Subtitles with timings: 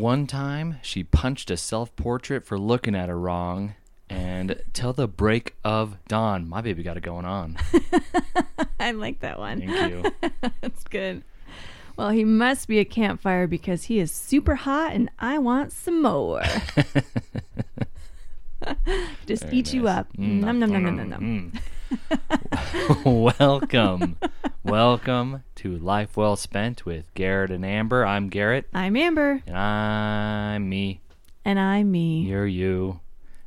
[0.00, 3.74] One time, she punched a self portrait for looking at her wrong.
[4.08, 7.58] And till the break of dawn, my baby got it going on.
[8.80, 9.60] I like that one.
[9.60, 10.10] Thank you.
[10.62, 11.22] That's good.
[11.98, 16.00] Well, he must be a campfire because he is super hot and I want some
[16.00, 16.42] more.
[19.26, 20.10] Just Very eat you up.
[20.16, 21.52] Mm, Num num num num num num.
[23.04, 23.38] mm.
[23.38, 24.16] welcome,
[24.64, 28.04] welcome to Life Well Spent with Garrett and Amber.
[28.04, 31.00] I'm Garrett, I'm Amber and I'm me.
[31.44, 32.22] and I'm me.
[32.22, 33.00] You're you.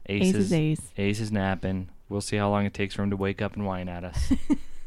[0.07, 0.81] Ace, Ace is is ace.
[0.97, 1.89] Ace is napping.
[2.09, 4.33] We'll see how long it takes for him to wake up and whine at us.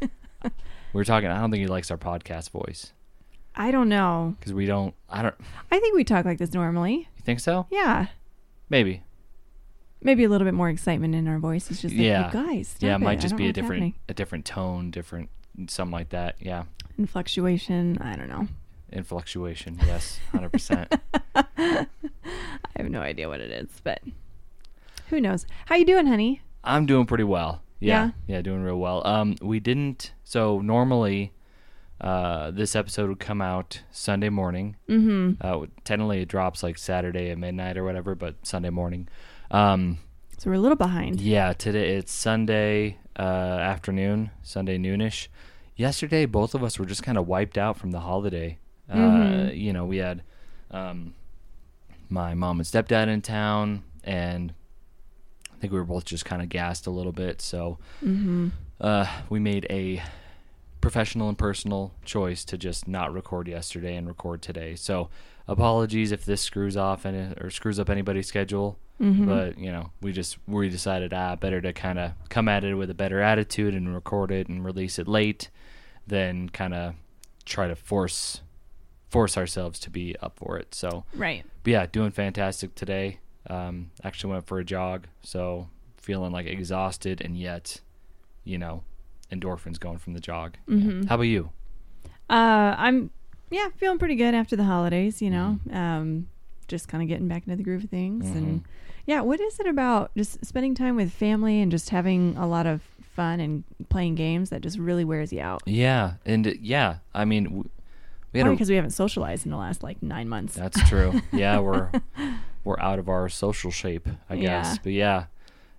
[0.92, 1.28] We're talking.
[1.30, 2.92] I don't think he likes our podcast voice
[3.54, 4.36] I don't know.
[4.38, 4.94] because we don't.
[5.08, 5.34] I don't.
[5.70, 7.08] I think we talk like this normally.
[7.16, 7.66] You think so?
[7.70, 8.06] Yeah.
[8.68, 9.02] Maybe.
[10.02, 11.70] Maybe a little bit more excitement in our voice.
[11.70, 12.26] It's just like, Yeah.
[12.26, 12.76] you guys.
[12.80, 12.98] Yeah, it it.
[13.00, 13.94] might I just be a different, happening.
[14.10, 15.30] a different tone, different
[15.68, 16.36] something like that.
[16.40, 16.64] Yeah,
[16.98, 17.98] And fluctuation.
[18.00, 18.48] I don't know.
[18.90, 19.78] in fluctuation.
[19.86, 20.94] Yes, hundred percent.
[21.34, 21.86] I
[22.76, 24.00] have no idea what it is, but
[25.08, 25.46] who knows?
[25.66, 26.42] How you doing, honey?
[26.64, 27.62] I'm doing pretty well.
[27.78, 28.10] Yeah, Yeah?
[28.36, 29.06] yeah, doing real well.
[29.06, 30.12] Um, we didn't.
[30.24, 31.32] So normally,
[32.00, 34.76] uh, this episode would come out Sunday morning.
[34.88, 35.32] Mm-hmm.
[35.40, 39.08] Uh, technically, it drops like Saturday at midnight or whatever, but Sunday morning.
[39.50, 39.98] Um,
[40.38, 41.20] So we're a little behind.
[41.20, 45.28] yeah, today it's Sunday uh, afternoon, Sunday noonish.
[45.76, 48.58] Yesterday, both of us were just kind of wiped out from the holiday.
[48.90, 49.58] Uh, Mhm.
[49.58, 50.22] you know, we had
[50.70, 51.14] um,
[52.08, 54.52] my mom and stepdad in town, and
[55.52, 57.40] I think we were both just kind of gassed a little bit.
[57.40, 58.48] So Mm-hmm.
[58.80, 60.02] uh, we made a
[60.80, 64.74] professional and personal choice to just not record yesterday and record today.
[64.76, 65.08] So
[65.46, 68.78] apologies if this screws off any, or screws up anybody's schedule.
[69.00, 69.26] Mm-hmm.
[69.26, 72.74] But you know, we just we decided ah better to kind of come at it
[72.74, 75.50] with a better attitude and record it and release it late,
[76.06, 76.94] than kind of
[77.44, 78.40] try to force
[79.08, 80.74] force ourselves to be up for it.
[80.74, 81.44] So right.
[81.62, 83.18] but yeah, doing fantastic today.
[83.48, 87.80] Um, actually went for a jog, so feeling like exhausted and yet,
[88.44, 88.82] you know,
[89.30, 90.56] endorphins going from the jog.
[90.66, 90.76] Yeah.
[90.76, 91.08] Mhm.
[91.08, 91.50] How about you?
[92.28, 93.10] Uh, I'm
[93.50, 95.22] yeah feeling pretty good after the holidays.
[95.22, 95.76] You know, Mm-hmm.
[95.76, 96.28] um,
[96.68, 98.64] just kind of getting back into the groove of things, and Mhm.
[99.06, 102.66] yeah, what is it about just spending time with family and just having a lot
[102.66, 102.82] of
[103.16, 105.62] fun and playing games that just really wears you out?
[105.66, 107.68] Yeah, and uh, yeah, I mean,
[108.32, 110.54] we had because we haven't socialized in the last like nine months.
[110.54, 111.20] That's true.
[111.32, 111.90] yeah, we're
[112.64, 114.66] we're out of our social shape, I guess.
[114.74, 114.76] Yeah.
[114.84, 115.24] But yeah,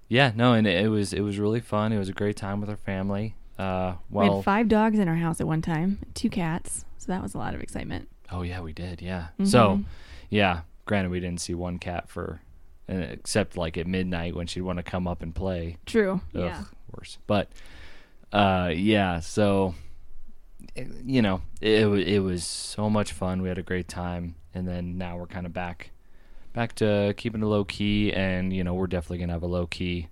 [0.09, 1.93] yeah, no, and it, it was it was really fun.
[1.93, 3.35] It was a great time with our family.
[3.59, 7.23] Uh, we had five dogs in our house at one time, two cats, so that
[7.23, 8.07] was a lot of excitement.
[8.31, 9.01] oh yeah, we did.
[9.01, 9.27] Yeah.
[9.39, 9.47] Mhm.
[9.47, 9.79] So,
[10.29, 10.61] yeah.
[10.85, 12.39] Granted, we didn't see one cat for,
[12.89, 15.75] uh, except like at midnight when she'd want to come up and play.
[15.85, 16.21] True.
[16.33, 16.63] Ugh, Yeah.
[16.93, 17.17] Worse.
[17.27, 17.49] But,
[18.31, 19.19] uh, yeah.
[19.19, 19.75] So,
[21.05, 23.41] you know, it it was so much fun.
[23.41, 25.91] We had a great time, and then now we're kind of back,
[26.53, 29.65] back to keeping it low key, and you know, we're definitely gonna have a low
[29.67, 30.07] key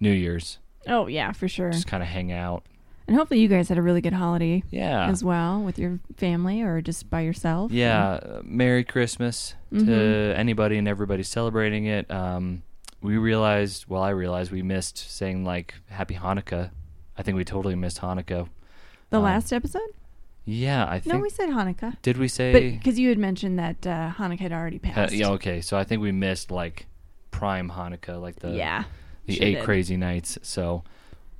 [0.00, 0.58] New Year's.
[0.86, 1.70] Oh yeah, for sure.
[1.70, 2.64] Just kind of hang out.
[3.08, 5.08] And hopefully you guys had a really good holiday Yeah.
[5.08, 7.70] as well with your family or just by yourself.
[7.70, 10.36] Yeah, uh, Merry Christmas to Mhm.
[10.36, 12.10] anybody and everybody celebrating it.
[12.10, 12.62] Um,
[13.06, 16.70] we realized, well, I realized we missed saying like Happy Hanukkah.
[17.16, 18.48] I think we totally missed Hanukkah.
[19.10, 19.90] The Um, last episode?
[20.44, 21.14] Yeah, I think.
[21.14, 21.96] No, we said Hanukkah.
[22.02, 22.70] did we say?
[22.72, 25.12] because you had mentioned that uh, Hanukkah had already Uh, passed.
[25.14, 25.60] yeah, okay.
[25.60, 26.86] So I think we missed like
[27.30, 28.84] prime Hanukkah, like the yeah.
[29.26, 29.64] the eight did.
[29.64, 30.38] crazy nights.
[30.42, 30.82] So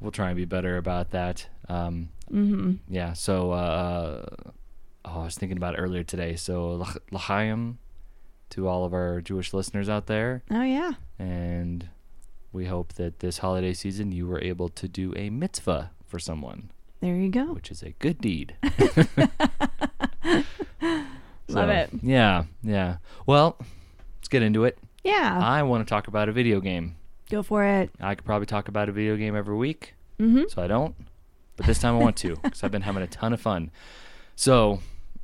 [0.00, 1.46] we'll try and be better about that.
[1.68, 2.72] Um, Mm-hmm.
[2.88, 3.12] yeah.
[3.12, 4.26] So uh,
[5.04, 6.34] oh, I was thinking about it earlier today.
[6.34, 7.78] So L'ch- l'chaim
[8.50, 10.42] to all of our Jewish listeners out there.
[10.50, 10.92] Oh yeah.
[11.18, 11.88] And
[12.52, 16.70] we hope that this holiday season you were able to do a mitzvah for someone,
[17.00, 17.52] There you go.
[17.52, 18.54] which is a good deed.
[21.48, 21.90] Love it.
[22.02, 22.96] Yeah, yeah.
[23.26, 23.56] Well,
[24.18, 24.78] let's get into it.
[25.04, 25.38] Yeah.
[25.40, 26.96] I want to talk about a video game.
[27.30, 27.90] Go for it.
[28.00, 30.44] I could probably talk about a video game every week, Mm-hmm.
[30.48, 30.94] so I don't.
[31.56, 33.70] But this time I want to because I've been having a ton of fun.
[34.34, 34.80] So,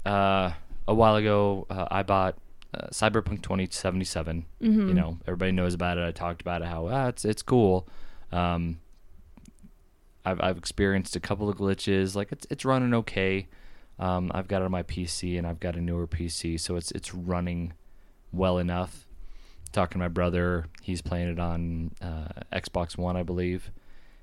[0.07, 0.53] uh,
[0.87, 2.37] a while ago, uh, I bought
[2.75, 4.47] uh, Cyberpunk 2077.
[4.63, 4.89] Mm-hmm.
[4.89, 7.87] you know everybody knows about it i talked about it how ah, it's it's cool
[8.33, 8.79] um
[10.25, 13.47] i've i've experienced a couple of glitches like it's it's running okay
[13.99, 16.91] um i've got it on my pc and i've got a newer pc so it's
[16.93, 17.73] it's running
[18.33, 19.07] well enough
[19.73, 23.71] talking to my brother he's playing it on uh, xbox one i believe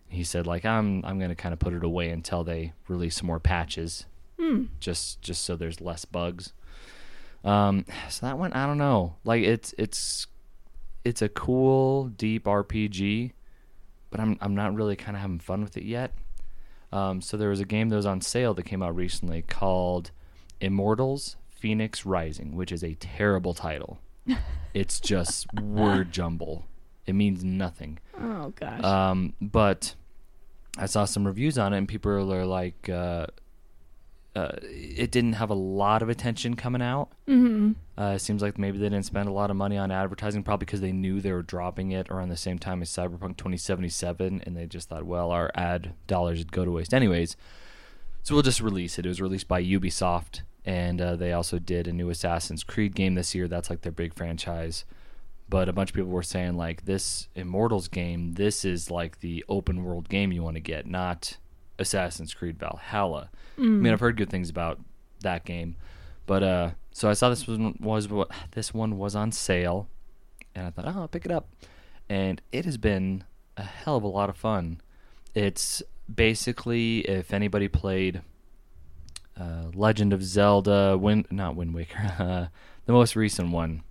[0.08, 3.18] he said like i'm i'm going to kind of put it away until they release
[3.18, 4.06] some more patches
[4.40, 4.68] Hmm.
[4.80, 6.54] just just so there's less bugs.
[7.44, 9.16] Um, so that one I don't know.
[9.24, 10.28] Like it's it's
[11.04, 13.32] it's a cool deep RPG,
[14.10, 16.14] but I'm I'm not really kind of having fun with it yet.
[16.92, 20.12] Um, so there was a game that was on sale that came out recently called
[20.60, 24.00] Immortals: Fenyx Rising, which is a terrible title.
[24.74, 26.66] it's just word jumble.
[27.06, 28.00] It means nothing.
[28.20, 28.84] Oh gosh.
[28.84, 29.96] Um, but
[30.78, 33.28] I saw some reviews on it, and people are like, uh,
[34.36, 37.10] uh, it didn't have a lot of attention coming out.
[37.28, 37.72] mm-hmm.
[37.98, 40.66] Uh, it seems like maybe they didn't spend a lot of money on advertising, probably
[40.66, 44.56] because they knew they were dropping it around the same time as Cyberpunk 2077, and
[44.56, 47.36] they just thought, well, our ad dollars would go to waste anyways.
[48.24, 49.06] So we'll just release it.
[49.06, 53.16] It was released by Ubisoft, and uh, they also did a new Assassin's Creed game
[53.16, 53.48] this year.
[53.48, 54.86] That's like their big franchise.
[55.50, 59.44] But a bunch of people were saying, like, this Immortals game, this is like the
[59.50, 61.38] open world game you want to get, not
[61.80, 63.30] Assassin's Creed Valhalla.
[63.58, 64.80] I mean, I've heard good things about
[65.22, 65.76] that game,
[66.26, 69.88] but uh, so I saw this one was what this one was on sale,
[70.56, 71.50] and I thought, oh, I'll pick it up,
[72.10, 73.24] and it has been
[73.58, 74.80] a hell of a lot of fun.
[75.36, 75.84] It's
[76.14, 78.22] basically if anybody played
[79.40, 82.46] uh, Legend of Zelda, Wind not Wind Waker, uh,
[82.86, 83.84] the most recent one,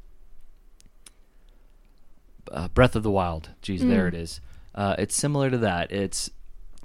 [2.51, 3.51] uh, Breath of the Wild.
[3.63, 4.09] Geez, there Mm.
[4.09, 4.41] it is.
[4.75, 5.91] Uh, it's similar to that.
[5.93, 6.31] It's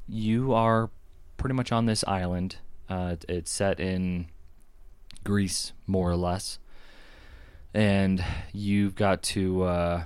[0.08, 0.90] you are
[1.38, 2.58] pretty much on this island.
[2.90, 4.28] Uh, it's set in
[5.24, 6.60] Greece, more or less,
[7.74, 10.04] and you've got to uh,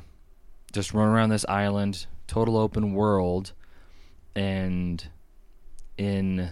[0.71, 3.53] just run around this island, total open world,
[4.35, 5.09] and
[5.97, 6.51] in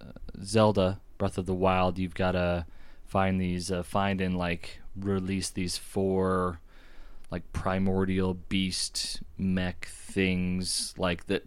[0.00, 2.66] uh, Zelda Breath of the Wild, you've got to
[3.04, 6.60] find these, uh, find and like release these four
[7.30, 11.42] like primordial beast mech things like that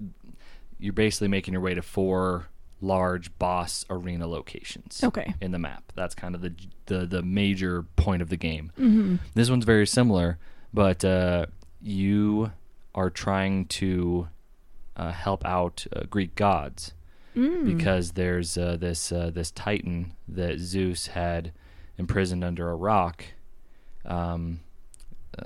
[0.81, 2.47] you're basically making your way to four
[2.81, 5.33] large boss arena locations Okay.
[5.39, 6.53] in the map that's kind of the
[6.87, 9.15] the, the major point of the game Mm-hmm.
[9.35, 10.37] this one's very similar
[10.73, 11.45] but uh,
[11.81, 12.51] you
[12.95, 14.27] are trying to
[14.97, 16.93] uh, help out uh, greek gods
[17.33, 17.63] Mm.
[17.63, 21.53] because there's uh, this uh, this titan that Zeus had
[21.97, 23.23] imprisoned under a rock
[24.03, 24.59] um,
[25.39, 25.43] uh,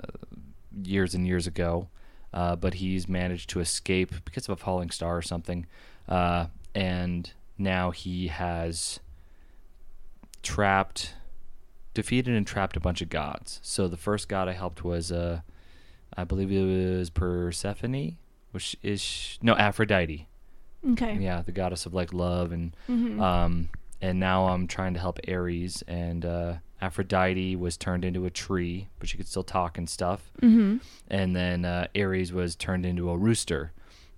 [0.84, 1.88] years and years ago,
[2.36, 5.66] uh, but he's managed to escape because of a falling star or something,
[6.08, 6.46] uh,
[6.76, 9.00] and now he has
[10.44, 11.14] trapped,
[11.94, 13.60] defeated and trapped a bunch of gods.
[13.64, 15.42] So the first god I helped was, uh,
[16.16, 18.18] I believe it was Persephone,
[18.52, 20.28] which is no Aphrodite.
[20.92, 21.18] Okay.
[21.20, 23.20] Yeah, the goddess of like love and Mm-hmm.
[23.20, 23.70] um
[24.02, 26.54] and now I'm trying to help Ares and uh
[26.86, 30.32] Aphrodite was turned into a tree, but she could still talk and stuff.
[30.42, 30.78] mm-hmm.
[31.10, 33.72] And then uh, Ares was turned into a rooster.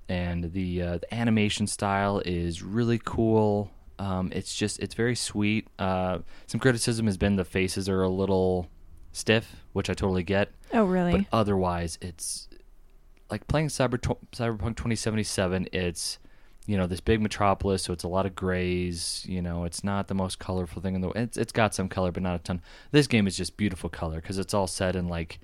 [0.09, 3.71] And the uh, the animation style is really cool.
[3.99, 5.67] Um, it's just it's very sweet.
[5.79, 8.69] Uh, some criticism has been the faces are a little
[9.11, 10.51] stiff, which I totally get.
[10.73, 11.11] Oh, really?
[11.11, 12.47] But otherwise, it's
[13.29, 13.97] like playing Cyber
[14.31, 15.67] Cyberpunk 2077.
[15.73, 16.19] It's
[16.67, 19.25] you know this big metropolis, so it's a lot of grays.
[19.27, 21.09] You know, it's not the most colorful thing in the.
[21.09, 22.61] It's it's got some color, but not a ton.
[22.91, 25.39] This game is just beautiful color because it's all set in like,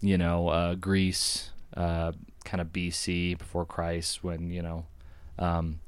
[0.00, 2.12] you know, uh, Greece, uh,
[2.44, 4.86] kind of BC before Christ, when you know.
[5.38, 5.80] Um,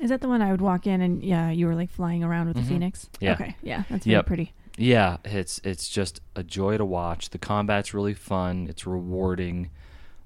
[0.00, 2.48] Is that the one I would walk in and yeah, you were like flying around
[2.48, 2.60] with Mhm.
[2.62, 3.08] the phoenix?
[3.20, 3.32] Yeah.
[3.32, 3.56] Okay.
[3.62, 4.26] Yeah, that's very Yep.
[4.26, 4.52] pretty.
[4.76, 7.30] Yeah, it's it's just a joy to watch.
[7.30, 8.66] The combat's really fun.
[8.68, 9.70] It's rewarding.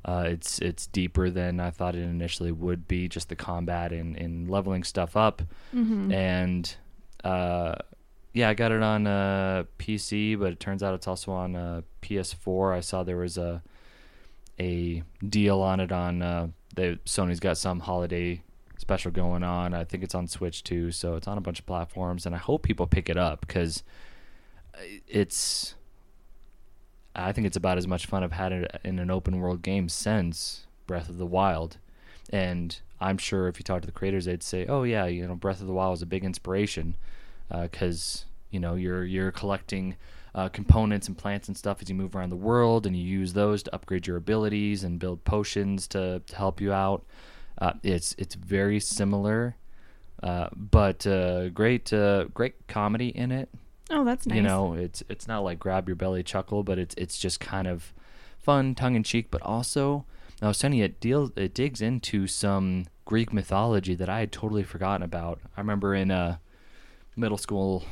[0.04, 3.08] Uh, it's it's deeper than I thought it initially would be.
[3.08, 5.42] Just the combat and, and leveling stuff up,
[5.74, 6.10] Mm-hmm.
[6.12, 6.74] and
[7.22, 7.74] uh,
[8.32, 11.82] yeah, I got it on uh, PC, but it turns out it's also on uh,
[12.00, 12.74] PS4.
[12.76, 13.62] I saw there was a
[14.58, 18.42] a deal on it on uh, they Sony's got some holiday
[18.78, 19.74] special going on.
[19.74, 22.38] I think it's on Switch too, so it's on a bunch of platforms, and I
[22.38, 23.82] hope people pick it up because
[25.06, 25.74] it's.
[27.14, 30.66] I think it's about as much fun I've had in an open world game since
[30.86, 31.78] Breath of the Wild,
[32.30, 35.34] and I'm sure if you talk to the creators, they'd say, "Oh yeah, you know,
[35.34, 36.96] Breath of the Wild was a big inspiration
[37.50, 39.96] because you know you're you're collecting
[40.34, 43.32] uh, components and plants and stuff as you move around the world, and you use
[43.32, 47.04] those to upgrade your abilities and build potions to, to help you out.
[47.58, 49.56] Uh, it's it's very similar,
[50.22, 53.48] uh, but uh, great uh, great comedy in it.
[53.90, 54.36] Oh, that's nice.
[54.36, 57.66] You know, it's it's not like grab your belly chuckle, but it's it's just kind
[57.66, 57.92] of
[58.38, 60.04] fun, tongue in cheek, but also
[60.40, 64.32] I was telling you it deals it digs into some Greek mythology that I had
[64.32, 65.40] totally forgotten about.
[65.56, 66.36] I remember in uh,
[67.16, 67.84] middle school,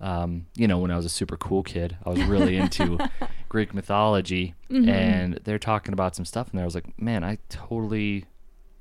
[0.00, 2.98] um, you know, when I was a super cool kid, I was really into
[3.48, 4.88] Greek mythology, Mhm.
[4.88, 8.24] and they're talking about some stuff, and there I was like, man, I totally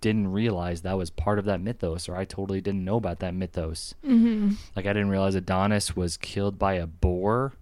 [0.05, 3.33] didn't realize that was part of that mythos, or I totally didn't know about that
[3.33, 3.95] mythos.
[4.05, 4.51] Mm-hmm.
[4.75, 7.53] Like I didn't realize Adonis was killed by a boar,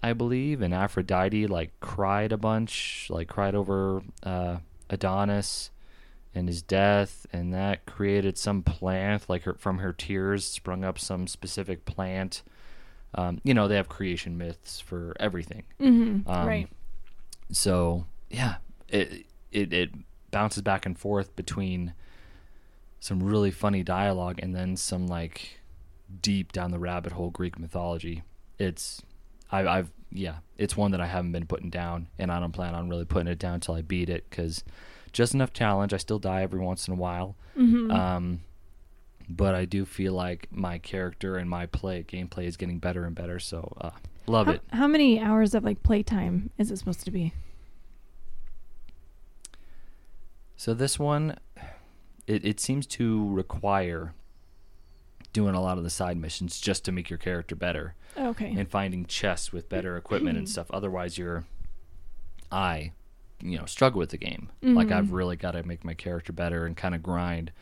[0.00, 5.70] I believe, and Aphrodite like cried a bunch, like cried over uh, Adonis
[6.32, 9.28] and his death, and that created some plant.
[9.28, 12.42] Like her, from her tears sprung up some specific plant
[13.14, 15.64] Um, you know, they have creation myths for everything.
[15.80, 16.30] Mm-hmm.
[16.30, 16.68] Um, right.
[17.50, 18.56] So yeah,
[18.88, 19.90] it it it
[20.30, 21.94] bounces back and forth between
[23.00, 25.60] some really funny dialogue and then some like
[26.22, 28.22] deep down the rabbit hole Greek mythology.
[28.58, 29.02] It's
[29.50, 32.74] I, I've yeah, it's one that I haven't been putting down, and I don't plan
[32.74, 34.64] on really putting it down until I beat it because
[35.12, 35.94] just enough challenge.
[35.94, 37.90] I still die every once in a while, Mm-hmm.
[37.90, 38.40] um,
[39.28, 43.14] but I do feel like my character and my play gameplay is getting better and
[43.14, 43.38] better.
[43.38, 43.90] So uh,
[44.26, 44.62] love how, it.
[44.72, 47.32] how many hours of like playtime is it supposed to be?
[50.60, 51.38] So this one,
[52.26, 54.12] it, it seems to require
[55.32, 58.52] doing a lot of the side missions just to make your character better Okay.
[58.54, 60.70] and finding chests with better equipment and stuff.
[60.70, 61.44] Otherwise, you're,
[62.52, 62.92] I,
[63.42, 64.50] you know, struggle with the game.
[64.60, 64.92] Like Mhm.
[64.92, 67.52] I've really got to make my character better and kind of grind.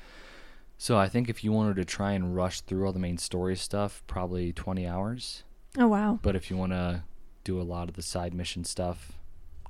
[0.76, 3.55] So I think if you wanted to try and rush through all the main story
[3.55, 5.45] stuff, probably 20 hours.
[5.78, 6.19] oh wow.
[6.21, 7.05] But if you want to
[7.45, 9.12] do a lot of the side mission stuff,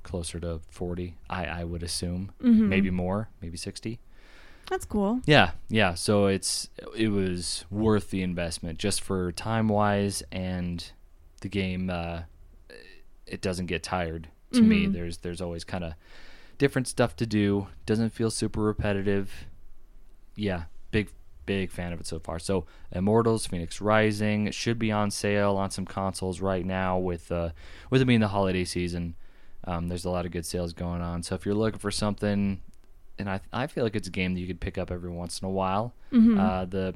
[0.09, 2.31] closer to 40, I, I would assume.
[2.41, 2.69] Mm-hmm.
[2.69, 3.99] Maybe more, maybe 60.
[4.69, 5.21] That's cool.
[5.25, 5.93] Yeah, yeah.
[5.95, 10.91] So it's it was worth the investment just for time wise, and
[11.41, 12.21] the game uh,
[13.25, 14.85] it doesn't get tired to me.
[14.85, 14.93] Mhm.
[14.93, 15.93] There's there's always kind of
[16.59, 17.67] different stuff to do.
[17.87, 19.31] Doesn't feel super repetitive.
[20.35, 21.09] Yeah, big
[21.47, 22.37] big fan of it so far.
[22.37, 27.49] So Immortals, Fenyx Rising should be on sale on some consoles right now with uh
[27.89, 29.15] with it being the holiday season.
[29.69, 31.21] Um, there's a lot of good sales going on.
[31.21, 32.59] So if you're looking for something
[33.19, 35.39] and I I feel like it's a game that you could pick up every once
[35.39, 35.93] in a while.
[36.11, 36.39] Mm-hmm.
[36.39, 36.95] Uh, the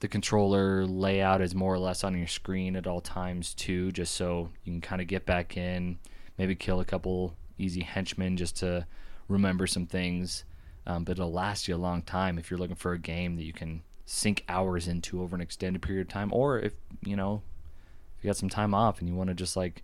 [0.00, 4.14] the controller layout is more or less on your screen at all times too, just
[4.14, 5.98] so you can kind of get back in,
[6.38, 8.86] maybe kill a couple easy henchmen just to
[9.28, 10.44] remember some things.
[10.86, 13.44] Um, but it'll last you a long time if you're looking for a game that
[13.44, 17.42] you can sink hours into over an extended period of time, or if you know
[18.18, 19.82] if you got some time off and you want to just like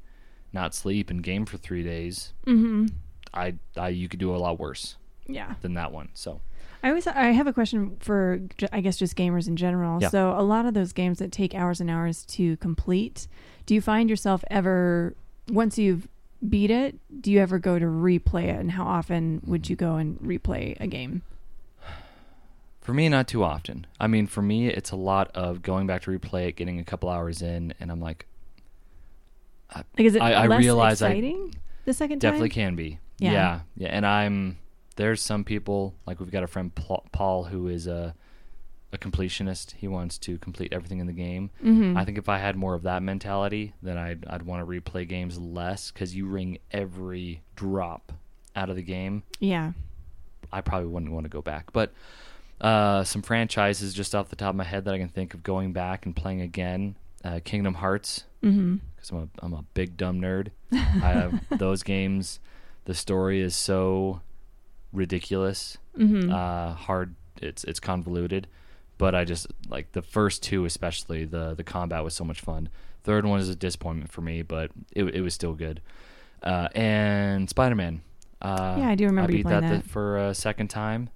[0.52, 2.86] not sleep and game for three days, mm-hmm.
[3.32, 5.54] I, I you could do a lot worse Yeah.
[5.62, 6.10] than that one.
[6.14, 6.40] So
[6.82, 8.40] I always I have a question for
[8.72, 10.00] I guess just gamers in general.
[10.00, 10.08] Yeah.
[10.08, 13.28] So a lot of those games that take hours and hours to complete,
[13.66, 15.14] do you find yourself ever
[15.48, 16.08] once you've
[16.48, 19.94] beat it, do you ever go to replay it and how often would you go
[19.94, 21.22] and replay a game?
[22.80, 23.86] For me, not too often.
[24.00, 26.84] I mean, for me, it's a lot of going back to replay it, getting a
[26.84, 28.26] couple hours in, and I'm like,
[29.76, 32.54] Like is it I- I less realize I exciting the second definitely time?
[32.54, 32.98] can be.
[33.18, 33.32] Yeah.
[33.32, 33.88] yeah, yeah.
[33.88, 34.58] And I'm
[34.96, 38.14] there's some people like we've got a friend Paul who is a
[38.92, 39.72] a completionist.
[39.76, 41.50] He wants to complete everything in the game.
[41.64, 41.96] Mm-hmm.
[41.96, 45.08] I think if I had more of that mentality, then I'd I'd want to replay
[45.08, 48.12] games less because you wring every drop
[48.54, 49.22] out of the game.
[49.40, 49.72] yeah.
[50.54, 51.72] I probably wouldn't want to go back.
[51.72, 51.94] But
[52.60, 55.42] uh, some franchises just off the top of my head that I can think of
[55.42, 56.94] going back and playing again.
[57.24, 58.76] Uh, Kingdom Hearts, Mm-hmm.
[59.02, 60.48] Because I'm a, I'm a big dumb nerd.
[60.72, 60.76] I
[61.12, 62.40] have those games.
[62.84, 64.20] The story is so
[64.92, 66.32] ridiculous, Mm-hmm.
[66.32, 67.14] uh, hard.
[67.42, 68.46] It's it's convoluted,
[68.98, 72.68] but I just like the first two, especially the the combat was so much fun.
[73.04, 75.80] Third one is a disappointment for me, but it it was still good.
[76.42, 78.00] Uh, and Spider Man.
[78.40, 79.82] Uh, Yeah, I do remember I beat that, that.
[79.82, 81.10] The, for a second time,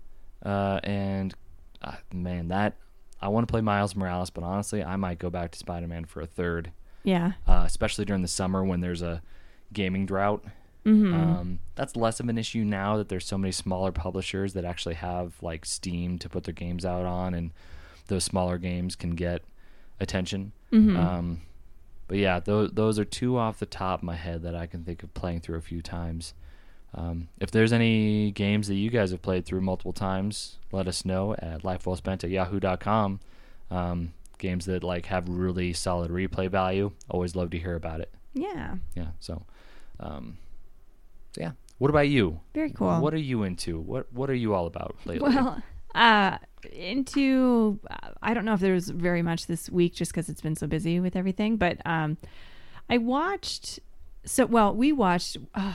[0.45, 1.35] uh, and
[1.83, 2.75] uh, man, that
[3.21, 6.05] I want to play Miles Morales, but honestly, I might go back to Spider Man
[6.05, 6.71] for a third,
[7.07, 7.33] yeah.
[7.47, 9.23] uh, especially during the summer when there's a
[9.73, 10.45] gaming drought.
[10.85, 11.15] Mm-hmm.
[11.15, 14.97] Um, that's less of an issue now that there's so many smaller publishers that actually
[14.97, 17.53] have like Steam to put their games out on, and
[18.09, 19.43] those smaller games can get
[20.01, 20.53] attention.
[20.73, 20.97] mm-hmm.
[20.97, 21.41] Um,
[22.09, 24.85] but yeah, those those are two off the top of my head that I can
[24.85, 26.35] think of playing through a few times.
[26.95, 31.05] Um, if there's any games that you guys have played through multiple times, let us
[31.05, 33.21] know at lifewellspent at yahoo.com.
[33.71, 38.13] Um, games that like have really solid replay value, always love to hear about it.
[38.35, 38.77] yeah.
[38.95, 39.09] Yeah.
[39.21, 39.43] So,
[40.01, 40.39] um,
[41.35, 41.53] so yeah.
[41.79, 42.41] What about you?
[42.55, 43.01] Very cool.
[43.01, 43.79] What are you into?
[43.81, 45.29] What What are you all about lately?
[45.35, 45.63] Well,
[45.95, 46.39] uh,
[46.73, 47.79] into
[48.23, 51.01] I don't know if there's very much this week just because it's been so busy
[51.01, 52.17] with everything, but um,
[52.89, 53.81] I watched.
[54.25, 55.37] So well, we watched.
[55.55, 55.75] Uh,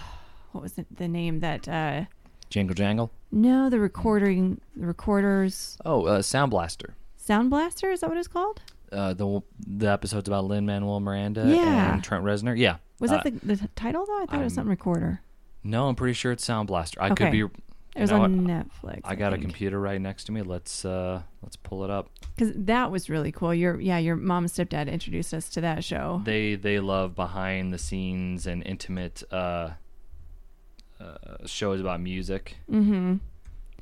[0.51, 1.67] what was the, the name that?
[1.67, 2.05] Uh,
[2.49, 3.11] Jangle Jangle.
[3.31, 6.95] no, the recording, the recorders, Oh, uh, Sound Blaster.
[7.21, 7.91] Sound Blaster.
[7.91, 8.61] Is that what it's called?
[8.91, 11.93] Uh, the the episodes about Lin Manuel Miranda Yeah.
[11.93, 12.57] and Trent Reznor.
[12.57, 12.77] Yeah.
[12.99, 14.21] Was Uh, that the, the title though?
[14.21, 15.21] I thought it was something recorder.
[15.63, 17.01] No, I'm pretty sure it's Sound Blaster.
[17.01, 17.25] I Okay.
[17.25, 17.41] could be.
[17.95, 18.65] It was know on what?
[18.67, 19.01] Netflix.
[19.03, 20.41] I got a computer right next to me.
[20.41, 22.09] Let's uh let's pull it up.
[22.35, 23.53] because that was really cool.
[23.53, 26.21] Your yeah, your mom and stepdad introduced us to that show.
[26.25, 29.71] They they love behind the scenes and intimate uh,
[30.99, 32.57] uh shows about music.
[32.69, 33.15] Mm-hmm.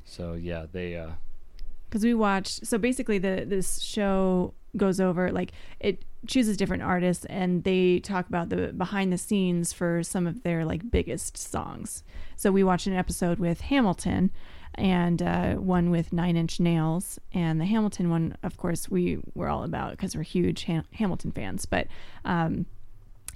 [0.04, 1.10] So yeah, they uh
[1.90, 7.24] because we watched so basically the this show goes over like it chooses different artists
[7.26, 12.04] and they talk about the behind the scenes for some of their like biggest songs.
[12.36, 14.30] So we watched an episode with Hamilton
[14.74, 17.18] and uh, one with Nine Inch Nails.
[17.32, 21.32] And the Hamilton one, of course, we were all about because we're huge Ham- Hamilton
[21.32, 21.66] fans.
[21.66, 21.86] But
[22.24, 22.66] um,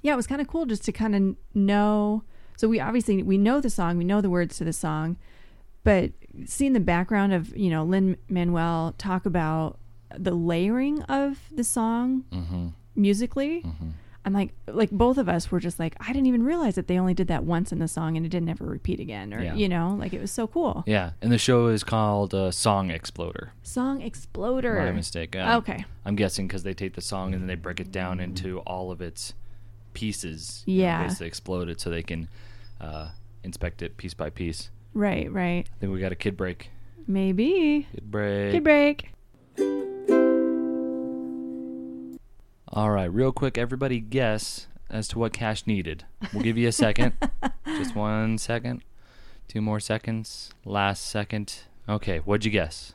[0.01, 2.23] yeah, it was kind of cool just to kind of know.
[2.57, 5.17] So we obviously we know the song, we know the words to the song,
[5.85, 6.11] but
[6.45, 9.79] seeing the background of you know Lin Manuel talk about
[10.17, 12.67] the layering of the song Mm-hmm.
[12.95, 13.63] musically.
[14.27, 16.97] I'm like, like both of us were just like, I didn't even realize that they
[16.97, 19.53] only did that once in the song and it didn't ever repeat again, or Yeah.
[19.53, 20.83] you know, like it was so cool.
[20.87, 23.51] Yeah, and the show is called uh, Song Exploder.
[23.61, 24.77] Song Exploder.
[24.79, 25.35] My mistake.
[25.35, 25.85] Um, Okay.
[26.05, 28.89] I'm guessing because they take the song and then they break it down into all
[28.91, 29.35] of its
[29.93, 30.63] pieces.
[30.65, 31.03] you know, Yeah.
[31.03, 32.27] basically explode it so they can
[32.81, 33.09] uh,
[33.43, 34.71] inspect it piece by piece.
[34.95, 35.67] Right, right.
[35.71, 36.71] I think we got a kid break.
[37.05, 37.85] Maybe.
[37.93, 38.51] Kid break.
[38.53, 39.11] Kid break.
[42.69, 46.05] All right, real quick, everybody guess as to what Cash needed.
[46.33, 47.13] We'll give you a second.
[47.67, 48.83] Just one second.
[49.49, 50.51] Two more seconds.
[50.63, 51.59] Last second.
[51.87, 52.93] Okay, what'd you guess?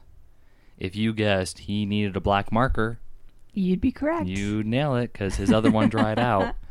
[0.79, 2.99] If you guessed he needed a black marker,
[3.53, 4.27] You'd be correct.
[4.27, 6.55] You'd nail it because his other one dried out.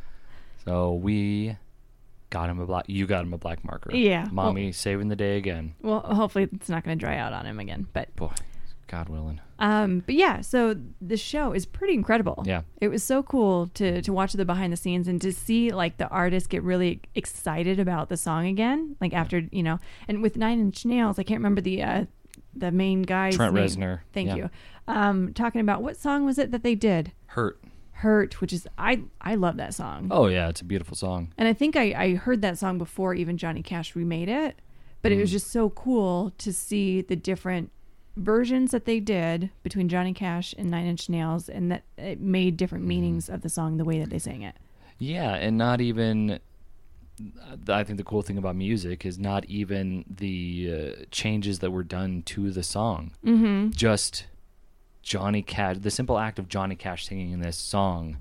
[0.66, 1.56] So we
[2.30, 2.86] got him a black.
[2.88, 3.96] You got him a black marker.
[3.96, 5.76] Yeah, well- mommy saving the day again.
[5.82, 8.32] Well, hopefully it's not going to dry out on him again, but Boy,
[8.88, 9.40] God willing.
[9.60, 12.44] Um, but yeah, so the show is pretty incredible.
[12.48, 12.62] Yeah.
[12.80, 15.98] It was so cool to to watch the behind the scenes and to see like
[15.98, 20.38] the artists get really excited about the song again, like after you know, and with
[20.38, 22.06] Nine Inch Nails, I can't remember the uh
[22.56, 23.66] the main guy's Trent name.
[23.66, 24.00] Reznor.
[24.14, 24.36] Thank Yeah.
[24.36, 24.50] you.
[24.88, 27.12] Um, talking about what song was it that they did?
[27.28, 27.60] Hurt.
[28.00, 30.08] Hurt, which is I I love that song.
[30.12, 31.34] Oh yeah, it's a beautiful song.
[31.38, 34.60] And I think I, I heard that song before even Johnny Cash remade it.
[35.02, 35.22] But it Mm.
[35.22, 37.72] was just so cool to see the different
[38.18, 42.58] versions that they did between Johnny Cash and Nine Inch Nails and that it made
[42.58, 42.90] different Mm-hmm.
[42.90, 44.56] meanings of the song the way that they sang it.
[44.98, 46.40] Yeah, and not even.
[47.68, 51.84] I think the cool thing about music is not even the uh, changes that were
[51.84, 53.12] done to the song.
[53.26, 53.72] Mm-hmm.
[53.72, 54.26] Just
[55.10, 58.18] Johnny Cash, the simple act of Johnny Cash singing this song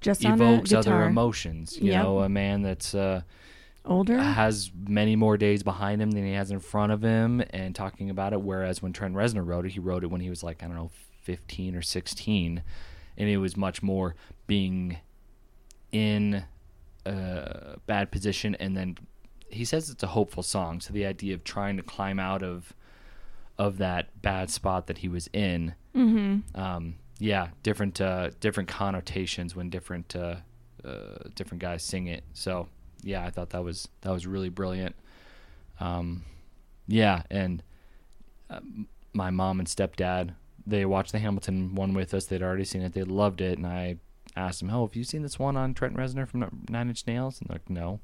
[0.00, 1.76] Just evokes other emotions.
[1.78, 2.02] You Yep.
[2.02, 3.20] know, a man that's uh,
[3.84, 4.18] Older?
[4.18, 8.08] has many more days behind him than he has in front of him, and talking
[8.08, 8.40] about it.
[8.40, 10.76] Whereas when Trent Reznor wrote it, he wrote it when he was like I don't
[10.76, 12.62] know, fifteen or sixteen,
[13.18, 14.14] and it was much more
[14.46, 14.96] being
[15.92, 16.44] in
[17.04, 18.96] a bad position, and then
[19.50, 20.80] he says it's a hopeful song.
[20.80, 22.72] So the idea of trying to climb out of
[23.58, 26.60] of that bad spot that he was in mm-hmm.
[26.60, 30.36] um, yeah, different uh, different connotations when different uh,
[30.84, 32.24] uh, different guys sing it.
[32.32, 32.68] So
[33.02, 34.96] yeah, I thought that was that was really brilliant.
[35.80, 36.24] Um,
[36.86, 37.62] yeah, and
[38.50, 38.60] uh,
[39.12, 40.34] my mom and stepdad
[40.66, 42.26] they watched the Hamilton one with us.
[42.26, 42.94] They'd already seen it.
[42.94, 43.96] They loved it, and I
[44.36, 47.40] asked them, "Oh, have you seen this one on Trent Reznor from Nine Inch Nails?"
[47.40, 48.00] And they're like, "No."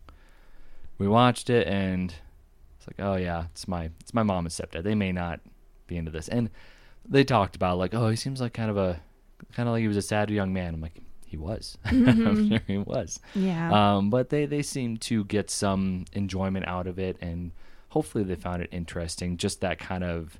[0.98, 2.14] We watched it, and
[2.80, 4.82] it's like, "Oh yeah, it's my it's my mom and stepdad.
[4.84, 5.40] They may not
[5.86, 6.48] be into this." And
[7.08, 9.00] they talked about like, oh, he seems like kind of a
[9.52, 10.74] kind of like he was a sad young man.
[10.74, 11.76] I'm like, he was.
[11.84, 13.20] I'm sure he was.
[13.34, 13.96] Yeah.
[13.96, 17.52] Um, but they they seem to get some enjoyment out of it, and
[17.90, 19.36] hopefully they found it interesting.
[19.36, 20.38] Just that kind of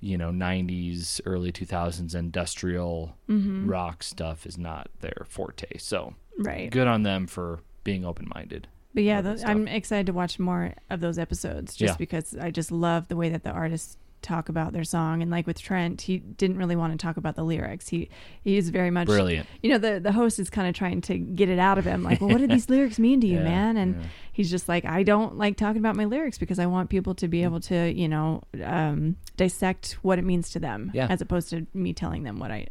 [0.00, 3.70] you know 90s early 2000s industrial Mm-hmm.
[3.70, 6.70] rock stuff is not their forte so right.
[6.72, 9.42] good on them for being open-minded But yeah, those.
[9.44, 11.96] I'm excited to watch more of those episodes just Yeah.
[11.96, 15.20] because I just love the way that the artists talk about their song.
[15.20, 17.88] And like with Trent, he didn't really want to talk about the lyrics.
[17.88, 18.08] He
[18.42, 21.18] he is very much brilliant you know the the host is kind of trying to
[21.18, 23.44] get it out of him like well what do these lyrics mean to you Yeah,
[23.44, 24.06] man and yeah.
[24.32, 27.26] he's just like i don't like talking about my lyrics because i want people to
[27.28, 31.06] be able to you know um, dissect what it means to them Yeah.
[31.08, 32.66] as opposed to me telling them what i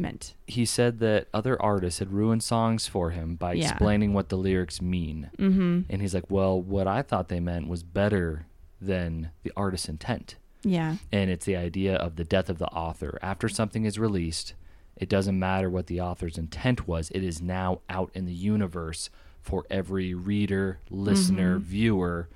[0.00, 3.70] meant he said that other artists had ruined songs for him by Yeah.
[3.70, 5.30] explaining what the lyrics mean.
[5.38, 8.46] mm-hmm And he's like, well, what I thought they meant was better
[8.80, 10.36] than the artist's intent.
[10.62, 13.18] yeah And it's the idea of the death of the author.
[13.22, 14.54] After something is released,
[14.96, 19.08] it doesn't matter what the author's intent was, it is now out in the universe
[19.40, 22.28] for every reader, listener, viewer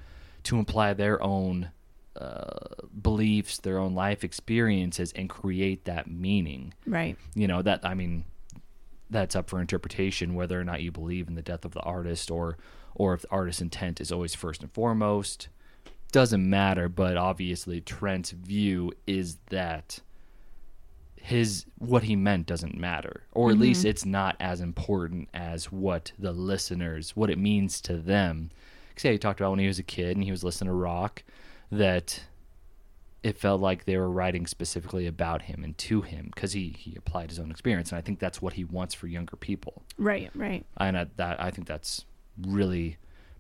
[0.45, 1.71] to imply their own
[2.17, 6.75] uh, beliefs, their own life experiences, and create that meaning.
[6.87, 7.17] Right.
[7.35, 8.25] You know that i mean
[9.11, 12.31] that's up for interpretation whether or not you believe in the death of the artist
[12.31, 12.57] or
[12.95, 15.49] or if the artist's intent is always first and foremost.
[16.13, 20.01] Doesn't matter but obviously trent's view is that
[21.17, 26.13] his what he meant doesn't matter or at least it's not as important as what
[26.19, 28.51] the listeners what it means to them.
[28.89, 30.75] Because yeah he talked about when he was a kid and he was listening to
[30.75, 31.23] rock
[31.71, 32.25] that
[33.23, 36.95] it felt like they were writing specifically about him and to him because he he
[36.97, 39.83] applied his own experience, and I think that's what he wants for younger people.
[39.97, 40.67] Right, right.
[40.77, 42.05] And I, that I think that's
[42.47, 42.99] really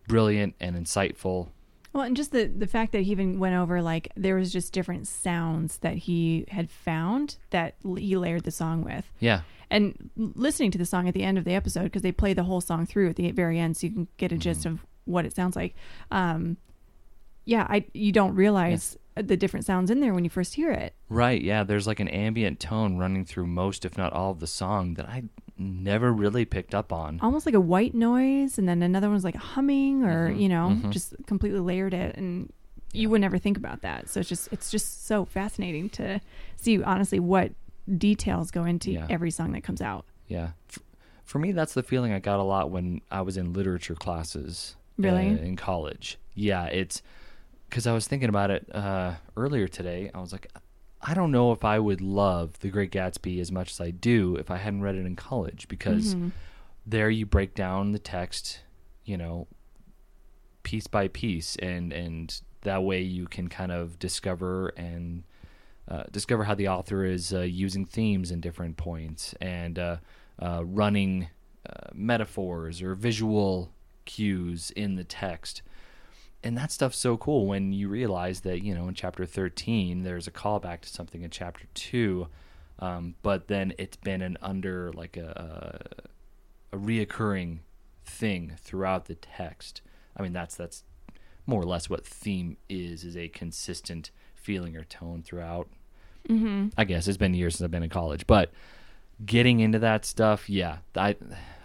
[0.08, 1.48] brilliant and insightful.
[1.92, 4.72] Well, and just the the fact that he even went over like there was just
[4.72, 9.04] different sounds that he had found that he layered the song with.
[9.20, 12.32] Yeah, And listening to the song at the end of the episode because they play
[12.32, 14.74] the whole song through at the very end, so you can get a gist Mm-hmm.
[14.74, 15.74] of what it sounds like.
[16.10, 16.56] Um,
[17.44, 20.94] yeah, I you don't realize the different sounds in there when you first hear it.
[21.08, 21.40] right.
[21.40, 24.94] Yeah, there's like an ambient tone running through most, if not all, of the song
[24.94, 25.24] that I
[25.56, 27.20] never really picked up on.
[27.22, 30.48] almost like a white noise and then another one was like humming or Mhm, you
[30.48, 30.90] know mhm.
[30.90, 32.52] just completely layered it and
[32.92, 36.20] you would never think about that so it's just it's just so fascinating to
[36.56, 37.52] see honestly what
[37.98, 39.06] details go into Yeah.
[39.08, 40.50] every song that comes out Yeah.
[41.24, 44.76] For me, that's the feeling I got a lot when I was in literature classes.
[44.98, 45.28] Really?
[45.30, 46.18] uh, in college.
[46.34, 47.00] Yeah, it's
[47.74, 50.08] because I was thinking about it uh, earlier today.
[50.14, 50.46] I was like,
[51.02, 54.36] I don't know if I would love The Great Gatsby as much as I do
[54.36, 56.30] if I hadn't read it in college because Mhm.
[56.86, 58.60] there you break down the text,
[59.04, 59.48] you know,
[60.62, 65.24] piece by piece, and and that way you can kind of discover and
[65.88, 69.96] uh, discover how the author is uh, using themes in different points and uh,
[70.38, 71.28] uh, running
[71.68, 73.72] uh, metaphors or visual
[74.04, 75.60] cues in the text.
[76.44, 80.26] And that stuff's so cool when you realize that, you know, in chapter 13, there's
[80.26, 82.28] a callback to something in chapter 2,
[82.80, 85.80] um, but then it's been an under, like a,
[86.70, 87.60] a reoccurring
[88.04, 89.80] thing throughout the text.
[90.16, 90.84] I mean, that's that's
[91.46, 95.68] more or less what theme is is a consistent feeling or tone throughout.
[96.28, 96.68] Mm-hmm.
[96.76, 98.50] I guess it's been years since I've been in college, but
[99.24, 101.16] getting into that stuff, yeah, I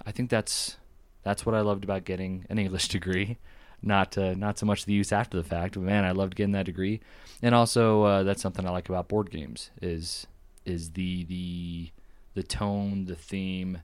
[0.05, 0.77] I think that's
[1.23, 3.37] that's what I loved about getting an English degree.
[3.81, 6.51] Not uh, not so much the use after the fact, but man, I loved getting
[6.53, 6.99] that degree,
[7.41, 10.27] and also uh, that's something I like about board games is
[10.65, 11.89] is the the
[12.33, 13.81] the tone, the theme.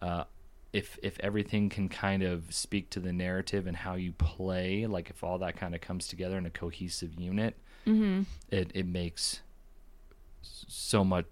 [0.00, 0.24] Uh,
[0.72, 5.08] if if everything can kind of speak to the narrative and how you play, like
[5.10, 8.22] if all that kind of comes together in a cohesive unit, Mm-hmm.
[8.50, 9.40] it it makes
[10.42, 11.24] so much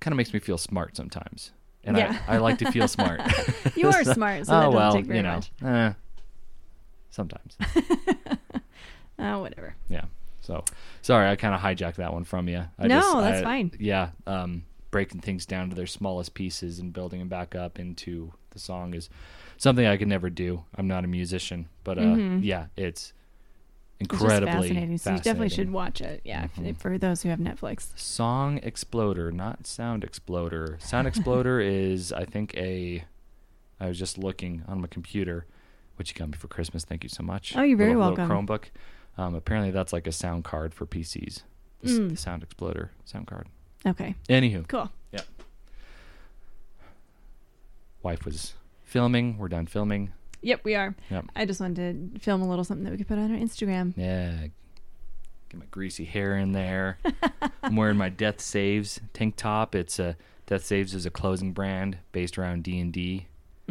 [0.00, 1.52] kind of makes me feel smart sometimes
[1.84, 2.18] and Yeah.
[2.26, 3.20] I, I like to feel smart
[3.76, 5.92] you are smart so oh well you know eh,
[7.12, 7.56] sometimes
[9.18, 10.04] oh whatever yeah
[10.40, 10.64] so
[11.02, 13.70] sorry i kind of hijacked that one from you I No, that's I- fine.
[13.78, 18.32] yeah um breaking things down to their smallest pieces and building them back up into
[18.50, 19.08] the song is
[19.56, 22.40] something i could never do i'm not a musician but uh Mhm.
[22.42, 23.12] yeah it's
[24.00, 26.76] it's just incredibly fascinating so you definitely should watch it yeah Mhm.
[26.76, 30.76] for those who have netflix Song Exploder, not Sound Exploder.
[30.80, 33.04] Sound Exploder is, I think, a.
[33.78, 35.46] I was just looking on my computer,
[35.96, 36.84] which you got me for Christmas.
[36.84, 37.56] Thank you so much.
[37.56, 38.46] Oh, you're very Little- little welcome.
[38.46, 38.64] Chromebook.
[39.18, 41.42] Um, apparently, that's like a sound card for PCs.
[41.82, 42.10] This, Mm.
[42.10, 43.48] The Sound Exploder sound card.
[43.84, 45.20] okay Anywho, cool Yeah.
[48.02, 49.38] wife was filming.
[49.38, 50.12] We're done filming.
[50.44, 51.26] yep we are Yep.
[51.36, 53.92] i just wanted to film a little something that we could put on our instagram
[53.96, 54.46] Yeah.
[55.48, 56.98] Get my greasy hair in there.
[57.62, 59.74] I'm wearing my Death Saves tank top.
[59.74, 63.26] It's a Death Saves is a clothing brand based around D and D,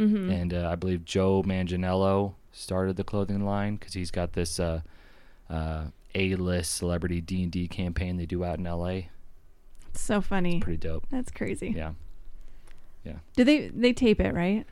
[0.08, 0.30] mm-hmm.
[0.30, 4.80] and uh, I believe Joe Manganiello started the clothing line because he's got this uh,
[5.50, 5.84] uh,
[6.14, 9.08] A-list celebrity D and D campaign they do out in L.A.
[9.94, 11.06] so funny Pretty dope.
[11.10, 11.92] that's crazy Yeah.
[13.04, 13.16] Yeah.
[13.36, 14.64] Do they they tape it right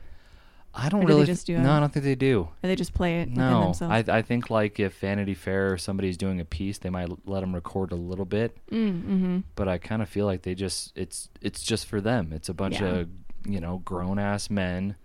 [0.73, 1.25] I don't Or do they really.
[1.25, 1.73] just do no?
[1.73, 2.43] I don't think they do.
[2.63, 5.77] or they just play it No, themselves I I think like if Vanity Fair or
[5.77, 8.55] somebody's doing a piece, they might let them record a little bit.
[8.71, 9.39] mm-hmm.
[9.55, 12.31] but I kind of feel like they just it's it's just for them.
[12.31, 12.87] It's a bunch Yeah.
[12.99, 13.09] of
[13.45, 14.95] you know grown ass men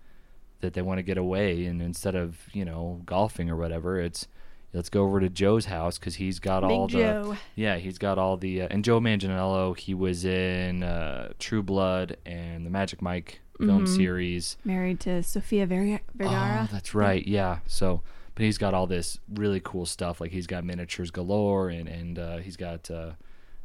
[0.67, 4.29] that they want to get away, and instead of you know golfing or whatever, it's
[4.73, 7.33] let's go over to Joe's house because he's got all Big Joe.
[7.33, 11.63] the yeah he's got all the uh, and Joe Manganiello he was in uh, True
[11.63, 13.97] Blood and the Magic Mike film Mhm.
[13.97, 14.59] series.
[14.65, 16.67] married to Sofia Ver- Vergara.
[16.69, 17.27] Oh, that's right.
[17.27, 17.61] Yeah.
[17.67, 18.03] So,
[18.35, 20.21] but he's got all this really cool stuff.
[20.21, 23.13] Like he's got miniatures galore, and and uh, he's got uh,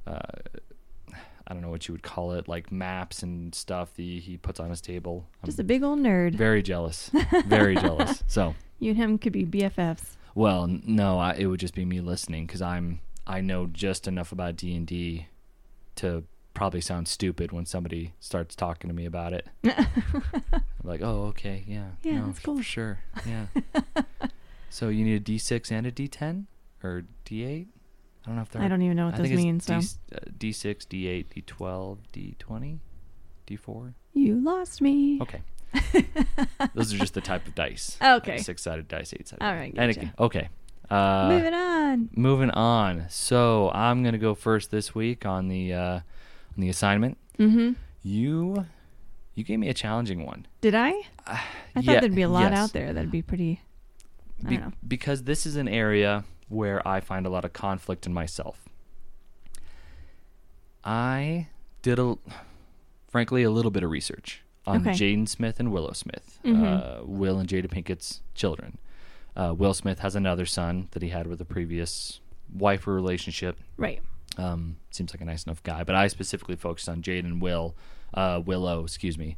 [0.07, 0.21] uh,
[1.51, 3.93] I don't know what you would call it, like maps and stuff.
[3.95, 5.25] The he puts on his table.
[5.43, 6.35] I'm Just a big old nerd.
[6.35, 7.11] very jealous.
[7.45, 8.23] Very jealous.
[8.27, 10.15] So, you and him could be BFFs.
[10.33, 14.31] well, no, I, it would just be me listening because I'm I know just enough
[14.31, 15.27] about D and D
[15.97, 19.47] to probably sound stupid when somebody starts talking to me about it.
[20.83, 22.57] Like, oh, okay, yeah, Yeah, no, that's f- cool.
[22.57, 23.45] for sure, yeah.
[24.69, 26.45] so you need a D6 and a D10
[26.83, 27.67] or D8?
[28.23, 28.61] I don't know if they're.
[28.61, 29.59] I don't even know what I those mean.
[29.59, 32.79] So D, uh, D6, D8, D12, D20,
[33.47, 33.93] D4.
[34.13, 35.19] you lost me.
[35.21, 35.41] Okay,
[36.75, 37.97] those are just the type of dice.
[38.01, 38.37] Okay.
[38.37, 39.43] six sided dice, eight sided.
[39.43, 40.13] All right, gotcha.
[40.19, 40.49] okay,
[40.89, 42.09] Uh, Moving on.
[42.15, 43.05] moving on.
[43.09, 46.03] So I'm gonna go first this week on the uh, on
[46.57, 47.17] the assignment.
[47.39, 47.71] Mm-hmm.
[48.03, 48.65] You
[49.33, 50.45] you gave me a challenging one.
[50.61, 50.89] Did I?
[51.27, 51.35] I
[51.75, 52.59] thought Yeah, there'd be a lot yes.
[52.59, 53.61] out there that'd be pretty.
[54.45, 54.73] I Be- don't know.
[54.87, 58.67] because this is an area where I find a lot of conflict in myself.
[60.83, 61.47] I
[61.81, 62.17] did a,
[63.07, 64.91] frankly, a little bit of research on Okay.
[64.91, 66.63] Jaden Smith and Willow Smith, Mhm.
[67.01, 68.77] uh, Will and Jada Pinkett's children.
[69.35, 72.19] Uh, Will Smith has another son that he had with a previous
[72.53, 73.57] wife or relationship.
[73.77, 74.01] Right.
[74.37, 77.75] Um, seems like a nice enough guy, but I specifically focused on Jade and Will,
[78.13, 79.37] uh, Willow, excuse me.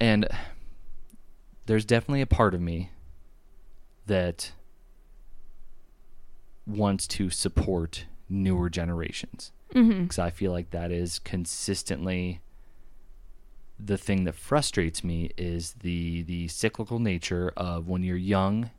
[0.00, 0.28] And
[1.66, 2.90] there's definitely a part of me
[4.06, 4.52] that
[6.66, 9.52] wants to support newer generations.
[9.74, 10.04] Mm-hmm.
[10.04, 12.40] because I feel like that is consistently
[13.78, 18.70] the thing that frustrates me is the the cyclical nature of when you're young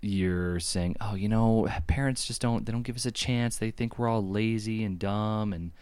[0.00, 3.58] you're saying oh you know parents just don't they don't give us a chance.
[3.58, 5.72] They think we're all lazy and dumb and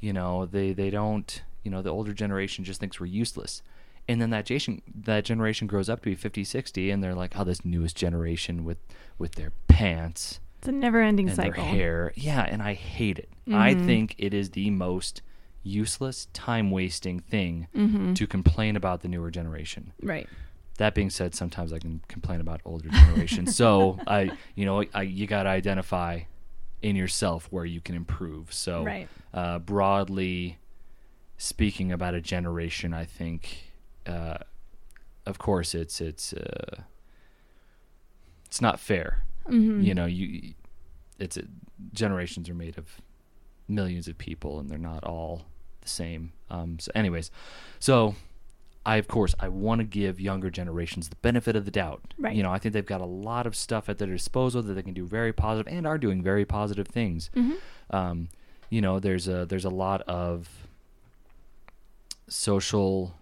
[0.00, 3.62] you know they they don't you know the older generation just thinks we're useless
[4.08, 7.38] and then that generation that generation grows up to be 50 60 and they're like
[7.38, 8.78] oh this newest generation with
[9.18, 11.64] with their pants It's a never-ending cycle.
[11.64, 12.12] their hair.
[12.16, 13.28] Yeah, and I hate it.
[13.48, 13.84] I Mhm.
[13.86, 15.22] think it is the most
[15.62, 18.14] useless, time wasting thing Mm-hmm.
[18.14, 19.92] to complain about the newer generation.
[20.02, 20.28] Right.
[20.78, 23.54] That being said, sometimes I can complain about older generations.
[23.56, 26.20] so I, you know, I, you got to identify
[26.82, 28.52] in yourself where you can improve.
[28.52, 29.08] So Right.
[29.32, 30.58] uh, broadly
[31.36, 33.72] speaking about a generation, I think,
[34.06, 34.38] uh,
[35.26, 36.82] of course, it's it's uh,
[38.46, 39.82] it's not fair Mm-hmm.
[39.82, 40.54] you know you
[41.18, 41.36] it's
[41.92, 43.02] generations are made of
[43.68, 45.42] millions of people and they're not all
[45.82, 47.30] the same um so anyways
[47.78, 48.14] so
[48.86, 52.34] i of course i want to give younger generations the benefit of the doubt Right.
[52.34, 54.82] you know i think they've got a lot of stuff at their disposal that they
[54.82, 57.94] can do very positive and are doing very positive things Mm-hmm.
[57.94, 58.28] um
[58.70, 60.48] you know there's a there's a lot of
[62.28, 63.14] social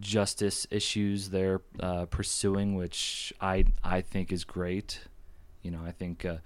[0.00, 5.00] justice issues they're uh, pursuing, which I I think is great.
[5.62, 6.36] You know, I think uh,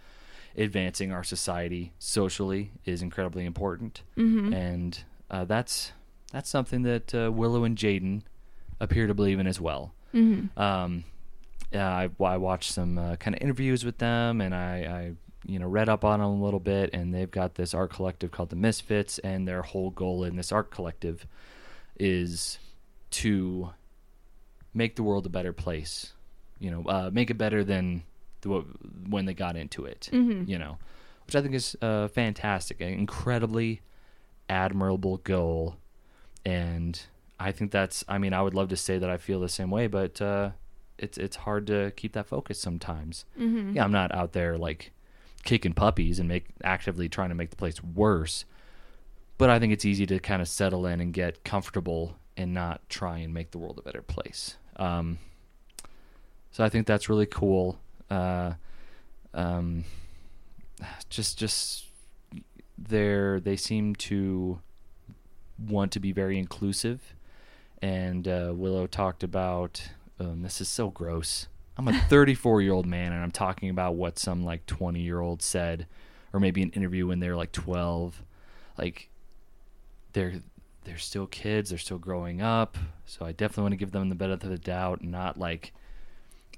[0.57, 4.53] advancing our society socially is incredibly important, Mm-hmm.
[4.53, 5.93] and uh, that's
[6.33, 8.23] that's something that uh, Willow and Jaden
[8.81, 9.93] appear to believe in as well.
[10.13, 10.59] Mm-hmm.
[10.61, 11.05] Um,
[11.73, 15.13] I, I watched some uh, kind of interviews with them, and I, I,
[15.47, 16.91] you know, read up on them a little bit.
[16.93, 20.51] And they've got this art collective called the Misfits, and their whole goal in this
[20.53, 21.27] art collective
[21.99, 22.59] is
[23.15, 23.71] to
[24.73, 26.13] make the world a better place.
[26.59, 28.03] You know, uh, make it better than
[28.41, 28.65] the,
[29.09, 30.09] when they got into it.
[30.13, 30.51] Mm-hmm.
[30.51, 30.79] You know,
[31.27, 33.83] which I think is uh, fantastic, an incredibly
[34.49, 35.77] admirable goal,
[36.45, 37.01] and
[37.39, 38.05] I think that's.
[38.09, 40.51] I mean, I would love to say that I feel the same way, but uh,
[40.99, 43.25] it's it's hard to keep that focus sometimes.
[43.39, 43.77] Mm-hmm.
[43.77, 44.93] Yeah, I'm not out there like
[45.45, 48.45] kicking puppies and make actively trying to make the place worse,
[49.39, 52.89] but I think it's easy to kind of settle in and get comfortable and not
[52.89, 54.57] try and make the world a better place.
[54.77, 55.19] Um,
[56.51, 57.79] so I think that's really cool.
[58.11, 58.55] Uh,
[59.33, 59.85] um,
[61.09, 61.87] just just
[62.77, 64.61] they're they seem to
[65.59, 67.15] want to be very inclusive
[67.81, 69.83] and uh, willow talked about
[70.19, 73.95] um, this is so gross i'm a 34 year old man and i'm talking about
[73.95, 75.87] what some like 20 year old said
[76.33, 78.23] or maybe an interview when they're like 12
[78.77, 79.09] like
[80.13, 80.35] they're
[80.85, 84.15] they're still kids they're still growing up so i definitely want to give them the
[84.15, 85.73] benefit of the doubt and not like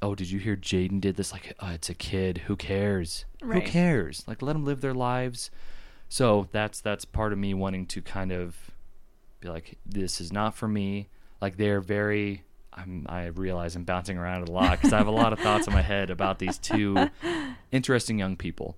[0.03, 1.33] oh did you hear jaden did this?
[1.33, 3.25] Like oh, it's a kid who cares?
[3.43, 3.63] Right.
[3.63, 4.25] who cares?
[4.27, 5.51] Like let them live their lives.
[6.09, 8.71] So that's that's part of me wanting to kind of
[9.41, 11.09] be like this is not for me.
[11.41, 12.43] Like they're very
[12.79, 15.67] I'm, i realize i'm bouncing around a lot because i have a lot of thoughts
[15.67, 17.09] in my head about these two
[17.73, 18.77] interesting young people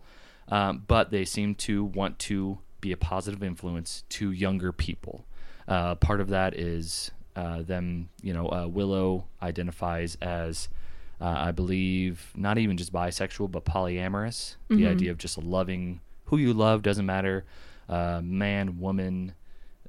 [0.51, 5.25] um, but they seem to want to be a positive influence to younger people
[5.69, 10.69] uh, part of that is uh, them you know uh, willow identifies as
[11.21, 14.57] uh, I believe not even just bisexual, but polyamorous.
[14.69, 14.87] The Mhm.
[14.89, 17.45] idea of just loving who you love doesn't matter,
[17.89, 19.35] uh, man, woman,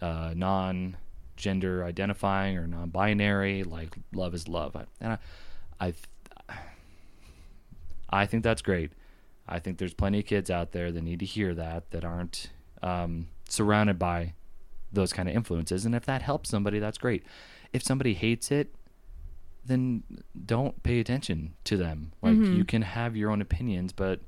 [0.02, 3.64] uh, non-gender identifying or non-binary.
[3.64, 5.14] Like love is love, I, and
[5.80, 5.94] I, I,
[8.10, 8.92] I think that's great.
[9.48, 12.50] I think there's plenty of kids out there that need to hear that that aren't
[12.82, 14.34] um, surrounded by
[14.92, 17.24] those kind of influences, and if that helps somebody, that's great.
[17.74, 18.74] If somebody hates it,
[19.66, 20.04] then
[20.46, 22.12] don't pay attention to them.
[22.22, 22.58] Like Mhm.
[22.58, 24.20] you can have your own opinions, but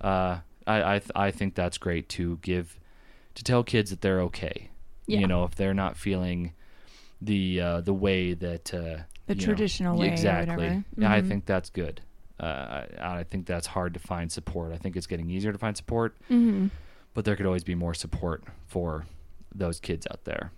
[0.00, 2.78] uh, I I, th- I think that's great to give
[3.34, 4.70] to tell kids that they're okay.
[5.06, 5.20] Yeah.
[5.20, 6.52] You know, if they're not feeling
[7.20, 8.78] the uh, the way that uh,
[9.26, 10.84] The you know- traditional way exactly.
[10.96, 12.00] Yeah, I think that's good.
[12.38, 12.44] Uh,
[13.00, 14.72] I, I think that's hard to find support.
[14.72, 16.66] I think it's getting easier to find support, Mm-hmm.
[17.14, 19.06] but there could always be more support for
[19.54, 20.52] those kids out there.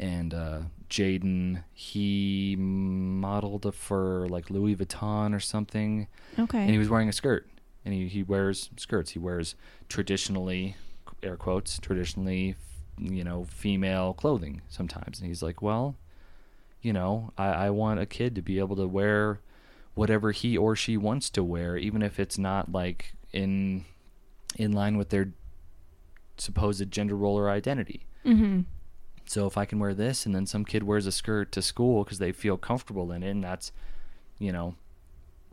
[0.00, 0.58] And uh,
[0.90, 6.60] Jaden, he modeled for like Louis Vuitton or something, Okay.
[6.60, 7.48] and he was wearing a skirt.
[7.84, 9.12] And he, he wears skirts.
[9.12, 9.54] He wears
[9.88, 10.76] traditionally,
[11.22, 12.54] air quotes, traditionally,
[12.98, 15.20] you know, female clothing sometimes.
[15.20, 15.96] And he's like, well,
[16.82, 19.40] you know, I, I want a kid to be able to wear
[19.94, 23.84] whatever he or she wants to wear, even if it's not like in
[24.56, 25.32] in line with their
[26.40, 28.06] supposed gender role or identity.
[28.24, 28.60] mm-hmm.
[29.26, 32.02] So if I can wear this, and then some kid wears a skirt to school
[32.02, 33.72] because they feel comfortable in it, and that's,
[34.38, 34.74] you know,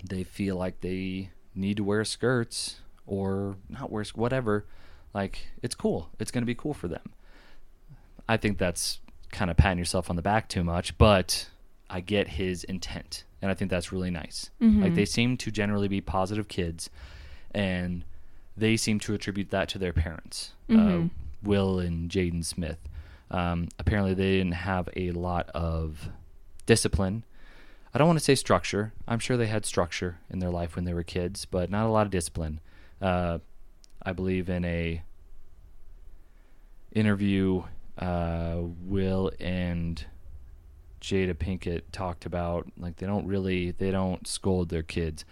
[0.01, 4.65] they feel like they need to wear skirts or not wear whatever.
[5.13, 6.09] Like it's cool.
[6.19, 7.11] It's going to be cool for them.
[8.29, 8.99] I think that's
[9.31, 11.49] kind of patting yourself on the back too much, but
[11.89, 14.51] I get his intent, and I think that's really nice.
[14.81, 16.89] Like they seem to generally be positive kids,
[17.51, 18.05] and
[18.57, 20.73] they seem to attribute that to their parents, uh,
[21.43, 22.79] Will and Jaden Smith.
[23.31, 26.09] Um, apparently, they didn't have a lot of
[26.65, 27.23] discipline.
[27.93, 28.93] I don't want to say structure.
[29.07, 31.89] I'm sure they had structure in their life when they were kids, but not a
[31.89, 32.59] lot of discipline.
[33.01, 33.39] Uh,
[34.01, 35.01] I believe in a
[36.91, 37.63] interview,
[37.97, 40.05] uh, Will and
[41.01, 45.23] Jada Pinkett talked about like they don't really they don't scold their kids.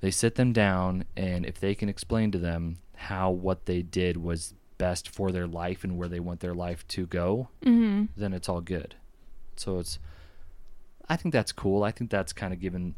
[0.00, 4.16] They sit them down and if they can explain to them how what they did
[4.18, 8.04] was best for their life and where they want their life to go, Mm-hmm.
[8.16, 8.94] then it's all good.
[9.56, 9.98] So it's
[11.08, 11.82] I think that's cool.
[11.84, 12.94] I think that's kind of given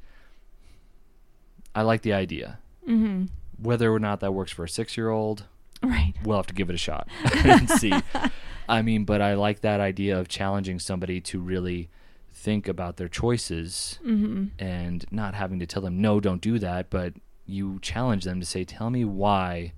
[1.74, 2.58] I like the idea.
[2.88, 3.26] Mm-hmm.
[3.62, 5.44] Whether or not that works for a 6-year-old,
[5.82, 6.14] Right.
[6.24, 7.06] we'll have to give it a shot
[7.44, 7.92] and see.
[8.68, 11.88] I mean, but I like that idea of challenging somebody to really
[12.32, 14.46] think about their choices Mm-hmm.
[14.58, 17.14] and not having to tell them no, don't do that, but
[17.46, 19.72] you challenge them to say, "Tell me why,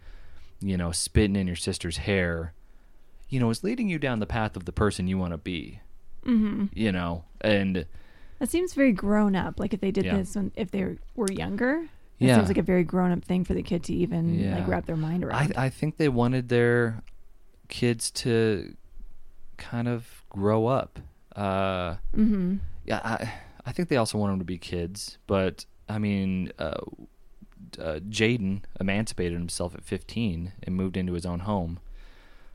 [0.60, 2.52] you know, spitting in your sister's hair,
[3.28, 5.80] you know, is leading you down the path of the person you want to be."
[6.26, 6.66] Mm-hmm.
[6.74, 7.86] You know, and
[8.40, 9.58] That seems very grown up.
[9.60, 10.16] Like if they did Yeah.
[10.18, 11.82] this when if they were younger,
[12.18, 12.36] it Yeah.
[12.36, 14.58] seems like a very grown up thing for the kid to even Yeah.
[14.58, 15.54] like wrap their mind I around.
[15.56, 17.02] I think they wanted their
[17.68, 18.74] kids to
[19.56, 20.98] kind of grow up.
[21.36, 22.56] Uh, mm-hmm.
[22.84, 23.32] yeah, I
[23.66, 26.80] I think they also want them to be kids, but I mean, uh,
[27.78, 31.78] uh, Jaden emancipated himself at 15 and moved into his own home,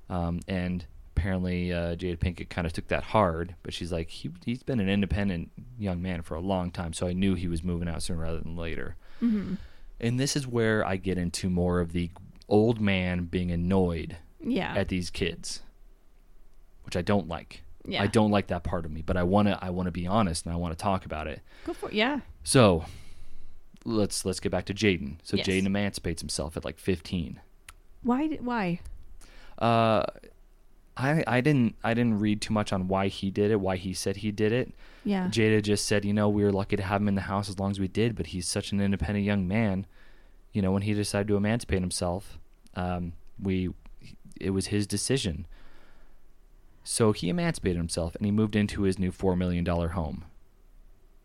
[0.10, 0.86] um, and
[1.16, 3.56] apparently uh, Jada Pinkett kind of took that hard.
[3.64, 7.08] But she's like, he he's been an independent young man for a long time, so
[7.08, 8.96] I knew he was moving out sooner rather than later.
[9.22, 9.56] Mm-hmm.
[10.02, 12.10] And this is where I get into more of the
[12.50, 14.74] old man being annoyed Yeah.
[14.76, 15.62] at these kids,
[16.84, 17.64] which I don't like.
[17.88, 18.02] Yeah.
[18.02, 20.08] I don't like that part of me, but I want to I want to be
[20.08, 21.42] honest and I want to talk about it.
[21.66, 21.96] Go for it.
[21.96, 22.22] Yeah.
[22.44, 22.86] So,
[23.86, 25.18] let's let's get back to Jaden.
[25.24, 25.48] So Yes.
[25.48, 27.40] Jaden emancipates himself at like 15.
[28.04, 28.28] Why?
[28.42, 28.80] Why?
[29.58, 30.04] Uh
[30.98, 33.94] I I didn't I didn't read too much on why he did it, why he
[33.94, 34.74] said he did it.
[35.04, 35.28] Yeah.
[35.28, 37.60] Jada just said, you know, we were lucky to have him in the house as
[37.60, 39.86] long as we did, but he's such an independent young man.
[40.52, 42.40] You know, when he decided to emancipate himself,
[42.76, 43.70] um, we
[44.40, 45.46] it was his decision.
[46.88, 50.24] So he emancipated himself and he moved into his new four million dollar home.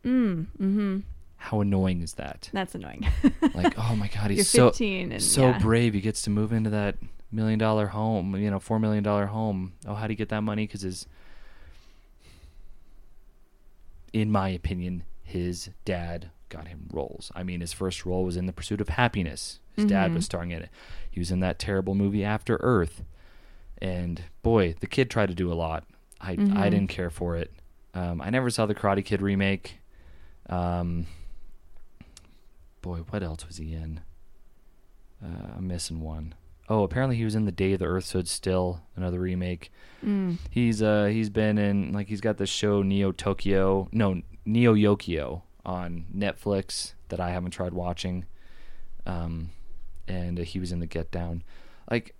[0.04, 0.46] mm.
[0.58, 0.98] Mm-hmm.
[1.36, 2.48] How annoying is that?
[2.52, 3.06] That's annoying.
[3.54, 5.58] Like, oh my god, he's so and so yeah.
[5.58, 5.94] brave.
[5.94, 6.96] He gets to move into that
[7.32, 9.72] million dollar home, you know, four million dollar home.
[9.86, 10.66] Oh, how do he get that money?
[10.66, 11.06] Because his,
[14.12, 17.30] in my opinion, his dad got him roles.
[17.34, 19.58] I mean, his first role was in The Pursuit of Happyness.
[19.76, 20.14] His dad Mhm.
[20.14, 20.70] was starring in it.
[21.10, 23.02] He was in that terrible movie After Earth,
[23.80, 25.84] and boy, the kid tried to do a lot.
[26.20, 26.70] I I Mhm.
[26.70, 27.52] didn't care for it.
[27.94, 29.78] Um, I never saw the Karate Kid remake.
[30.48, 31.06] Um,
[32.82, 34.00] boy, what else was he in?
[35.22, 36.34] Uh, I'm missing one.
[36.68, 39.72] Oh, apparently he was in The Day of the Earth Stood Still, another remake.
[40.04, 40.38] Mm.
[40.50, 45.42] He's uh he's been in like he's got the show Neo Tokyo, no Neo Yokio
[45.66, 48.24] on Netflix that I haven't tried watching.
[49.04, 49.50] Um,
[50.06, 51.42] and uh, he was in the Get Down.
[51.90, 52.14] Like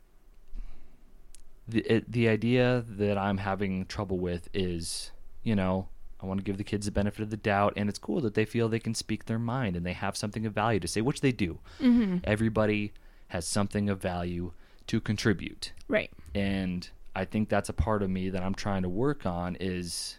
[1.71, 5.11] the it, the idea that I'm having trouble with is,
[5.43, 5.89] you know,
[6.23, 8.35] I want to give the kids the benefit of the doubt, and it's cool that
[8.35, 11.01] they feel they can speak their mind and they have something of value to say,
[11.01, 11.59] which they do.
[11.81, 12.19] Mm-hmm.
[12.25, 12.93] Everybody
[13.29, 14.53] has something of value
[14.89, 16.11] to contribute Right.
[16.35, 20.19] and i think that's a part of me that i'm trying to work on is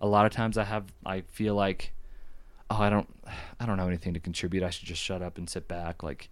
[0.00, 1.92] a lot of times i have i feel like
[2.70, 3.08] oh i don't
[3.58, 6.30] i don't have anything to contribute i should just shut up and sit back like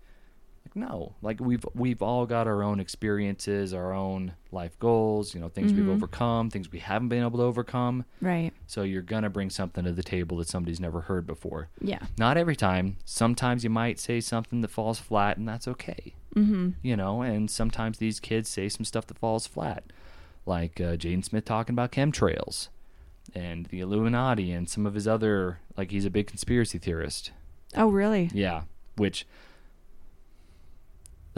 [0.74, 5.40] Like no, like we've we've all got our own experiences, our own life goals, you
[5.40, 5.94] know, things we've Mhm.
[5.94, 8.04] overcome, things we haven't been able to overcome.
[8.20, 8.52] Right.
[8.66, 11.68] So you're gonna bring something to the table that somebody's never heard before.
[11.80, 12.00] Yeah.
[12.18, 12.96] Not every time.
[13.04, 16.14] Sometimes you might say something that falls flat, and that's okay.
[16.34, 16.70] Mm-hmm.
[16.82, 19.84] You know, and sometimes these kids say some stuff that falls flat,
[20.44, 22.68] like uh, Jaden Smith talking about chemtrails
[23.34, 27.30] and the Illuminati and some of his other like he's a big conspiracy theorist.
[27.76, 28.30] Oh, really?
[28.32, 28.62] Yeah,
[28.96, 29.26] which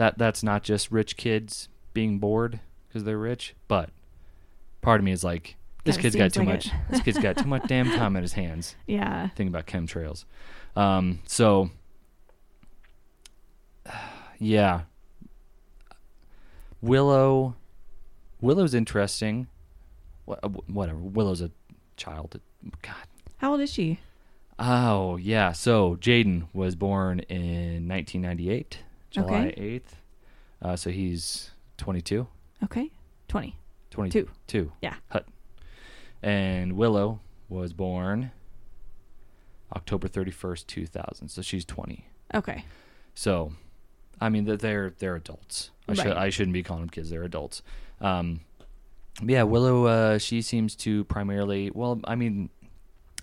[0.01, 3.91] that that's not just rich kids being bored because they're rich, but
[4.81, 6.69] part of me is like this kid's got too like much.
[6.89, 9.27] this kid's got too much damn time in his hands Yeah.
[9.35, 10.25] thinking about chemtrails.
[10.75, 11.69] Um, so
[14.39, 14.81] yeah,
[16.81, 17.53] Willow.
[18.41, 19.45] Willow's interesting.
[20.25, 20.97] Whatever.
[20.97, 21.51] Willow's a
[21.95, 22.39] child.
[22.81, 22.95] God.
[23.37, 23.99] How old is she?
[24.57, 25.51] Oh yeah.
[25.51, 28.79] So Jaden was born in 1998,
[29.11, 29.79] July Okay.
[29.79, 29.93] 8th.
[30.61, 32.27] Uh, so he's 22.
[32.63, 32.89] Okay.
[33.27, 33.55] 20.
[33.91, 34.21] 22.
[34.23, 34.29] Two.
[34.47, 34.71] Two.
[34.81, 34.95] Yeah.
[35.09, 35.27] Hut.
[36.23, 38.31] And Willow was born
[39.75, 41.29] October 31st, 2000.
[41.29, 42.05] So she's 20.
[42.33, 42.65] Okay.
[43.13, 43.53] So,
[44.19, 45.71] I mean, that they're they're adults.
[45.87, 46.17] I, should, Right.
[46.17, 47.09] I shouldn't be calling them kids.
[47.09, 47.61] They're adults.
[47.99, 48.41] Um,
[49.19, 49.85] but yeah, Willow.
[49.85, 51.71] Uh, she seems to primarily.
[51.71, 52.49] Well, I mean,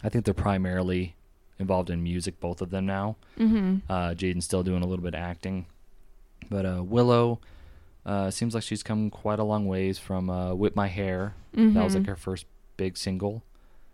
[0.04, 1.14] I think they're primarily
[1.58, 2.40] involved in music.
[2.40, 3.16] Both of them now.
[3.38, 3.90] Mm-hmm.
[3.90, 5.64] Uh, Jaden's still doing a little bit of acting,
[6.50, 7.40] but uh, Willow
[8.06, 11.74] uh, seems like she's come quite a long ways from uh, "Whip My Hair." mm-hmm.
[11.74, 12.46] That was like her first
[12.76, 13.42] big single.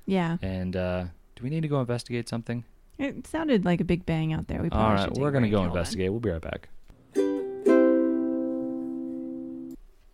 [0.07, 0.37] Yeah.
[0.43, 1.05] And uh,
[1.37, 2.65] do we need to go investigate something?
[2.99, 4.63] It sounded like a big bang out there.
[4.63, 5.67] We probably All right, should we're gonna go on.
[5.67, 6.11] investigate.
[6.11, 6.69] We'll be right back.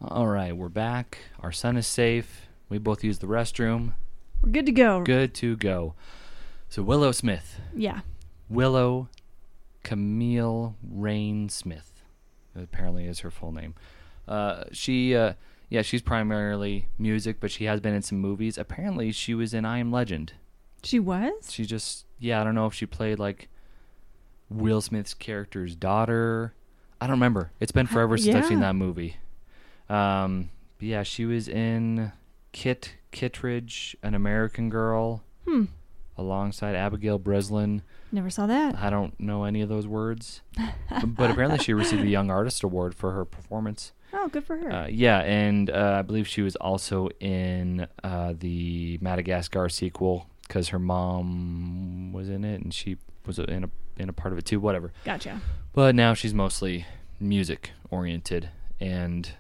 [0.03, 1.19] All right, we're back.
[1.41, 2.47] Our son is safe.
[2.69, 3.93] We both used the restroom.
[4.43, 5.03] We're good to go.
[5.03, 5.95] Good to go.
[6.71, 8.01] So Willow Smith, Yeah.
[8.49, 9.09] Willow
[9.83, 11.90] Camille Rain Smith,
[12.55, 13.75] apparently is her full name.
[14.29, 15.35] Uh, she, uh,
[15.69, 18.57] yeah, she's primarily music, but she has been in some movies.
[18.59, 20.33] Apparently, she was in I Am Legend.
[20.83, 21.51] She was?
[21.53, 23.49] She just, yeah, I don't know if she played like
[24.49, 26.55] Will Smith's character's daughter.
[27.01, 27.53] I don't remember.
[27.61, 29.17] It's been forever since I've seen that movie.
[29.89, 32.13] Um, but yeah, she was in
[32.53, 35.65] Kit Kittredge, an American Girl, Hmm.
[36.21, 37.83] Alongside Abigail Breslin.
[38.13, 38.77] Never saw that.
[38.77, 40.43] I don't know any of those words,
[41.05, 43.93] but apparently she received the Young Artist Award for her performance.
[44.13, 44.71] Oh, good for her.
[44.73, 50.69] Uh, yeah, and uh, I believe she was also in uh, the Madagascar sequel because
[50.69, 52.97] her mom was in it, and she
[53.27, 54.61] was in a in a part of it too.
[54.61, 54.93] Whatever.
[55.05, 55.41] gotcha.
[55.73, 56.87] But now she's mostly
[57.21, 58.51] music oriented,
[58.81, 59.31] and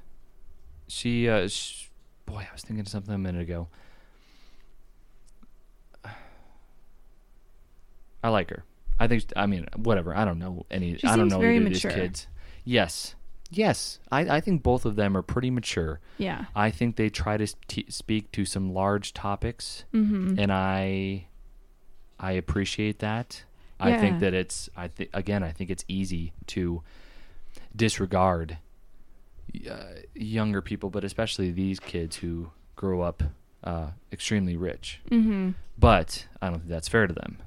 [0.87, 1.89] she, uh, sh
[2.27, 3.69] boy, I was thinking of something a minute ago.
[8.23, 8.65] I like her.
[8.99, 9.25] I think.
[9.37, 10.15] I mean, whatever.
[10.15, 10.97] I don't know any.
[10.97, 12.27] She I don't seems know very either of these kids.
[12.65, 13.15] Yes,
[13.51, 13.99] yes.
[14.13, 16.01] I I think both of them are pretty mature.
[16.19, 16.45] Yeah.
[16.55, 20.39] I think they try to t- speak to some large topics, Mm-hmm.
[20.39, 21.27] and I
[22.19, 23.45] I appreciate that.
[23.83, 26.83] I think that it's I think again I think it's easy to
[27.75, 28.59] disregard
[29.71, 29.77] uh,
[30.15, 33.23] younger people, but especially these kids who grow up
[33.65, 35.01] uh, extremely rich.
[35.11, 35.51] Mm-hmm.
[35.79, 37.39] But I don't think that's fair to them.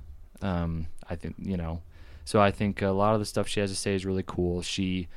[0.43, 1.81] Um, I think you know.
[2.25, 4.61] So I think a lot of the stuff she has to say is really cool.
[4.61, 5.07] She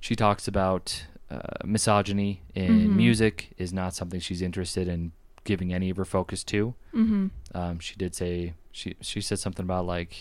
[0.00, 2.94] she talks about uh, misogyny in Mhm.
[2.96, 5.12] music is not something she's interested in
[5.44, 6.74] giving any of her focus to.
[6.94, 7.26] Mm-hmm.
[7.54, 10.14] Um, she did say she she said something about like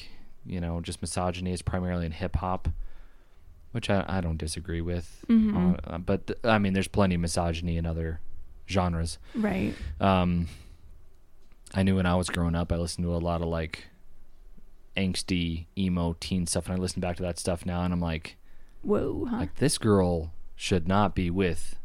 [0.46, 2.70] you know just misogyny is primarily in hip hop,
[3.72, 5.26] which I, I don't disagree with.
[5.30, 5.80] Mhm.
[5.84, 8.20] Uh, but th- I mean, there's plenty of misogyny in other
[8.70, 9.18] genres.
[9.36, 9.74] Right.
[10.00, 10.48] Um,
[11.74, 13.86] I knew when I was growing up, I listened to a lot of like
[14.98, 18.38] angsty emo teen stuff, and I listen back to that stuff now, and I'm like,
[18.82, 19.28] Whoa.
[19.30, 19.38] Huh?
[19.38, 21.78] like this girl should not be with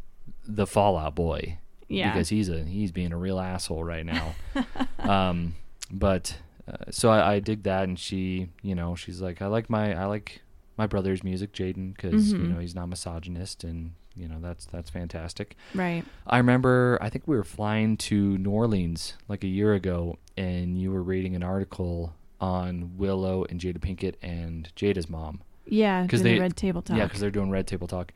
[0.46, 2.12] the Fall Out Boy yeah.
[2.12, 4.34] because he's a he's being a real asshole right now.
[4.98, 5.54] um,
[5.90, 6.36] but
[6.70, 9.94] uh, so I, I dig that, and she, you know, she's like, I like my
[9.98, 10.42] I like
[10.76, 12.54] my brother's music, Jaden, because you Mhm.
[12.54, 15.56] know he's not misogynist, and you know that's that's fantastic.
[15.74, 16.04] right.
[16.26, 20.78] I remember I think we were flying to New Orleans like a year ago, and
[20.80, 25.40] you were reading an article on Willow and Jada Pinkett and Jada's mom.
[25.66, 26.00] Yeah.
[26.02, 26.96] 'Cause Because they- the red table talk.
[26.96, 28.12] Yeah, because they're doing Red Table Talk.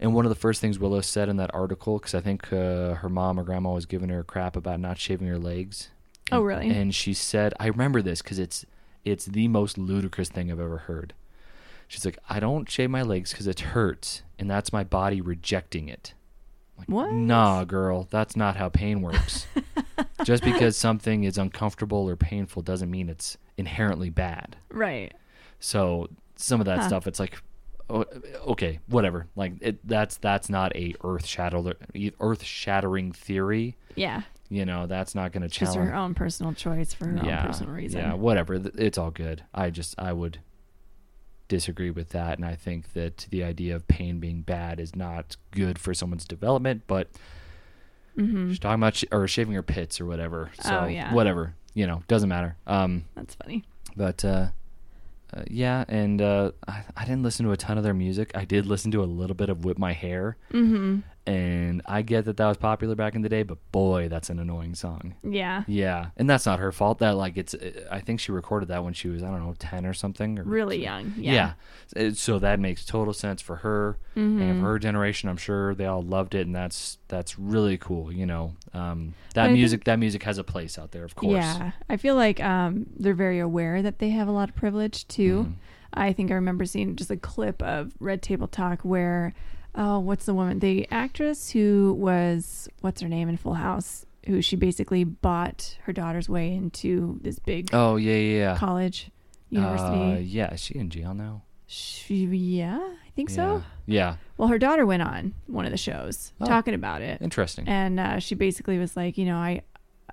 [0.00, 2.94] And one of the first things Willow said in that article, because I think uh,
[2.94, 5.90] her mom or grandma was giving her crap about not shaving her legs.
[6.32, 6.68] Oh, really?
[6.70, 8.64] And she said, I remember this because it's
[9.04, 11.12] it's the most ludicrous thing I've ever heard.
[11.88, 15.88] She's like, I don't shave my legs because it hurts, and that's my body rejecting
[15.88, 16.14] it.
[16.78, 17.12] Like, What?
[17.12, 19.46] Nah, girl, that's not how pain works.
[20.24, 24.56] Just because something is uncomfortable or painful doesn't mean it's inherently bad.
[24.70, 25.12] right.
[25.60, 26.88] So some of that Huh.
[26.88, 27.40] stuff, it's like,
[27.88, 28.04] oh,
[28.48, 29.26] okay, whatever.
[29.34, 31.74] Like it, that's that's not a earth shatter
[32.20, 33.76] earth shattering theory.
[33.94, 34.22] Yeah.
[34.50, 35.76] You know, that's not going to challenge.
[35.88, 38.00] her own personal choice for her yeah, own personal reason.
[38.00, 38.54] yeah, whatever.
[38.76, 39.42] It's all good.
[39.54, 40.38] I just I would
[41.48, 45.36] disagree with that, and I think that the idea of pain being bad is not
[45.50, 46.82] good for someone's development.
[46.86, 47.08] But
[48.16, 50.50] hmm she's talking about sh- or shaving her pits or whatever.
[50.60, 51.12] So Oh, yeah.
[51.14, 51.54] whatever.
[51.74, 52.56] You know, doesn't matter.
[52.66, 53.64] Um, That's funny.
[53.96, 54.48] but uh,
[55.36, 58.30] uh, yeah, and uh, I, I didn't listen to a ton of their music.
[58.36, 62.26] I did listen to a little bit of "Whip My Hair," hmm and I get
[62.26, 63.42] that that was popular back in the day.
[63.44, 65.14] But boy, that's an annoying song.
[65.22, 65.64] Yeah.
[65.66, 66.98] Yeah, and that's not her fault.
[66.98, 67.54] That like it's.
[67.90, 70.38] I think she recorded that when she was I don't know ten or something.
[70.38, 71.14] Or Really young.
[71.16, 71.52] Yeah.
[71.96, 72.10] Yeah.
[72.12, 74.60] So that makes total sense for her and Mhm.
[74.60, 75.28] for her generation.
[75.28, 78.12] I'm sure they all loved it, and that's that's really cool.
[78.12, 81.32] You know, um, that music that music has a place out there, of course.
[81.44, 85.06] Yeah, I feel like um, they're very aware that they have a lot of privilege
[85.08, 85.44] too.
[85.44, 85.52] Mhm.
[85.96, 89.32] I think I remember seeing just a clip of Red Table Talk where,
[89.74, 90.58] oh, what's the woman?
[90.60, 95.92] The actress who was what's her name in Full House, who she basically bought her
[95.92, 98.56] daughter's way into this big Oh yeah, yeah, yeah.
[98.56, 99.10] college
[99.52, 100.24] Uh, university.
[100.24, 101.42] yeah, is she in jail now?
[101.66, 103.62] She, yeah, I think so.
[103.86, 104.16] Yeah.
[104.36, 106.44] Well, her daughter went on one of the shows Oh.
[106.46, 107.20] talking about it.
[107.22, 107.66] Interesting.
[107.66, 109.62] and uh, she basically was like, you know, I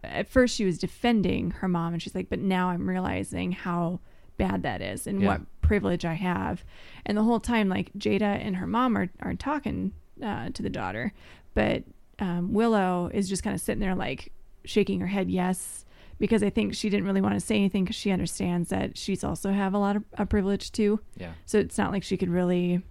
[0.03, 3.99] at first she was defending her mom, and she's like, but now I'm realizing how
[4.37, 5.27] bad that is and Yeah.
[5.27, 6.63] what privilege I have.
[7.05, 9.93] And the whole time, like Jada and her mom are are talking
[10.23, 11.13] uh, to the daughter,
[11.53, 11.83] but
[12.19, 14.31] um, Willow is just kind of sitting there like
[14.65, 15.85] shaking her head yes.
[16.19, 19.23] Because I think she didn't really want to say anything because she understands that she's
[19.23, 20.99] also have a lot of a privilege too.
[21.17, 21.31] yeah.
[21.47, 22.83] So it's not like she could really,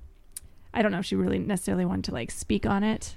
[0.74, 3.14] I don't know if she really necessarily wanted to like speak on it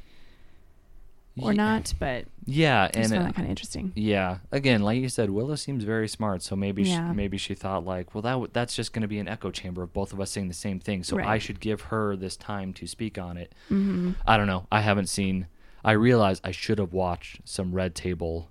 [1.41, 3.91] or not, but Yeah, and uh, that kind of interesting.
[3.95, 6.43] yeah, again, like you said, Willow seems very smart.
[6.43, 7.09] So maybe Yeah.
[7.09, 9.49] she, maybe she thought like, well, that w- that's just going to be an echo
[9.49, 11.03] chamber of both of us saying the same thing.
[11.03, 13.53] So I should give her this time to speak on it.
[13.69, 14.67] hmm I don't know.
[14.71, 15.47] I haven't seen.
[15.83, 18.49] I realize I should have watched some Red Table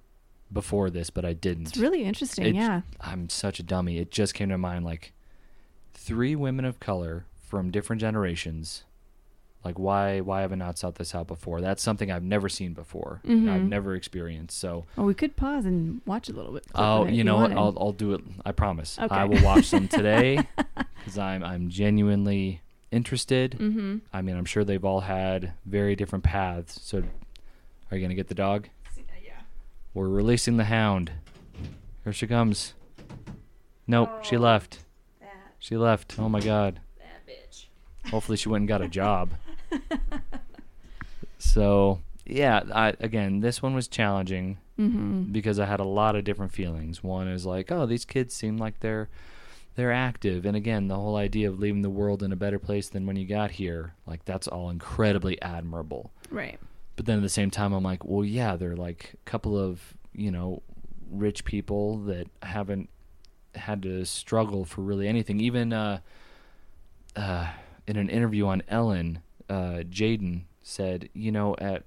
[0.52, 1.68] before this, but I didn't.
[1.68, 2.44] It's really interesting.
[2.46, 2.82] It- yeah.
[3.00, 3.98] I'm such a dummy.
[3.98, 5.12] It just came to mind like
[5.94, 8.84] three women of color from different generations.
[9.64, 11.60] Like why why have I not sought this out before?
[11.60, 13.20] That's something I've never seen before.
[13.24, 13.68] I've Mhm.
[13.68, 14.58] never experienced.
[14.58, 16.66] So Well, we could pause and watch a little bit.
[16.74, 17.52] oh, of it if you know what?
[17.52, 18.22] I'll I'll do it.
[18.44, 18.98] I promise.
[18.98, 19.14] Okay.
[19.14, 20.40] I will watch some today
[20.98, 22.60] because I'm I'm genuinely
[22.90, 23.52] interested.
[23.60, 24.00] Mhm.
[24.12, 26.80] I mean, I'm sure they've all had very different paths.
[26.82, 27.02] So,
[27.90, 28.68] are you gonna get the dog?
[29.24, 29.32] Yeah.
[29.94, 31.12] We're releasing the hound.
[32.04, 32.74] Here she comes.
[33.86, 34.40] Nope, she Oh.
[34.40, 34.80] left.
[35.20, 36.18] That, She left.
[36.18, 36.80] Oh my god.
[36.98, 37.66] that bitch.
[38.10, 39.30] Hopefully she went and got a job.
[41.38, 46.24] So yeah, I, again, this one was challenging hmm because I had a lot of
[46.24, 47.02] different feelings.
[47.02, 49.08] One is like, oh, these kids seem like they're
[49.74, 52.88] they're active, and again, the whole idea of leaving the world in a better place
[52.88, 56.12] than when you got here, like that's all incredibly admirable.
[56.30, 56.58] Right.
[56.94, 59.94] But then at the same time, I'm like, well, yeah, they're like a couple of
[60.14, 60.62] you know
[61.10, 62.88] rich people that haven't
[63.54, 65.40] had to struggle for really anything.
[65.40, 65.98] Even uh,
[67.16, 67.48] uh,
[67.86, 71.82] in an interview on Ellen, uh, Jaden said, you know, at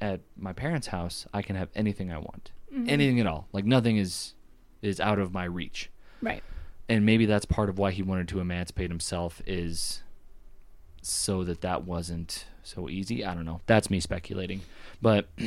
[0.00, 2.88] at my parents' house, I can have anything I want, Mhm.
[2.88, 3.46] anything at all.
[3.52, 4.34] Like nothing is
[4.82, 5.90] is out of my reach.
[6.20, 6.42] Right.
[6.88, 10.02] And maybe that's part of why he wanted to emancipate himself is
[11.00, 13.24] so that that wasn't so easy.
[13.24, 13.60] I don't know.
[13.66, 14.62] That's me speculating.
[15.00, 15.28] But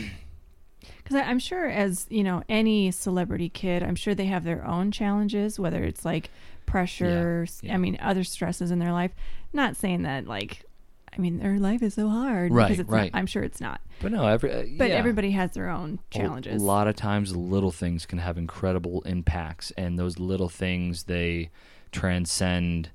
[0.98, 4.92] Because I'm sure, as you know, any celebrity kid, I'm sure they have their own
[4.92, 6.30] challenges, whether it's like
[6.66, 7.74] pressure, s- yeah.
[7.74, 9.12] I mean, other stresses in their life.
[9.52, 10.64] Not saying that, like,
[11.18, 12.52] I mean, their life is so hard.
[12.52, 13.12] Right, because it's right.
[13.14, 13.82] Not, I'm sure it's not.
[14.02, 14.96] but no, every uh, But yeah.
[14.96, 16.62] everybody has their own challenges.
[16.62, 21.50] A lot of times, little things can have incredible impacts, and those little things they
[21.92, 22.90] transcend.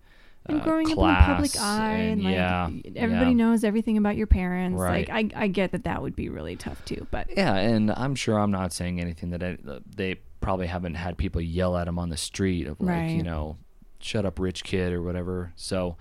[0.47, 3.37] and uh, growing up in public eye, and, and like yeah, everybody yeah.
[3.37, 4.79] knows everything about your parents.
[4.79, 5.09] Right.
[5.09, 7.07] Like, I, I get that that would be really tough too.
[7.11, 9.59] But Yeah, and I'm sure I'm not saying anything that I,
[9.97, 13.57] they probably haven't had people yell at them on the street of like, you know,
[14.01, 15.53] shut up, rich kid or whatever.
[15.57, 15.97] So,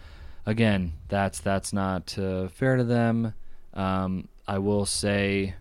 [0.49, 3.33] again, that's that's not uh, fair to them.
[3.73, 5.53] Um, I will say,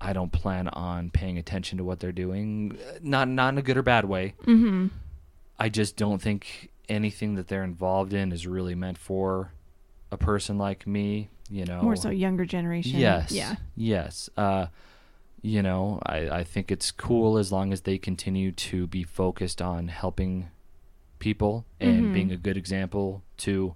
[0.00, 3.76] I don't plan on paying attention to what they're doing, not not in a good
[3.76, 4.34] or bad way.
[4.44, 4.88] hmm
[5.58, 9.52] I just don't think anything that they're involved in is really meant for
[10.10, 11.30] a person like me.
[11.48, 12.98] You know, more so younger generation.
[12.98, 13.30] Yes.
[13.30, 13.54] Yeah.
[13.76, 14.28] Yes.
[14.36, 14.66] Uh,
[15.42, 19.60] you know, I, I think it's cool as long as they continue to be focused
[19.60, 20.48] on helping
[21.22, 22.12] people and Mhm.
[22.12, 23.74] being a good example to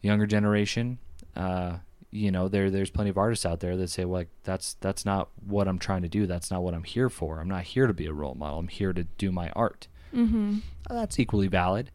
[0.00, 0.98] younger generation.
[1.36, 1.78] Uh,
[2.10, 5.04] you know, there there's plenty of artists out there that say, well, like, that's that's
[5.06, 6.26] not what I'm trying to do.
[6.26, 7.40] That's not what I'm here for.
[7.40, 8.58] I'm not here to be a role model.
[8.58, 9.86] I'm here to do my art.
[10.12, 10.58] hmm
[10.90, 11.90] Uh, That's equally valid.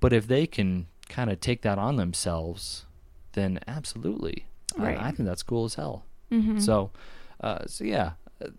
[0.00, 2.86] But if they can kind of take that on themselves,
[3.32, 4.46] then absolutely,
[4.78, 4.98] I- Right.
[4.98, 6.04] I, think that's cool as hell.
[6.30, 6.60] Mhm.
[6.60, 6.90] So,
[7.40, 8.50] uh, so yeah, uh,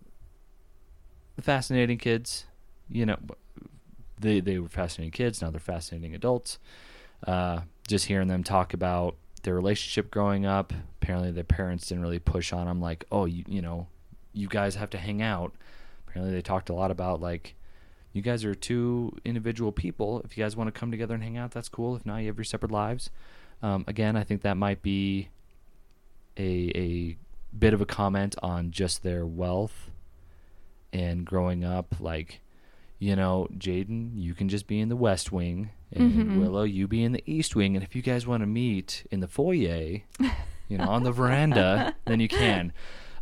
[1.40, 2.44] fascinating kids.
[2.88, 3.16] You know,
[4.20, 5.42] they they were fascinating kids.
[5.42, 6.58] Now they're fascinating adults.
[7.26, 10.72] Uh, just hearing them talk about their relationship growing up.
[11.00, 12.80] Apparently, their parents didn't really push on them.
[12.80, 13.88] Like, oh, you you know,
[14.32, 15.52] you guys have to hang out.
[16.06, 17.54] Apparently, they talked a lot about like.
[18.12, 20.20] You guys are two individual people.
[20.24, 21.94] If you guys want to come together and hang out, that's cool.
[21.94, 23.08] If not, you have your separate lives.
[23.62, 25.28] Um, again, I think that might be
[26.36, 27.16] a a
[27.56, 29.90] bit of a comment on just their wealth
[30.92, 32.40] and growing up like
[33.00, 36.38] you know jaden you can just be in the west wing and Mhm.
[36.38, 39.18] willow you be in the east wing and if you guys want to meet in
[39.20, 40.02] the foyer
[40.68, 42.72] you know on the veranda then you can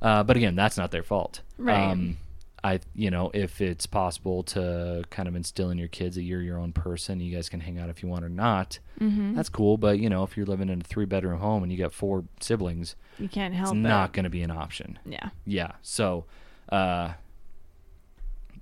[0.03, 1.91] uh, but again that's not their fault Right.
[1.93, 2.18] um,
[2.64, 6.43] I, you know, if it's possible to kind of instill in your kids that you're
[6.43, 8.81] your own person, you guys can hang out if you want or not.
[9.01, 9.37] Mhm.
[9.37, 9.76] That's cool.
[9.76, 12.24] But you know, if you're living in a three bedroom home and you got four
[12.41, 13.89] siblings, you can't help it's it.
[13.89, 14.99] not going to be an option.
[15.07, 15.31] Yeah.
[15.47, 15.70] Yeah.
[15.83, 16.24] So,
[16.70, 17.12] uh,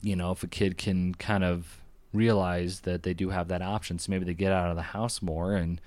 [0.03, 1.81] you know, if a kid can kind of
[2.13, 5.21] realize that they do have that option, so maybe they get out of the house
[5.23, 5.81] more and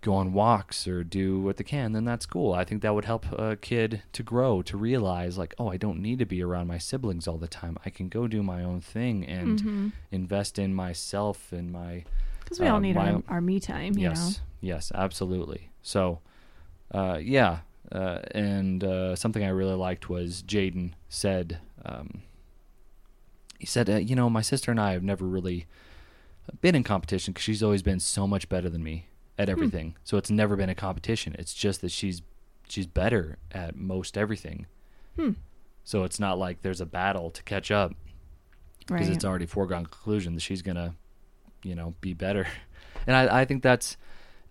[0.00, 2.52] go on walks or do what they can, then that's cool.
[2.52, 6.00] I think that would help a kid to grow, to realize, like, oh, I don't
[6.00, 7.76] need to be around my siblings all the time.
[7.84, 9.92] I can go do my own thing and Mhm.
[10.12, 12.04] invest in myself and my.
[12.40, 14.40] Because we all Uh, need my- our, our me time, you yes.
[14.60, 15.70] Yes, absolutely.
[15.82, 16.20] So,
[16.92, 17.60] uh, yeah.
[17.90, 22.22] Uh, and uh, something I really liked was Jaden said, um,
[23.58, 25.66] he said, uh, you know, my sister and I have never really
[26.60, 29.06] been in competition because she's always been so much better than me
[29.38, 29.96] at everything.
[30.04, 31.34] So it's never been a competition.
[31.38, 32.22] It's just that she's
[32.68, 34.66] she's better at most everything.
[35.16, 35.32] Hmm.
[35.84, 37.94] So it's not like there's a battle to catch up
[38.86, 39.16] because Right.
[39.16, 40.94] it's already foregone conclusion that she's gonna,
[41.62, 42.46] you know, be better.
[43.06, 43.96] And I, I think that's,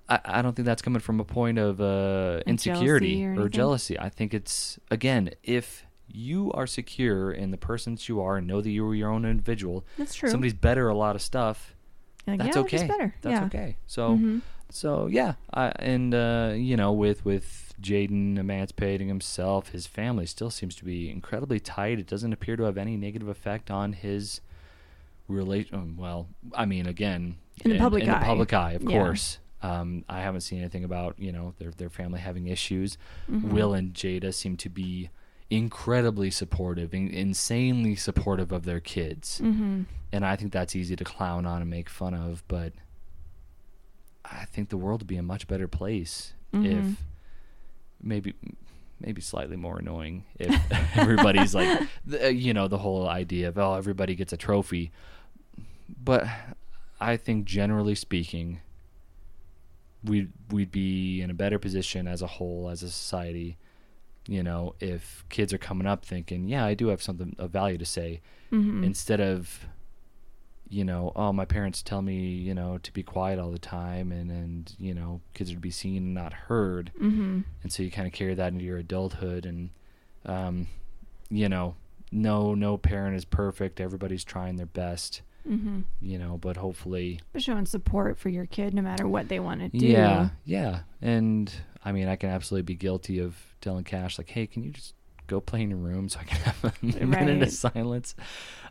[0.10, 3.46] I, I don't think that's coming from a point of uh, Like insecurity jealousy or
[3.46, 4.00] or, jealousy.
[4.00, 8.48] I think it's again, if you are secure in the person that you are and
[8.48, 10.30] know that you are your own individual, That's true.
[10.30, 11.76] somebody's better at a lot of stuff.
[12.26, 12.88] Like, that's yeah, okay.
[12.88, 13.16] better.
[13.22, 13.46] That's yeah.
[13.46, 13.78] okay.
[13.88, 14.42] So Mhm.
[14.70, 20.50] so yeah, I, and uh, you know, with with Jaden emancipating himself, his family still
[20.50, 22.00] seems to be incredibly tight.
[22.00, 24.42] It doesn't appear to have any negative effect on his
[25.28, 25.96] relation.
[25.98, 28.20] Well, I mean, again, In the public in eye.
[28.20, 28.90] the public eye, of Yeah.
[28.98, 29.40] course.
[29.62, 32.98] Um, I haven't seen anything about you know their their family having issues.
[33.30, 33.52] Mhm.
[33.52, 35.10] Will and Jada seem to be
[35.50, 39.86] incredibly supportive, in, insanely supportive of their kids Mhm.
[40.12, 42.74] and I think that's easy to clown on and make fun of, but
[44.26, 46.66] I think the world would be a much better place Mhm.
[46.92, 47.04] if
[48.02, 48.34] maybe
[49.00, 50.50] maybe slightly more annoying if
[50.98, 54.92] everybody's like the, you know the whole idea of oh everybody gets a trophy
[56.04, 56.28] but
[57.00, 58.60] I think generally speaking
[60.04, 63.58] we'd we'd be in a better position as a whole as a society
[64.28, 67.78] you know if kids are coming up thinking yeah I do have something of value
[67.78, 68.22] to say
[68.52, 68.84] Mhm.
[68.84, 69.66] instead of
[70.70, 74.12] you know oh my parents tell me you know to be quiet all the time
[74.12, 77.46] and and you know kids are to be seen and not heard Mhm.
[77.64, 79.70] and so you kind of carry that into your adulthood and
[80.26, 80.68] um
[81.30, 81.76] you know
[82.12, 85.86] no no parent is perfect everybody's trying their best Mhm.
[86.02, 89.62] you know but hopefully But showing support for your kid no matter what they want
[89.62, 89.86] to do.
[89.86, 91.50] yeah yeah and
[91.86, 94.94] i mean i can absolutely be guilty of telling cash like hey can you just
[95.28, 97.42] go play in your room so i can have a minute Right.
[97.44, 98.16] of silence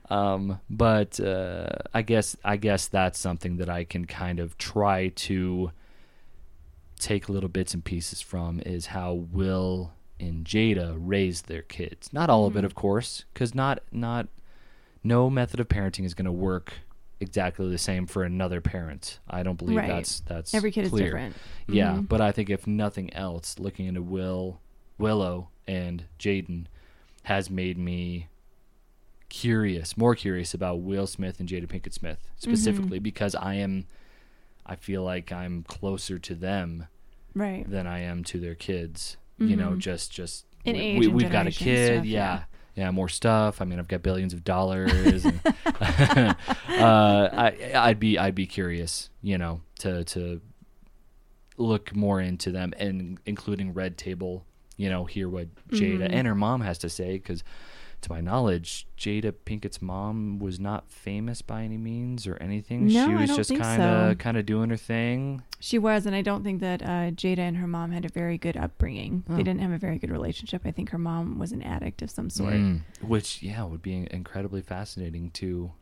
[0.09, 5.09] um but uh i guess i guess that's something that i can kind of try
[5.09, 5.71] to
[6.99, 12.31] take little bits and pieces from is how will and jada raise their kids not
[12.31, 12.65] all of it Mhm.
[12.67, 14.29] of course because not not
[15.05, 16.73] no method of parenting is going to work
[17.21, 19.89] exactly the same for another parent i don't believe Right.
[19.89, 21.05] that's that's Every kid clear.
[21.05, 21.37] is different.
[21.69, 22.09] Yeah, Mhm.
[22.09, 24.61] but I think if nothing else, looking into Will,
[24.99, 26.67] Willow, and Jaden
[27.25, 28.29] has made me
[29.29, 32.51] curious, more curious about Will Smith and Jada Pinkett Smith Mm-hmm.
[32.51, 33.87] specifically because I am,
[34.65, 36.87] I feel like I'm closer to them
[37.35, 37.69] Right.
[37.69, 39.17] than I am to their kids.
[39.39, 39.79] You know, Mhm.
[39.81, 42.45] just just In we, age we, we've got a kid, stuff, yeah.
[42.75, 42.85] yeah.
[42.85, 42.91] yeah.
[42.91, 43.61] more stuff.
[43.61, 45.25] I mean, I've got billions of dollars.
[45.27, 46.35] and, uh,
[47.33, 50.41] I, I'd be, I'd be curious, you know, to to
[51.59, 54.45] look more into them and including Red Table.
[54.77, 56.13] You know, hear what Jada Mhm.
[56.13, 57.43] and her mom has to say because,
[58.03, 62.87] to my knowledge, Jada Pinkett's mom was not famous by any means or anything.
[62.87, 64.15] No, she I was don't just kind of so.
[64.17, 65.43] kind of doing her thing.
[65.61, 68.37] She was, and I don't think that uh, Jada and her mom had a very
[68.37, 69.25] good upbringing.
[69.31, 69.37] Oh.
[69.37, 70.63] They didn't have a very good relationship.
[70.67, 72.53] I think her mom was an addict of some sort.
[72.55, 72.83] Mm.
[73.01, 75.73] Which yeah would be incredibly fascinating to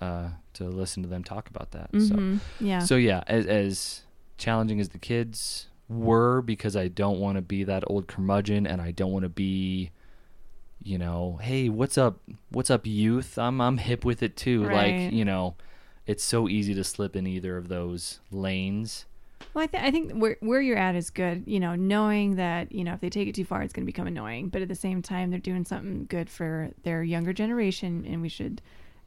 [0.00, 1.92] uh, to listen to them talk about that.
[1.92, 2.40] Mhm.
[2.58, 2.80] Yeah.
[2.80, 4.02] So so yeah, as, as
[4.36, 8.80] challenging as the kids were because I don't want to be that old curmudgeon and
[8.80, 9.90] I don't want to be
[10.84, 12.20] you know, hey, what's up?
[12.50, 13.38] What's up youth?
[13.38, 14.64] I'm I'm hip with it too.
[14.64, 15.04] Right.
[15.04, 15.54] Like, you know,
[16.06, 19.06] it's so easy to slip in either of those lanes.
[19.54, 21.44] Well, I, th- I think where where you're at is good.
[21.46, 23.92] You know, knowing that you know if they take it too far, it's going to
[23.92, 24.48] become annoying.
[24.48, 28.28] But at the same time, they're doing something good for their younger generation, and we
[28.28, 28.62] should,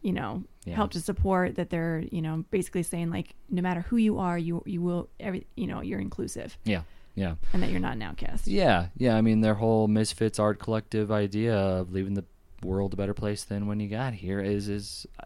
[0.06, 0.76] you know, Yeah.
[0.76, 1.70] help to support that.
[1.70, 5.41] They're you know basically saying like no matter who you are, you you will every
[5.56, 6.82] you know you're inclusive, Yeah.
[7.16, 7.36] Yeah.
[7.53, 8.45] and that you're not an outcast.
[8.47, 9.16] Yeah, yeah.
[9.18, 12.26] I mean, their whole Misfits Art Collective idea of leaving the
[12.64, 15.24] world a better place than when you got here is is uh,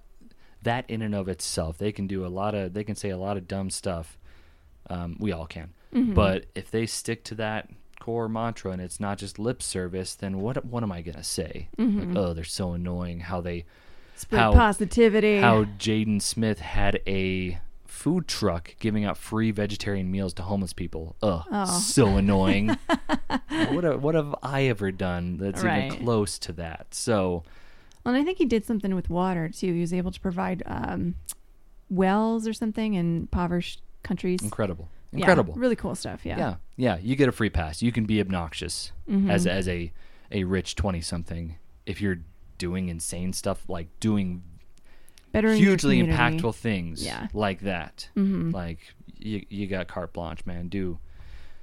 [0.63, 1.77] that in and of itself.
[1.77, 2.73] They can do a lot of.
[2.73, 4.17] They can say a lot of dumb stuff.
[4.89, 6.13] Um, we all can, Mm-hmm.
[6.13, 7.69] but if they stick to that
[7.99, 11.69] core mantra and it's not just lip service, then what what am I gonna say?
[11.77, 11.99] Mm-hmm.
[12.13, 13.19] Like, oh, they're so annoying.
[13.21, 13.65] How they
[14.19, 15.39] Spread How- positivity.
[15.39, 21.15] how Jaden Smith had a food truck giving out free vegetarian meals to homeless people.
[21.23, 21.65] Ugh, Oh.
[21.79, 22.67] so annoying.
[23.71, 25.91] what have, what have I ever done that's Right.
[25.93, 26.87] even close to that?
[26.93, 27.43] So
[28.05, 29.73] Well, and I think he did something with water too.
[29.73, 31.15] He was able to provide um,
[31.89, 34.41] wells or something in impoverished countries.
[34.41, 35.53] incredible, Yeah, incredible.
[35.55, 36.25] really cool stuff.
[36.25, 36.37] Yeah.
[36.37, 36.97] yeah, yeah.
[37.01, 37.81] You get a free pass.
[37.81, 39.29] You can be obnoxious Mm-hmm.
[39.31, 39.91] as as a
[40.31, 41.55] a rich twenty something
[41.87, 42.19] if you're
[42.59, 44.43] doing insane stuff like doing
[45.31, 47.27] Better hugely impactful things Yeah.
[47.33, 48.09] like that.
[48.15, 48.51] Mhm.
[48.53, 48.79] Like
[49.17, 50.69] you, you got carte blanche, man.
[50.69, 50.97] Do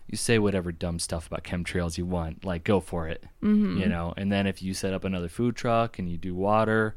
[0.08, 2.44] you say whatever dumb stuff about chemtrails you want?
[2.44, 3.78] Like go for it, Mhm.
[3.80, 4.14] you know.
[4.16, 6.94] And then if you set up another food truck and you do water,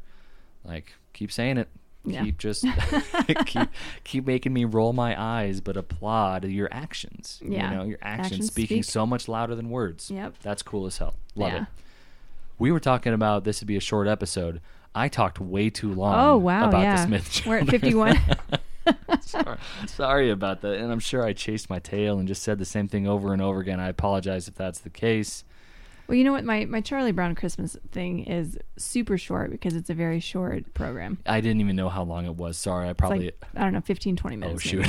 [0.64, 1.68] like keep saying it.
[2.04, 2.22] Yeah.
[2.22, 2.64] Keep just
[3.46, 3.68] keep
[4.04, 7.42] keep making me roll my eyes, but applaud your actions.
[7.44, 7.68] Yeah.
[7.72, 8.92] you know your actions, Actions speaking speak.
[8.92, 10.08] so much louder than words.
[10.10, 10.36] Yep.
[10.40, 11.16] that's cool as hell.
[11.34, 11.62] Love Yeah.
[11.62, 11.66] it.
[12.60, 14.60] We were talking about this would be a short episode.
[14.94, 16.14] I talked way too long.
[16.14, 16.68] Oh wow!
[16.68, 18.20] about yeah, the Smith we're at fifty-one.
[19.22, 19.56] sorry,
[19.86, 20.74] sorry about that.
[20.74, 23.40] And I'm sure I chased my tail and just said the same thing over and
[23.40, 23.80] over again.
[23.80, 25.42] I apologize if that's the case.
[26.06, 26.44] well, you know what?
[26.44, 31.16] My my Charlie Brown Christmas thing is super short because it's a very short program.
[31.24, 32.58] I didn't even know how long it was.
[32.58, 33.24] Sorry, I probably.
[33.26, 34.66] like I don't know, 15, 20 minutes.
[34.66, 34.86] oh shoot.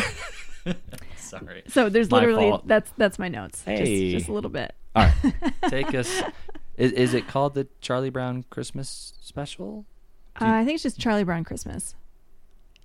[1.15, 1.63] sorry.
[1.69, 2.67] So there's My literally fault.
[2.67, 3.63] that's that's my notes.
[3.63, 4.11] Hey.
[4.11, 4.76] Just, just a little bit.
[4.93, 6.22] All right, take us.
[6.82, 9.86] Is, is it called the Charlie Brown Christmas Special?
[10.41, 11.93] Uh, I think it's just Charlie Brown Christmas.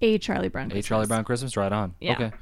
[0.02, 0.66] A Charlie Brown.
[0.66, 0.86] A Christmas.
[0.86, 1.56] Charlie Brown Christmas?
[1.56, 1.94] Right on.
[1.98, 2.12] Yeah.
[2.12, 2.32] Okay.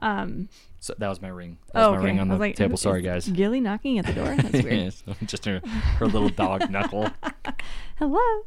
[0.00, 0.48] Um.
[0.80, 1.58] So that was my ring.
[1.72, 2.04] That was Oh, my okay.
[2.06, 2.76] ring on the like, table.
[2.76, 3.28] Sorry, guys.
[3.28, 4.34] Gilly knocking at the door.
[4.36, 4.66] That's weird.
[4.74, 7.08] Yes, just her, her little dog knuckle.
[7.96, 8.44] Hello.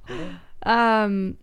[0.63, 1.37] Um.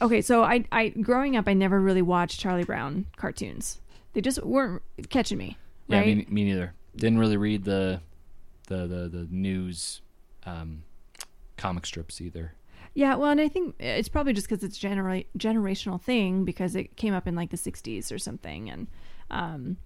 [0.00, 3.82] Okay, so I, I growing up, I never really watched Charlie Brown cartoons.
[4.14, 4.80] They just weren't
[5.10, 5.58] catching me.
[5.88, 6.72] Yeah, me, me neither.
[6.96, 8.00] Didn't really read the
[8.70, 10.00] the the, the news
[10.46, 10.84] um,
[11.58, 12.54] comic strips either.
[12.94, 16.96] Yeah, well, and I think it's probably just because it's genera- generational thing because it
[16.96, 18.86] came up in like the '60s or something, and
[19.30, 19.76] um,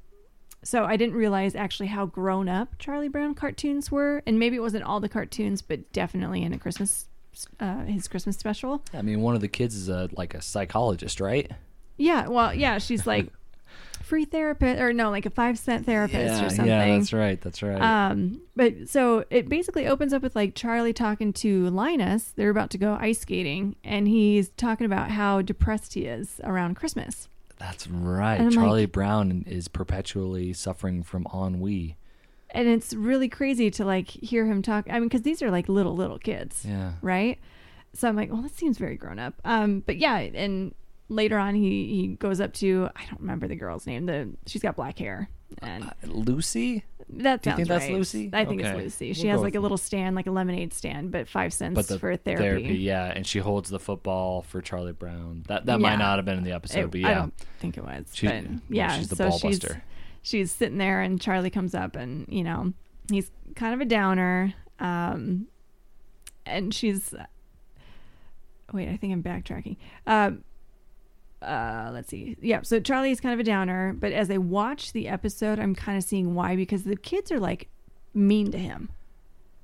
[0.62, 4.61] so I didn't realize actually how grown up Charlie Brown cartoons were, and maybe it
[4.61, 7.09] wasn't all the cartoons, but definitely in a Christmas,
[7.61, 8.82] uh, his Christmas special.
[8.95, 11.51] I mean, one of the kids is a like a psychologist, right?
[11.97, 13.28] Yeah, well, yeah, she's like
[14.05, 16.67] free therapist, or no, like a five cent therapist or something.
[16.67, 17.41] yeah, that's right.
[17.41, 17.81] That's right.
[17.81, 22.33] Um, but so it basically opens up with like Charlie talking to Linus.
[22.37, 26.75] They're about to go ice skating, and he's talking about how depressed he is around
[26.77, 27.29] Christmas.
[27.59, 28.51] that's right.
[28.53, 31.97] Charlie like- Brown is perpetually suffering from ennui.
[32.51, 34.87] And it's really crazy to like hear him talk.
[34.89, 36.93] I mean, because these are like little little kids, Yeah.
[37.03, 37.39] right?
[37.95, 39.35] So I'm like, well, that seems very grown up.
[39.45, 40.73] Um, but yeah, and
[41.09, 44.07] later on, he he goes up to I don't remember the girl's name.
[44.07, 45.29] The she's got black hair,
[45.63, 47.89] and Uh, Lucy, that do you sounds think that's.
[47.91, 48.31] Lucy?
[48.33, 48.83] I think it's Okay.
[48.83, 49.07] Lucy.
[49.09, 51.87] We'll She has like a little stand, like a lemonade stand, but five cents but
[51.89, 52.77] the for therapy.
[52.79, 55.45] yeah, and she holds the football for Charlie Brown.
[55.49, 57.77] That that might not have been in the episode, It- but yeah, I don't think
[57.77, 58.07] it was.
[58.13, 59.83] She- but well, yeah, she's the so ball she's buster.
[60.23, 62.73] she's sitting there, and Charlie comes up, and you know
[63.11, 65.47] he's kind of a downer, um,
[66.47, 67.15] and she's.
[68.73, 69.77] Wait, I think I'm backtracking.
[70.07, 70.43] Um,
[71.45, 72.37] uh, let's see.
[72.41, 75.75] Yeah, so Charlie is kind of a downer, but as I watch the episode, I'm
[75.75, 77.69] kind of seeing why because the kids are like
[78.13, 78.91] mean to him,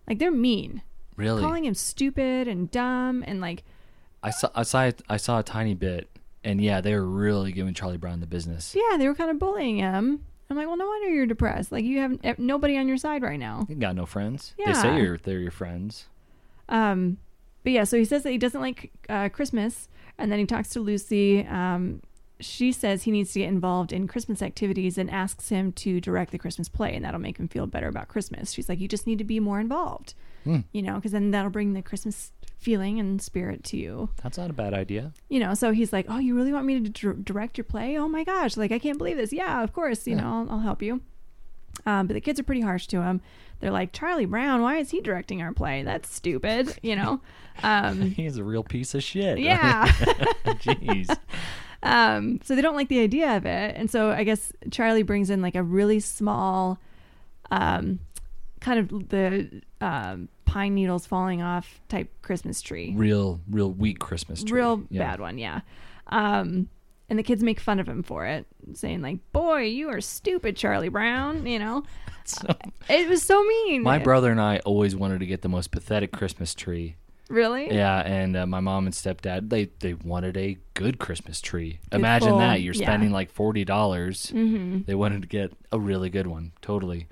[0.09, 0.83] like they're mean,
[1.17, 1.41] really.
[1.41, 3.65] calling him stupid and dumb, and like
[4.23, 6.09] I saw I saw I saw a tiny bit,
[6.45, 8.75] and yeah, they were really giving Charlie Brown the business.
[8.75, 10.25] Yeah, they were kind of bullying him.
[10.49, 11.71] I'm like, well, no wonder you're depressed.
[11.71, 13.67] Like you have eh, nobody on your side right now.
[13.69, 14.55] You got no friends.
[14.59, 14.73] Yeah.
[14.73, 16.07] They say you're they're your friends.
[16.69, 17.19] Um,
[17.63, 19.89] but yeah, so he says that he doesn't like uh, Christmas,
[20.21, 21.45] and then he talks to Lucy.
[21.47, 22.03] Um,
[22.39, 26.31] she says he needs to get involved in Christmas activities and asks him to direct
[26.33, 28.53] the Christmas play, and that'll make him feel better about Christmas.
[28.53, 30.15] She's like, you just need to be more involved,
[30.45, 30.61] Hmm.
[30.73, 34.09] you know, because then that'll bring the Christmas feeling and spirit to you.
[34.23, 35.13] That's not a bad idea.
[35.29, 37.99] You know, so he's like, "Oh, you really want me to dir- direct your play?
[37.99, 38.57] Oh my gosh!
[38.57, 39.33] Like I can't believe this.
[39.35, 40.07] Yeah, of course.
[40.07, 40.23] You Yeah.
[40.23, 41.03] know, I'll, I'll help you."
[41.87, 43.21] Um, but the kids are pretty harsh to him.
[43.61, 45.83] They're like, "Charlie Brown, why is he directing our play?
[45.83, 47.21] That's stupid." You know.
[47.63, 49.39] Um, He's a real piece of shit.
[49.39, 49.87] yeah.
[50.47, 51.15] Jeez.
[51.83, 55.31] um, so they don't like the idea of it, and so I guess Charlie brings
[55.31, 56.79] in like a really small,
[57.51, 57.99] um,
[58.61, 62.93] kind of the um, pine needles falling off type Christmas tree.
[62.97, 64.61] Real, real weak Christmas tree.
[64.61, 65.07] real Yeah.
[65.11, 65.61] bad one yeah
[66.09, 66.69] um
[67.11, 70.57] and the kids make fun of him for it saying like boy you are stupid
[70.57, 71.83] charlie brown you know
[72.25, 72.47] So,
[72.89, 76.13] it was so mean my brother and I always wanted to get the most pathetic
[76.13, 76.95] Christmas tree.
[77.29, 81.81] really Yeah, and uh, my mom and stepdad they they wanted a good Christmas tree.
[81.91, 82.87] Imagine full- that you're yeah.
[82.87, 84.31] spending like forty dollars.
[84.33, 84.83] mm-hmm.
[84.87, 87.09] They wanted to get a really good one, totally.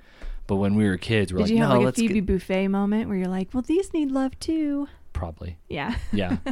[0.47, 2.21] But when we were kids, we're did like, you have no, like a let's phoebe
[2.21, 5.57] get Buffay moment where you're like well these need love too probably.
[5.67, 6.37] yeah Yeah,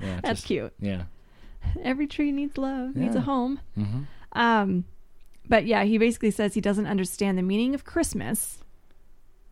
[0.00, 1.04] yeah, that's just- cute Yeah.
[1.82, 3.24] Every tree needs love needs a Yeah.
[3.24, 4.02] home hmm
[4.32, 4.84] um
[5.48, 8.58] but yeah he basically says he doesn't understand the meaning of christmas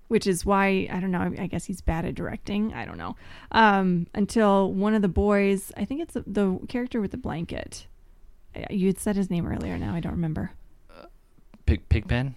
[0.09, 1.35] which is why I don't know.
[1.37, 2.73] I guess he's bad at directing.
[2.73, 3.17] I don't know.
[3.51, 7.89] Um, until one of the boys, I think it's the, the character with the blanket.
[8.55, 9.77] Uh, You had said his name earlier.
[9.77, 10.53] Now I don't remember.
[11.67, 12.37] Pig Pigpen.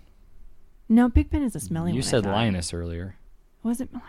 [0.90, 1.92] No, Pigpen is a smelly.
[1.92, 2.26] You one, said.
[2.26, 3.18] Linus earlier.
[3.62, 4.08] Was it Linus?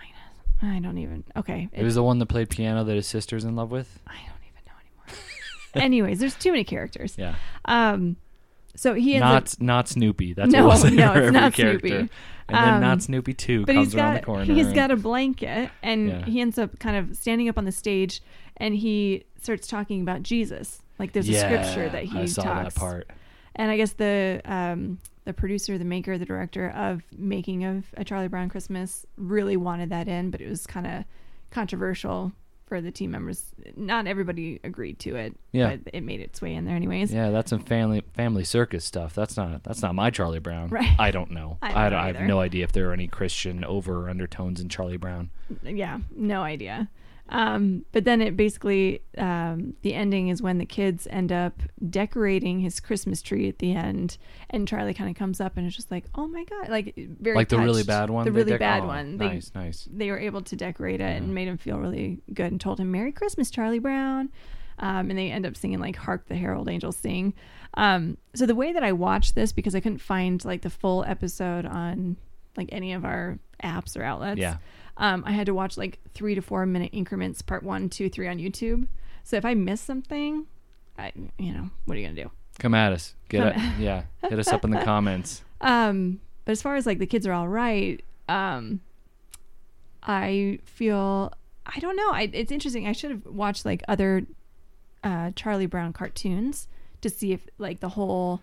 [0.62, 1.24] I don't even.
[1.36, 3.98] Okay, It was the one that played piano that his sister's in love with.
[4.06, 5.20] I don't even know anymore.
[5.74, 7.14] Anyways, there's too many characters.
[7.18, 7.34] Yeah.
[7.64, 8.16] Um,
[8.76, 10.32] so he ends not up, not Snoopy.
[10.34, 11.88] That's No, what no, it's every not character.
[11.88, 12.10] Snoopy.
[12.48, 14.44] And then Um, not Snoopy too but comes he's around got the corner.
[14.54, 16.24] he's and- got a blanket, and Yeah.
[16.24, 18.20] he ends up kind of standing up on the stage,
[18.56, 20.82] and he starts talking about Jesus.
[20.98, 22.74] Like there's a scripture that he I saw talks.
[22.74, 23.10] that part.
[23.56, 28.04] And I guess the um, the producer, the maker, the director of making of a
[28.04, 31.04] Charlie Brown Christmas really wanted that in, but it was kind of
[31.50, 32.32] controversial
[32.70, 33.44] for the team members.
[33.76, 35.76] Not everybody agreed to it, Yeah.
[35.76, 37.12] but it made its way in there anyways.
[37.12, 39.12] Yeah, that's some family family circus stuff.
[39.14, 40.68] That's not that's not my Charlie Brown.
[40.70, 40.88] Right.
[40.98, 41.58] I don't know.
[41.60, 44.08] I I, don't don't, I have no idea if there are any Christian over or
[44.08, 45.30] undertones in Charlie Brown.
[45.64, 46.88] yeah, no idea.
[47.30, 52.58] Um, but then it basically um, the ending is when the kids end up decorating
[52.58, 54.18] his Christmas tree at the end,
[54.50, 57.36] and Charlie kind of comes up and is just like, "Oh my god!" Like very
[57.36, 58.24] like the really bad one.
[58.24, 59.16] the really dec- bad oh, one.
[59.16, 59.88] They Nice, nice.
[59.90, 62.90] they were able to decorate it and made him feel really good and told him
[62.90, 64.30] Merry Christmas, Charlie Brown.
[64.80, 67.32] Um, and they end up singing like "Hark the Herald Angels Sing."
[67.74, 71.04] Um, so the way that I watched this because I couldn't find like the full
[71.04, 72.16] episode on
[72.56, 74.40] like any of our apps or outlets.
[74.40, 74.56] Yeah.
[74.96, 78.28] Um, I had to watch like three to four minute increments, part one, two, three
[78.28, 78.86] on YouTube.
[79.24, 80.46] So if I miss something,
[80.98, 82.30] I you know what are you gonna do?
[82.58, 83.14] Come at us.
[83.28, 83.78] Get it.
[83.78, 84.02] Yeah.
[84.28, 85.42] Hit us up in the comments.
[85.60, 88.80] Um, but as far as like the kids are all right, um,
[90.02, 91.32] I feel
[91.66, 92.10] I don't know.
[92.10, 92.86] I, it's interesting.
[92.86, 94.26] I should have watched like other
[95.04, 96.68] uh, Charlie Brown cartoons
[97.00, 98.42] to see if like the whole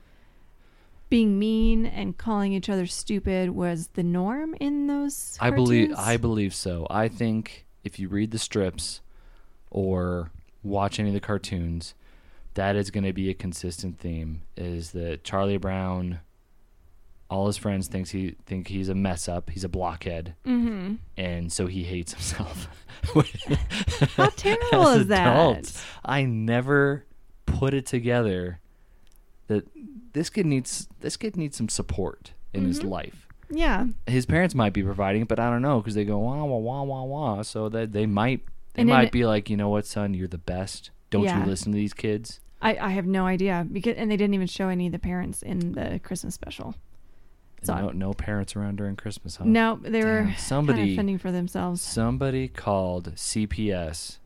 [1.09, 5.37] being mean and calling each other stupid was the norm in those.
[5.39, 5.93] I believe.
[5.97, 6.85] I believe so.
[6.89, 9.01] I think if you read the strips
[9.71, 10.31] or
[10.63, 11.93] watch any of the cartoons,
[12.55, 14.41] that is going to be a consistent theme.
[14.57, 16.19] Is that Charlie Brown?
[17.29, 19.49] All his friends thinks he think he's a mess up.
[19.49, 20.95] He's a blockhead, Mm-hmm.
[21.17, 22.69] and so he hates himself.
[24.15, 25.83] How terrible is that?
[26.05, 27.05] I never
[27.45, 28.59] put it together
[29.47, 29.67] that
[30.13, 32.89] this kid needs this kid needs some support in his Mhm.
[32.89, 36.17] life Yeah, his parents might be providing it, but I don't know because they go
[36.19, 37.41] wah wah wah wah wah.
[37.43, 38.41] So that they might
[38.73, 40.91] they And might be like, you know what, son, you're the best.
[41.09, 41.39] Don't Yeah.
[41.39, 42.39] you listen to these kids?
[42.61, 45.41] I, I have no idea because and they didn't even show any of the parents
[45.41, 46.75] in the Christmas special.
[47.63, 49.45] So no, no parents around during Christmas, huh?
[49.45, 51.81] No, they were somebody- kind of fending for themselves.
[51.81, 54.19] Somebody called CPS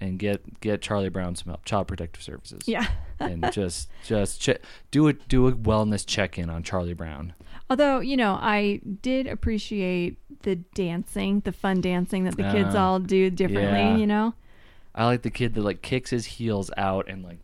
[0.00, 2.62] and get get Charlie Brown some help, Child Protective Services.
[2.66, 2.86] Yeah.
[3.20, 4.58] and just just che-
[4.90, 7.34] do a do a wellness check in on Charlie Brown.
[7.70, 12.86] Although, you know, I did appreciate the dancing, the fun dancing that the kids Ah,
[12.92, 13.96] all do differently, yeah.
[13.96, 14.34] you know?
[14.94, 17.38] I like the kid that like kicks his heels out and like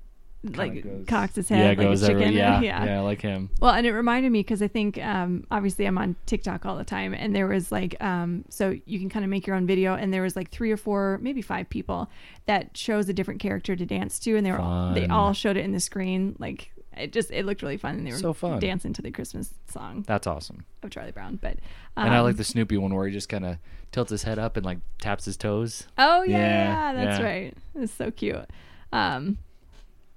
[0.45, 2.22] Like goes- cocks his yeah head like goes a chicken.
[2.24, 2.84] every, yeah, yeah.
[2.84, 3.49] yeah I like him.
[3.61, 6.84] Well, and it reminded me because I think um, obviously I'm on TikTok all the
[6.84, 9.95] time, and there was like um, so you can kind of make your own video,
[9.95, 12.11] and there was like three or four, maybe five people
[12.47, 15.57] that chose a different character to dance to, and they were all, they all showed
[15.57, 16.36] it in the screen.
[16.38, 18.59] Like it just it looked really fun, and they were So fun.
[18.61, 20.64] dancing to the Christmas song That's awesome.
[20.82, 21.36] of Charlie Brown.
[21.40, 21.59] But
[21.97, 23.57] um, And I like the Snoopy one where he just kind of
[23.92, 25.86] tilts his head up and like taps his toes.
[25.97, 27.24] Oh yeah, Yeah, that's yeah.
[27.26, 27.57] right.
[27.76, 28.45] It's so cute.
[28.92, 29.38] Um,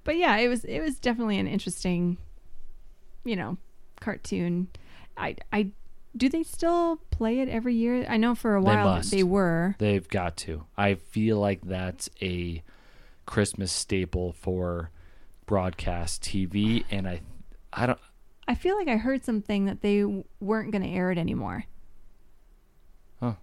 [0.08, 2.16] but yeah, it was it was definitely an interesting,
[3.24, 3.58] you know,
[4.00, 4.68] cartoon.
[5.18, 5.70] I I
[6.16, 8.06] Do they still play it every year?
[8.08, 9.10] I know for a They while must.
[9.10, 9.74] they were.
[9.78, 10.64] They've got to.
[10.78, 12.62] I feel like that's a
[13.26, 14.90] Christmas staple for
[15.44, 17.20] broadcast TV, and I,
[17.72, 17.98] I don't.
[18.48, 20.04] I feel like I heard something that they
[20.40, 21.64] weren't going to air it anymore.
[23.20, 23.34] I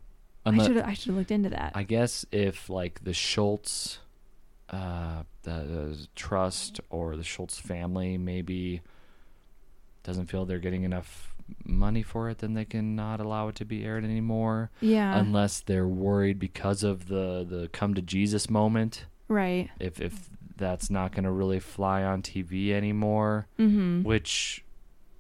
[0.52, 1.72] unless- should I should have looked into that.
[1.76, 3.98] I guess if like the Schulz,
[4.70, 8.82] uh, the, trust or the Schulz family maybe
[10.04, 13.66] doesn't feel they're getting enough money for it, then they can not allow it to
[13.66, 15.18] be aired anymore, yeah.
[15.20, 19.06] unless they're worried because of the the come to Jesus moment.
[19.28, 19.70] right.
[19.80, 24.04] If if that's not going to really fly on TV anymore, Mhm.
[24.04, 24.64] which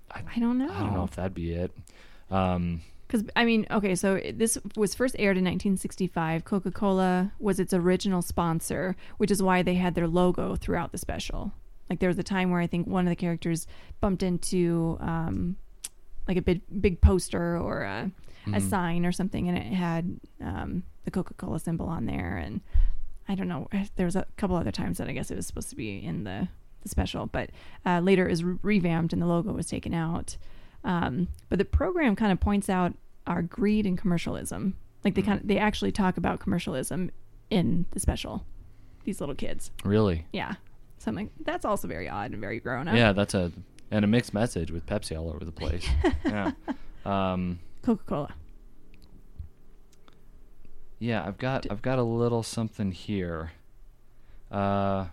[0.09, 0.71] I don't know.
[0.71, 1.75] I don't know if that'd be it.
[2.31, 6.43] Um, Because I mean, okay, so this was first aired in 1965.
[6.43, 10.97] Coca Cola was its original sponsor, which is why they had their logo throughout the
[10.97, 11.53] special.
[11.89, 13.67] Like there was a time where I think one of the characters
[14.01, 15.55] bumped into um,
[16.27, 18.11] like a big big poster or a,
[18.53, 22.37] a sign or something, and it had um, the Coca Cola symbol on there.
[22.37, 22.61] And
[23.27, 25.69] I don't know, there was a couple other times that I guess it was supposed
[25.69, 26.47] to be in the
[26.81, 27.49] the special, but
[27.85, 30.37] uh, later it was re- revamped and the logo was taken out.
[30.85, 32.93] Um, but the program kind of points out
[33.27, 34.75] our greed and commercialism.
[35.03, 37.11] Like they kind of they actually talk about commercialism
[37.49, 38.45] in the special.
[39.03, 40.53] These little kids, really, yeah.
[40.97, 42.95] So I'm like, that's also very odd and very grown up.
[42.95, 43.51] yeah, that's a
[43.91, 45.87] and a mixed message with Pepsi all over the place.
[46.25, 46.51] yeah.
[47.05, 48.33] Um, Coca Cola.
[50.99, 53.51] Yeah, I've got I've got a little something here.
[54.51, 55.07] Uh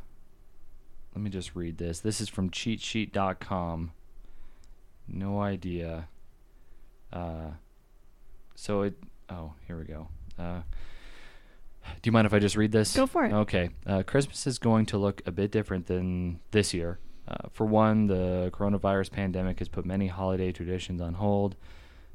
[1.14, 2.00] let me just read this.
[2.00, 3.92] This is from cheatsheet.com.
[5.12, 6.08] No idea.
[7.12, 7.50] Uh
[8.54, 8.94] so it
[9.30, 10.08] oh, here we go.
[10.38, 10.62] Uh
[12.00, 12.96] do you mind if I just read this?
[12.96, 13.32] Go for it.
[13.32, 13.70] Okay.
[13.86, 16.98] Uh, Christmas is going to look a bit different than this year.
[17.26, 21.56] Uh, for one, the coronavirus pandemic has put many holiday traditions on hold.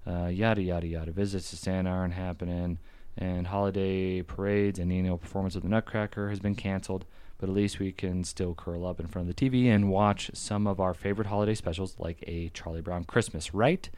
[0.06, 1.12] Uh, yada, yada, yada.
[1.12, 2.80] Visits to Santa aren't happening.
[3.18, 7.06] And holiday parades and the annual performance of the Nutcracker has been canceled.
[7.38, 10.32] But at least we can still curl up in front of the TV and watch
[10.34, 13.90] some of our favorite holiday specials like a Charlie Brown Christmas, right?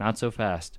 [0.00, 0.78] Not so fast.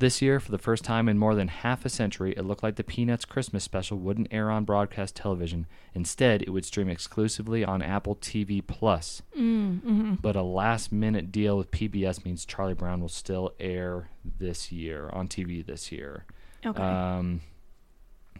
[0.00, 2.76] This year, for the first time in more than half a century, it looked like
[2.76, 5.66] the Peanuts Christmas special wouldn't air on broadcast television.
[5.92, 9.22] Instead, it would stream exclusively on Apple TV Plus.
[9.36, 14.08] Mm, hmm But a last-minute deal with PBS means Charlie Brown will still air
[14.38, 16.24] this year on TV this year.
[16.64, 16.80] Okay.
[16.80, 17.40] Um,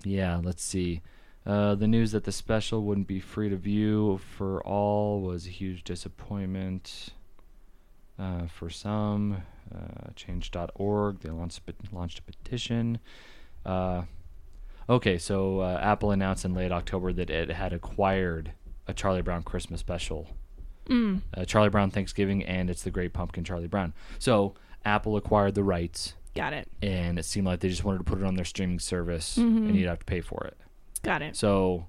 [0.05, 1.03] yeah, let's see.
[1.49, 5.51] Uh, the news that the special wouldn't be free to view for all was a
[5.51, 7.09] huge disappointment
[8.19, 9.43] uh, for some.
[9.75, 12.99] Uh, change.org, they launched, launched a petition.
[13.65, 14.03] Uh,
[14.89, 18.53] okay, so uh, Apple announced in late October that it had acquired
[18.87, 20.29] a Charlie Brown Christmas special
[20.89, 21.21] mm.
[21.37, 23.93] uh, Charlie Brown Thanksgiving and it's the Great Pumpkin Charlie Brown.
[24.19, 26.69] So Apple acquired the rights, Got it.
[26.83, 29.69] and it seemed like they just wanted to put it on their streaming service, Mhm.
[29.69, 30.57] and you'd have to pay for it.
[31.03, 31.37] Got it.
[31.37, 31.87] So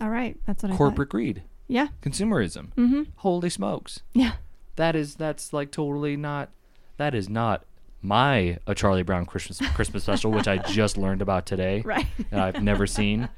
[0.00, 0.36] All right.
[0.46, 1.42] That's what I corporate greed.
[1.68, 1.88] Yeah.
[2.02, 2.72] consumerism.
[2.74, 3.02] Mm-hmm.
[3.16, 4.32] Holy smokes, Yeah.
[4.76, 6.50] that is that's like totally not.
[6.98, 7.64] That is not
[8.02, 11.82] my a Charlie Brown Christmas Christmas special, which I just learned about today.
[11.84, 12.06] Right.
[12.30, 13.28] and I've never seen.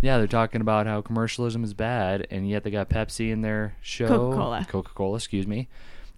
[0.00, 3.76] Yeah, they're talking about how commercialism is bad, and yet they got Pepsi in their
[3.82, 4.08] show.
[4.08, 4.66] Coca-Cola.
[4.68, 5.68] Coca-Cola, excuse me.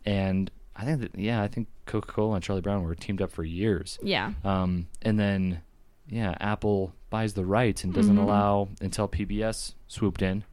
[0.07, 3.45] And I think that yeah, I think Coca-Cola and Charlie Brown were teamed up for
[3.45, 3.99] years.
[4.03, 4.33] yeah.
[4.43, 5.61] Um, and then
[6.09, 8.23] yeah, Apple buys the rights and doesn't Mhm.
[8.23, 10.45] allow until PBS swooped in.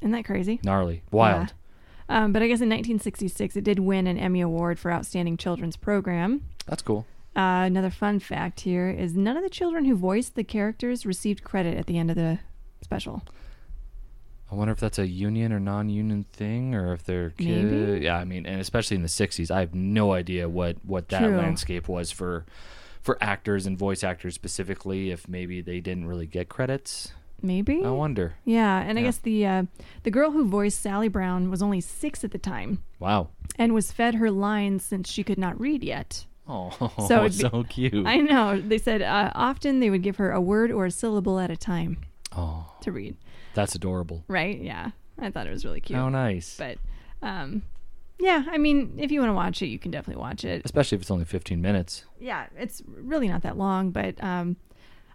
[0.00, 0.60] Isn't that crazy?
[0.62, 1.52] Gnarly, wild.
[2.08, 5.76] Um, but I guess in 1966, it did win an Emmy Award for Outstanding Children's
[5.76, 6.42] Program.
[6.66, 7.04] That's cool.
[7.36, 11.44] Uh, another fun fact here is none of the children who voiced the characters received
[11.44, 12.38] credit at the end of the
[12.80, 13.22] special.
[14.50, 17.70] I wonder if that's a union or non-union thing, or if they're kid.
[17.70, 18.04] Maybe.
[18.06, 21.18] Yeah, I mean, and especially in the '60s, I have no idea what what that
[21.20, 21.36] True.
[21.36, 22.46] landscape was for
[23.08, 25.10] for actors and voice actors specifically.
[25.10, 27.82] If maybe they didn't really get credits, Maybe.
[27.82, 28.34] I wonder.
[28.44, 29.62] Yeah, and I guess the uh,
[30.02, 33.28] the girl who voiced Sally Brown was only six at the time Wow.
[33.58, 36.26] and was fed her lines since she could not read yet.
[36.46, 36.68] Oh,
[37.08, 38.06] So be- so cute.
[38.06, 38.60] I know.
[38.60, 41.56] They said uh, often they would give her a word or a syllable at a
[41.56, 41.96] time
[42.36, 43.16] oh, to read.
[43.54, 44.22] that's adorable.
[44.28, 44.60] Right?
[44.60, 45.98] Yeah, I thought it was really cute.
[45.98, 46.56] How nice.
[46.58, 46.76] But
[47.22, 47.62] um,
[48.20, 50.62] yeah, I mean, if you want to watch it, you can definitely watch it.
[50.64, 52.04] Especially if it's only 15 minutes.
[52.20, 54.56] Yeah, it's really not that long, but um,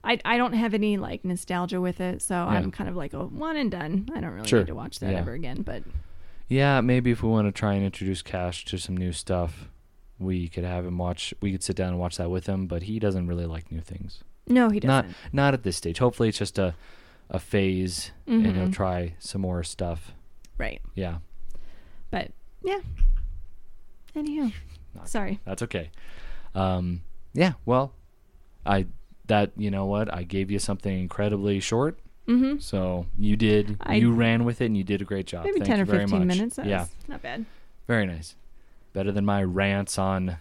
[0.04, 3.26] I I don't have any like nostalgia with it, so I'm kind of like a
[3.26, 4.10] one and done.
[4.16, 4.60] I don't really Sure.
[4.60, 5.20] need to watch that Yeah.
[5.20, 5.62] ever again.
[5.64, 5.84] But
[6.49, 9.70] Yeah, maybe if we want to try and introduce Cash to some new stuff,
[10.20, 11.34] we could have him watch.
[11.41, 13.82] We could sit down and watch that with him, but he doesn't really like new
[13.82, 14.24] things.
[14.45, 15.16] no, he doesn't.
[15.32, 15.99] not at this stage.
[15.99, 16.76] Hopefully, it's just a
[17.30, 18.74] a phase, and he'll Mhm.
[18.74, 20.12] try some more stuff.
[20.58, 20.82] Right.
[20.93, 21.20] Yeah,
[22.64, 22.80] yeah.
[24.16, 24.53] Anywho,
[24.95, 25.39] Not- sorry.
[25.45, 25.89] that's okay.
[26.55, 27.01] Um,
[27.34, 27.53] yeah.
[27.66, 27.93] Well,
[28.66, 28.86] I
[29.28, 31.97] that you know what I gave you something incredibly short.
[32.28, 32.59] Mm-hmm.
[32.59, 33.78] So you did.
[33.82, 35.45] I- you ran with it and you did a great job.
[35.45, 36.38] Maybe Thank ten you or very fifteen much.
[36.38, 36.55] minutes.
[36.57, 36.86] That's yeah.
[37.07, 37.45] not bad.
[37.88, 38.36] Very nice.
[38.93, 40.38] Better than my rants on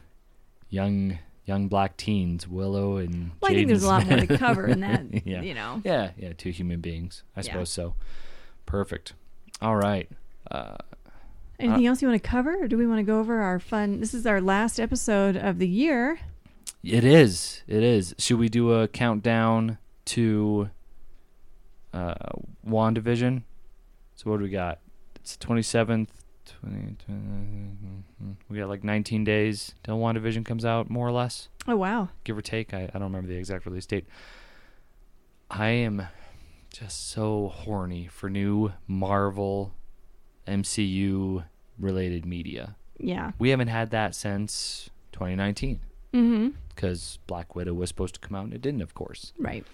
[0.69, 3.33] young young black teens, Willow and.
[3.41, 4.39] Well, I think there's a lot more to Smith.
[4.39, 5.07] cover in that.
[5.27, 5.41] yeah.
[5.41, 5.81] You know.
[5.83, 7.23] Yeah, yeah, two human beings.
[7.37, 7.45] I Yeah.
[7.45, 7.95] suppose so.
[8.67, 9.15] Perfect.
[9.63, 10.09] All right.
[10.51, 10.77] Uh,
[11.59, 14.01] Anything else you want to cover, or do we want to go over our fun?
[14.01, 16.19] This is our last episode of the year.
[16.83, 17.63] it is.
[17.69, 18.15] It is.
[18.19, 20.71] Should we do a countdown to
[21.93, 22.15] uh,
[22.67, 23.43] WandaVision?
[24.17, 24.81] So what do we got?
[25.17, 26.09] It's the 27th.
[26.61, 27.23] 20, 20,
[28.49, 31.49] we got like 19 days till WandaVision comes out, more or less.
[31.69, 32.09] Oh wow!
[32.25, 32.75] give or take.
[32.75, 34.07] I, I don't remember the exact release date.
[35.49, 36.07] I am
[36.73, 39.73] just so horny for new Marvel
[40.47, 41.45] MCU
[41.79, 42.77] related media.
[42.99, 43.33] Yeah.
[43.39, 45.81] We haven't had that since 2019
[46.15, 46.49] Mm-hmm.
[46.75, 49.33] because Black Widow was supposed to come out and it didn't, of course.
[49.39, 49.65] Right.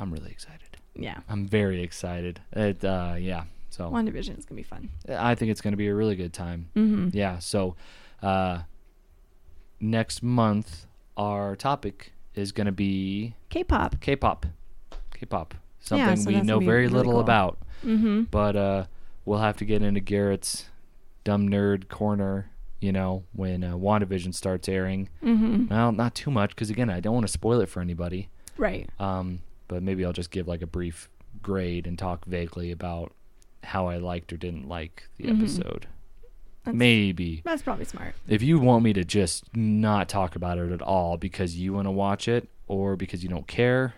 [0.00, 0.76] I'm really excited.
[0.96, 1.18] Yeah.
[1.28, 2.40] I'm very excited.
[2.52, 3.44] It, uh, yeah.
[3.70, 4.90] So WandaVision is gonna be fun.
[5.08, 6.68] I think it's going to be a really good time.
[6.76, 7.10] Mm-hmm.
[7.16, 7.38] Yeah.
[7.38, 7.76] So
[8.20, 8.62] uh,
[9.80, 14.00] next month, our topic is going to be K-pop.
[14.00, 14.46] K-pop.
[15.14, 15.54] K-pop.
[15.54, 15.58] Yeah,
[16.14, 17.20] Something so we know very really little cool.
[17.20, 18.22] about, Mm-hmm.
[18.30, 18.84] but uh,
[19.24, 20.66] we'll have to get into Garrett's
[21.24, 22.48] dumb nerd corner.
[22.80, 25.08] You know, when uh, WandaVision starts airing.
[25.22, 25.66] Mm-hmm.
[25.68, 28.28] Well, not too much because again, I don't want to spoil it for anybody.
[28.56, 28.90] Right.
[28.98, 31.08] Um, but maybe I'll just give like a brief
[31.42, 33.12] grade and talk vaguely about
[33.62, 35.38] how I liked or didn't like the Mhm.
[35.38, 35.86] episode.
[36.64, 38.14] That's- maybe That's probably smart.
[38.26, 41.86] if you want me to just not talk about it at all because you want
[41.86, 43.94] to watch it or because you don't care,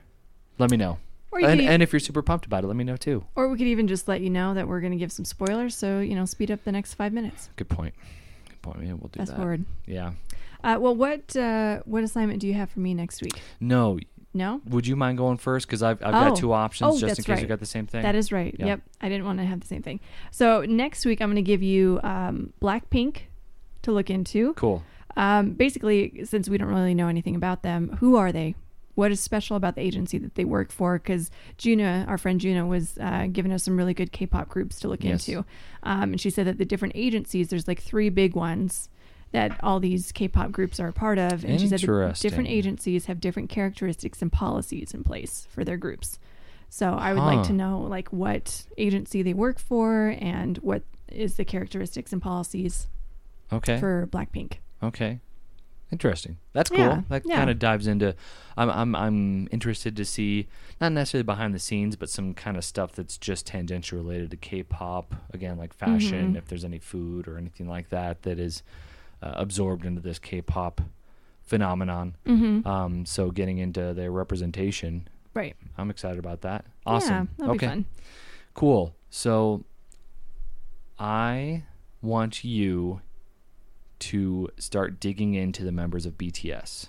[0.58, 0.98] let me know.
[1.34, 3.24] Or you And, could, and if you're super pumped about it, let me know too.
[3.34, 5.98] or we could even just let you know that we're gonna give some spoilers, so
[6.00, 7.50] you know, speed up the next five minutes.
[7.56, 7.94] Good point.
[8.48, 8.78] Good point.
[8.82, 9.36] Yeah, we'll do Fast that.
[9.38, 9.64] forward.
[9.86, 10.12] Yeah.
[10.62, 13.40] Uh, well, what uh, what assignment do you have for me next week?
[13.60, 13.98] No.
[14.36, 15.64] No, Would you mind going first?
[15.64, 16.28] Because I've, I've Oh.
[16.30, 18.02] got two options Oh, just in case you got the same thing.
[18.02, 18.52] that is right.
[18.58, 18.66] Yeah.
[18.66, 20.00] Yep, I didn't want to have the same thing.
[20.32, 23.18] So next week I'm going to give you um, Blackpink
[23.82, 24.54] to look into.
[24.54, 24.82] cool.
[25.16, 28.56] Um, basically, since we don't really know anything about them, who are they?
[28.94, 30.98] What is special about the agency that they work for?
[30.98, 34.88] Because Juna, our friend Juna, was uh, giving us some really good K-pop groups to
[34.88, 35.28] look Yes.
[35.28, 35.44] into,
[35.82, 38.88] um, and she said that the different agencies, there's like three big ones
[39.32, 43.06] that all these K-pop groups are a part of, and she said that different agencies
[43.06, 46.20] have different characteristics and policies in place for their groups.
[46.68, 51.34] So I would like to know like what agency they work for and what is
[51.36, 52.88] the characteristics and policies
[53.52, 53.78] Okay.
[53.78, 54.54] for Blackpink.
[54.82, 55.20] Okay.
[55.92, 56.38] Interesting.
[56.52, 56.78] That's cool.
[56.80, 57.36] Yeah, That yeah.
[57.36, 58.14] kind of dives into.
[58.56, 60.48] I'm I'm I'm interested to see
[60.80, 64.36] not necessarily behind the scenes, but some kind of stuff that's just tangential related to
[64.36, 65.14] K-pop.
[65.32, 66.32] Again, like fashion.
[66.34, 66.38] Mhm.
[66.38, 68.62] If there's any food or anything like that that is
[69.22, 70.80] uh, absorbed into this K-pop
[71.42, 72.16] phenomenon.
[72.26, 72.66] Mm-hmm.
[72.66, 75.54] Um, so getting into their representation, Right.
[75.76, 76.64] I'm excited about that.
[76.86, 77.12] Awesome.
[77.12, 77.66] Yeah, that'll okay.
[77.66, 77.84] be fun.
[78.54, 78.94] Cool.
[79.10, 79.64] So
[80.98, 81.64] I
[82.02, 83.00] want you
[84.00, 86.88] to start digging into the members of BTS.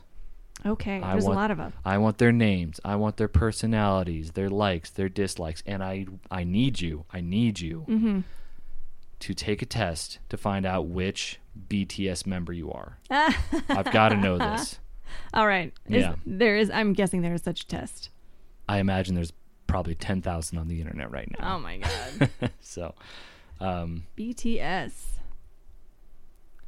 [0.66, 0.99] Okay.
[1.01, 1.74] I There's want- a lot of them.
[1.86, 2.80] I want their names.
[2.84, 7.06] I want their personalities, their likes, their dislikes, and I I need you.
[7.12, 8.20] I need you Mm-hmm.
[9.20, 11.39] to take a test to find out which
[11.70, 12.97] BTS member you are.
[13.10, 14.80] I've got to know this.
[15.34, 15.72] All right.
[15.88, 16.16] Is- Yeah.
[16.26, 16.70] There is.
[16.72, 18.10] I'm guessing there is such a test.
[18.68, 19.34] I imagine there's
[19.68, 21.56] probably 10,000 on the internet right now.
[21.56, 22.30] Oh my god.
[22.62, 22.95] so,
[23.60, 24.93] um, BTS.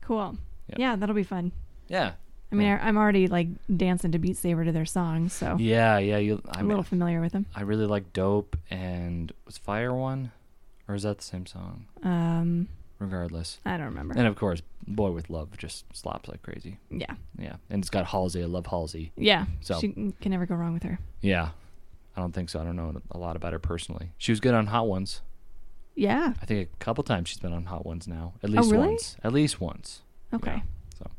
[0.07, 0.37] Cool.
[0.69, 0.79] Yep.
[0.79, 1.51] Yeah, that'll be fun.
[1.89, 2.13] yeah.
[2.49, 2.79] I mean, Yeah.
[2.81, 6.41] I, I'm already like dancing to Beat Saber to their songs, so Yeah, yeah, you
[6.49, 7.45] I I'm a little familiar with them.
[7.53, 10.31] I really like Dope and was Fire one
[10.87, 11.87] or is that the same song?
[12.03, 12.69] Um,
[12.99, 13.59] Regardless.
[13.65, 14.13] I don't remember.
[14.17, 16.77] And of course, Boy with Luv just slaps like crazy.
[16.89, 17.57] yeah, Yeah.
[17.69, 18.41] And it's got Halsey.
[18.41, 19.11] I love Halsey.
[19.17, 19.45] yeah.
[19.59, 20.99] So- she can never go wrong with her.
[21.19, 21.49] Yeah.
[22.15, 22.61] I don't think so.
[22.61, 24.11] I don't know a lot about her personally.
[24.17, 25.19] She was good on Hot Ones.
[25.97, 26.33] Yeah.
[26.41, 28.33] I think a couple times she's been on Hot Ones now.
[28.43, 28.87] At Oh, least really?
[28.87, 29.15] once.
[29.23, 30.01] At least once.
[30.33, 30.61] Okay.
[30.99, 31.09] So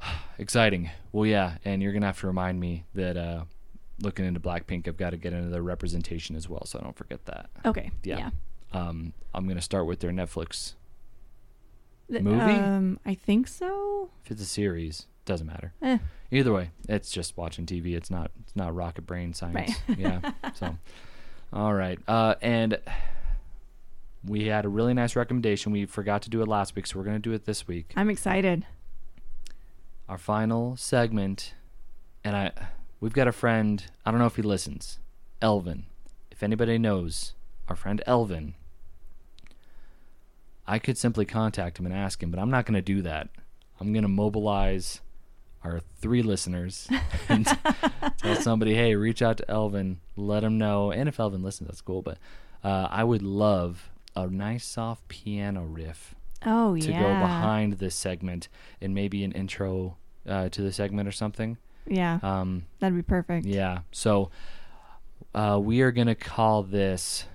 [0.38, 0.90] exciting.
[1.12, 3.44] Well, yeah, and you're gonna have to remind me that uh,
[4.00, 6.96] looking into Blackpink, I've got to get into their representation as well, so I don't
[6.96, 7.48] forget that.
[7.64, 7.90] Okay.
[8.04, 8.18] Yeah.
[8.18, 8.30] Yeah.
[8.72, 10.74] Um, I'm gonna start with their Netflix.
[12.10, 12.38] Th- Movie?
[12.52, 14.10] Um, I think so.
[14.24, 15.72] If it's a series, doesn't matter.
[15.82, 15.98] Eh.
[16.30, 17.96] Either way, it's just watching TV.
[17.96, 18.30] It's not.
[18.42, 19.72] It's not rocket brain science.
[19.88, 19.98] Right.
[19.98, 20.20] yeah.
[20.54, 20.76] So,
[21.52, 21.98] all right.
[22.06, 22.78] Uh, and
[24.26, 25.72] we had a really nice recommendation.
[25.72, 27.92] We forgot to do it last week, so we're gonna do it this week.
[27.96, 28.66] I'm excited.
[30.08, 31.54] our final segment,
[32.24, 32.52] and I
[33.00, 33.84] we've got a friend.
[34.04, 34.98] I don't know if he listens,
[35.42, 35.86] Elvin.
[36.30, 37.34] If anybody knows
[37.68, 38.54] our friend Elvin,
[40.66, 43.28] I could simply contact him and ask him, but I'm not going to do that.
[43.80, 45.00] I'm gonna mobilize
[45.62, 46.88] our three listeners
[47.28, 47.46] and
[48.18, 50.90] tell somebody, hey, reach out to Elvin, let him know.
[50.90, 52.02] And if Elvin listens, that's cool.
[52.02, 52.18] But
[52.64, 56.14] uh, I would love a nice soft piano riff
[56.44, 57.00] Oh to yeah.
[57.00, 58.48] go behind this segment
[58.80, 59.96] and maybe an intro
[60.28, 61.56] uh, to the segment or something.
[61.86, 63.46] Yeah, Um, that'd be perfect.
[63.46, 63.80] yeah.
[63.92, 64.30] So
[65.34, 67.26] uh, we are gonna call this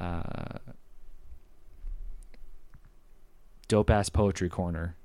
[0.00, 0.58] uh,
[3.68, 4.96] dope ass poetry corner.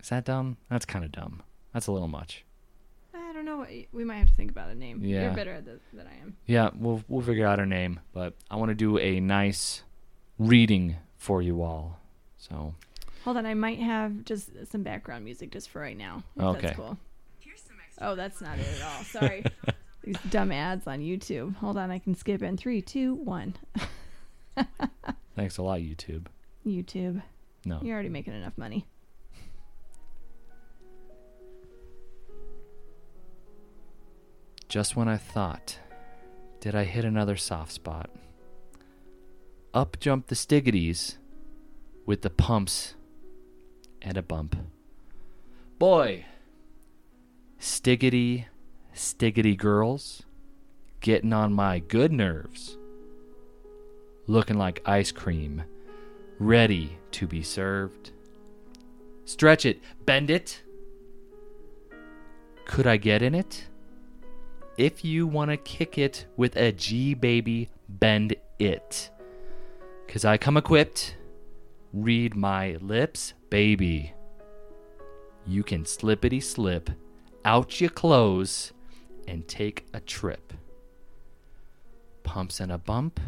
[0.00, 0.56] Is that dumb?
[0.70, 1.42] That's kind of dumb.
[1.74, 2.44] That's a little much.
[3.62, 3.86] I don't.
[3.92, 5.04] We might have to think about a name.
[5.04, 5.24] Yeah.
[5.24, 6.36] You're better at this than I am.
[6.46, 9.82] Yeah, we'll we'll figure out our name, but I want to do a nice
[10.38, 11.98] reading for you all.
[12.36, 12.74] So
[13.24, 16.22] Hold on, I might have just some background music just for right now.
[16.40, 16.60] Okay.
[16.62, 16.98] That's cool.
[18.00, 19.04] Oh, that's not it at all.
[19.04, 19.44] Sorry.
[20.04, 21.56] These dumb ads on YouTube.
[21.56, 23.54] Hold on, I can skip in three, two, one.
[25.36, 26.26] thanks a lot, YouTube.
[26.66, 27.22] YouTube.
[27.64, 28.86] No, You're already making enough money.
[34.68, 35.78] Just when I thought,
[36.60, 38.10] did I hit another soft spot?
[39.72, 41.16] Up jumped the Stiggities
[42.04, 42.94] with the pumps
[44.02, 44.56] and a bump.
[45.78, 46.26] Boy,
[47.58, 48.44] Stiggity,
[48.94, 50.24] Stiggity girls,
[51.00, 52.76] getting on my good nerves.
[54.26, 55.62] Looking like ice cream,
[56.38, 58.10] ready to be served.
[59.24, 60.62] Stretch it, bend it.
[62.66, 63.66] Could I get in it?
[64.78, 69.10] If you want to kick it with a G baby, bend it.
[70.06, 71.16] Cause I come equipped.
[71.92, 74.14] Read my lips, baby.
[75.46, 76.90] You can slippity slip
[77.44, 78.72] out your clothes
[79.26, 80.52] and take a trip.
[82.22, 83.20] Pumps and a bump.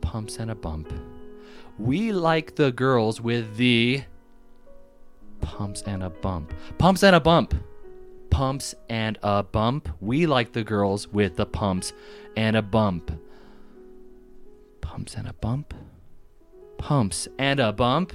[0.00, 0.92] Pumps and a bump.
[1.78, 4.04] We like the girls with the
[5.40, 6.54] pumps and a bump.
[6.78, 7.54] Pumps and a bump
[8.32, 9.90] pumps and a bump.
[10.00, 11.92] We like the girls with the pumps
[12.34, 13.12] and a bump.
[14.80, 15.74] Pumps and a bump.
[16.78, 18.14] Pumps and a bump.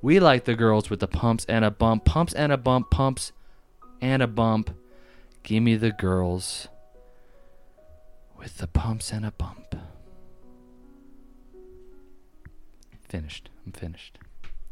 [0.00, 2.04] We like the girls with the pumps and a bump.
[2.04, 2.90] Pumps and a bump.
[2.90, 3.32] Pumps
[4.00, 4.70] and a bump.
[5.42, 6.68] Give me the girls
[8.38, 9.74] with the pumps and a bump.
[13.08, 13.50] Finished.
[13.66, 14.18] I'm finished.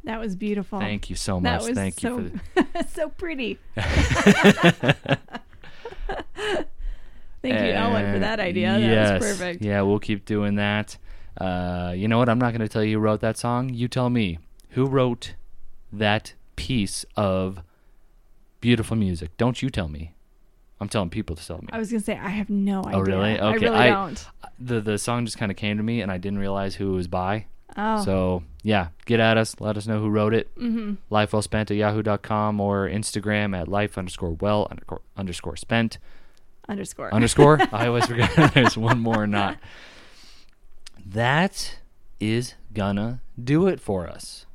[0.04, 0.80] That was beautiful.
[0.80, 1.60] Thank you so much.
[1.60, 3.58] That was Thank so, you for the, so pretty.
[7.42, 8.72] Thank you, Ellen, for that idea.
[8.72, 9.20] That yes.
[9.20, 9.62] was perfect.
[9.62, 10.96] Yeah, we'll keep doing that.
[11.38, 12.28] Uh, you know what?
[12.28, 13.70] I'm not going to tell you who wrote that song.
[13.70, 14.38] You tell me
[14.70, 15.34] who wrote
[15.92, 17.62] that piece of
[18.60, 19.36] beautiful music.
[19.36, 20.14] Don't you tell me.
[20.80, 21.68] I'm telling people to tell me.
[21.72, 22.96] I was gonna say I have no idea.
[22.96, 23.38] Oh, really?
[23.38, 23.42] Okay.
[23.42, 24.26] I really I- don't.
[24.58, 26.96] the the song just kind of came to me, and I didn't realize who it
[26.96, 27.46] was by.
[27.76, 29.56] Oh, So yeah, get at us.
[29.60, 30.54] Let us know who wrote it.
[30.56, 30.94] mm-hmm.
[31.08, 35.98] Life well spent at yahoo.com or Instagram at life underscore well underscore, underscore spent.
[36.68, 37.12] underscore.
[37.14, 37.58] underscore.
[37.72, 39.58] I always forget there's one more not.
[41.04, 41.78] That
[42.18, 44.46] is gonna do it for us.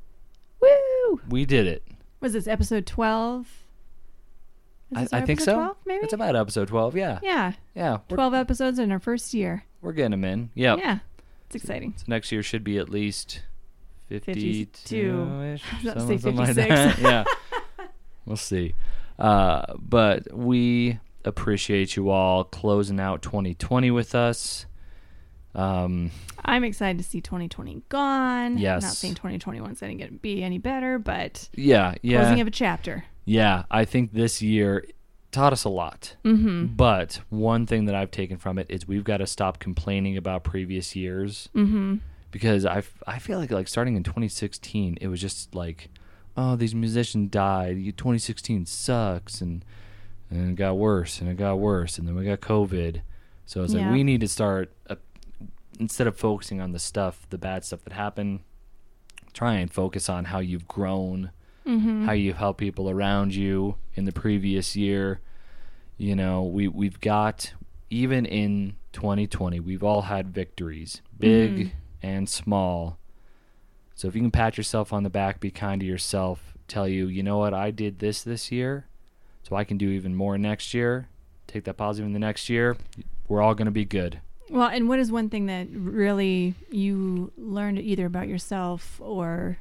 [0.61, 1.21] Woo!
[1.27, 1.83] We did it.
[2.21, 3.47] Was this episode twelve?
[4.91, 5.53] Is I, this I our think so.
[5.55, 6.03] 12, maybe.
[6.05, 6.95] It's about episode 12.
[6.95, 7.19] Yeah.
[7.23, 7.97] yeah, Yeah.
[8.07, 9.65] Twelve episodes in our first year.
[9.81, 10.51] we're getting them in.
[10.53, 10.77] Yep.
[10.79, 10.99] Yeah,
[11.55, 11.93] it's exciting.
[11.97, 13.41] So next year should be at least
[14.09, 15.63] 52 ish.
[15.71, 16.67] I was about to Something, say like 56.
[16.67, 16.99] that.
[16.99, 17.23] yeah.
[18.25, 18.73] We'll see.
[19.19, 24.65] Uh, but we appreciate you all closing out 2020 with us.
[25.53, 26.09] Um,
[26.43, 28.57] I'm excited to see 2020 gone.
[28.57, 28.81] Yes.
[28.81, 31.93] Not saying 2021 is going to be any better, but yeah.
[32.01, 32.21] Yeah.
[32.21, 33.05] closing of a chapter.
[33.25, 34.85] Yeah, I think this year
[35.35, 36.15] taught us a lot.
[36.25, 36.65] Mm-hmm.
[36.75, 40.43] But one thing that I've taken from it is we've got to stop complaining about
[40.43, 41.95] previous years Mm-hmm.
[42.31, 45.89] because I, I feel like like starting in 2016 it was just like
[46.37, 49.63] oh these musicians died 2016 sucks and
[50.29, 53.01] and it got worse and it got worse and then we got covid
[53.45, 53.81] so it's Yeah.
[53.83, 54.95] like we need to start uh,
[55.79, 58.39] instead of focusing on the stuff the bad stuff that happened
[59.33, 61.31] try and focus on how you've grown
[61.67, 62.05] Mm-hmm.
[62.05, 65.19] how you've helped people around you in the previous year.
[65.97, 67.53] You know, we we've got
[67.89, 71.71] even in 2020, we've all had victories, big Mhm.
[72.01, 72.97] and small.
[73.93, 77.07] So if you can pat yourself on the back, be kind to yourself, tell you,
[77.07, 78.87] you know what, I did this this year,
[79.43, 81.07] so I can do even more next year.
[81.47, 82.75] Take that positive in the next year.
[83.27, 84.19] We're all going to be good.
[84.49, 89.57] Well, and what is one thing that really you learned either about yourself or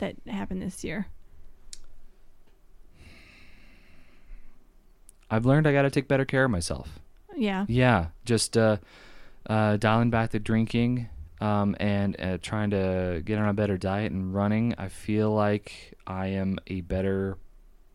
[0.00, 1.06] that happened this year?
[5.30, 7.00] I've learned I got to take better care of myself.
[7.36, 7.66] Yeah.
[7.68, 8.78] Yeah, just uh,
[9.48, 11.08] uh, dialing back the drinking,
[11.40, 15.94] um, and uh, trying to get on a better diet and running, I feel like
[16.06, 17.38] I am a better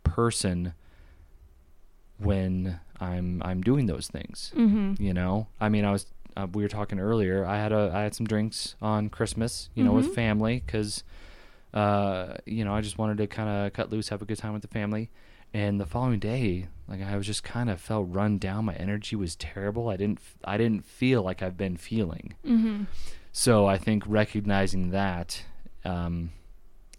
[0.03, 0.73] person
[2.17, 4.51] when I'm I'm doing those things.
[4.55, 5.01] Mm-hmm.
[5.01, 6.05] You know, I mean, I was
[6.37, 7.45] uh, we were talking earlier.
[7.45, 9.95] I had a I had some drinks on Christmas, you know, Mhm.
[9.95, 11.03] with family because,
[11.73, 14.53] uh, you know, I just wanted to kind of cut loose, have a good time
[14.53, 15.09] with the family.
[15.53, 18.65] And the following day, like I was just kind of felt run down.
[18.65, 19.89] My energy was terrible.
[19.89, 22.33] I didn't i didn't feel like I've been feeling.
[22.45, 22.83] Mm-hmm.
[23.31, 25.43] So I think recognizing that,
[25.85, 26.31] um,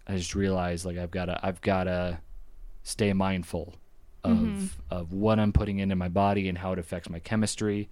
[0.07, 2.19] I just realized like I've got to I've got to
[2.83, 3.75] stay mindful
[4.23, 4.69] of Mhm.
[4.89, 7.89] of what I'm putting into my body and how it affects my chemistry.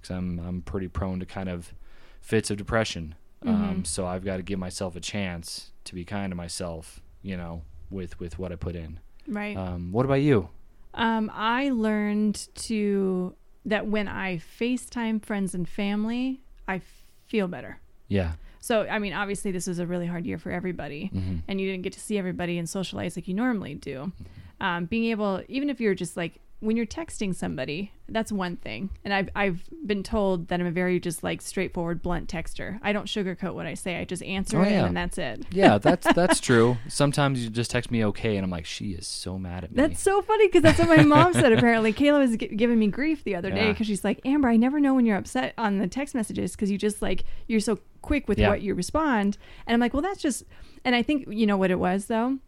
[0.00, 1.74] Because I'm I'm pretty prone to kind of
[2.20, 3.14] fits of depression.
[3.42, 3.86] Um, Mhm.
[3.86, 7.00] so I've got to give myself a chance to be kind to myself.
[7.22, 9.00] You know, with with what I put in.
[9.28, 9.56] Right.
[9.56, 10.48] Um, what about you?
[10.94, 13.34] Um, I learned to
[13.64, 16.80] that when I FaceTime friends and family, I
[17.26, 17.80] feel better.
[18.08, 18.32] Yeah.
[18.60, 21.70] So, I mean, obviously, this was a really hard year for everybody, hmm and you
[21.70, 24.12] didn't get to see everybody and socialize like you normally do.
[24.60, 28.88] Um, being able, even if you're just like when you're texting somebody, that's one thing.
[29.04, 32.78] And I've I've been told that I'm a very just like straightforward, blunt texter.
[32.82, 33.96] I don't sugarcoat what I say.
[33.98, 34.86] I just answer Oh, it, yeah.
[34.86, 35.44] and that's it.
[35.50, 36.78] Yeah, that's that's true.
[36.88, 39.76] Sometimes you just text me okay, and I'm like, she is so mad at me.
[39.76, 41.52] That's so funny because that's what my mom said.
[41.52, 44.56] Apparently, Kayla was gi- giving me grief the other day because she's like, Amber, I
[44.56, 47.78] never know when you're upset on the text messages because you just like you're so
[48.02, 48.48] quick with Yeah.
[48.48, 49.36] what you respond.
[49.66, 50.44] And I'm like, well, that's just.
[50.84, 52.38] And I think you know what it was though.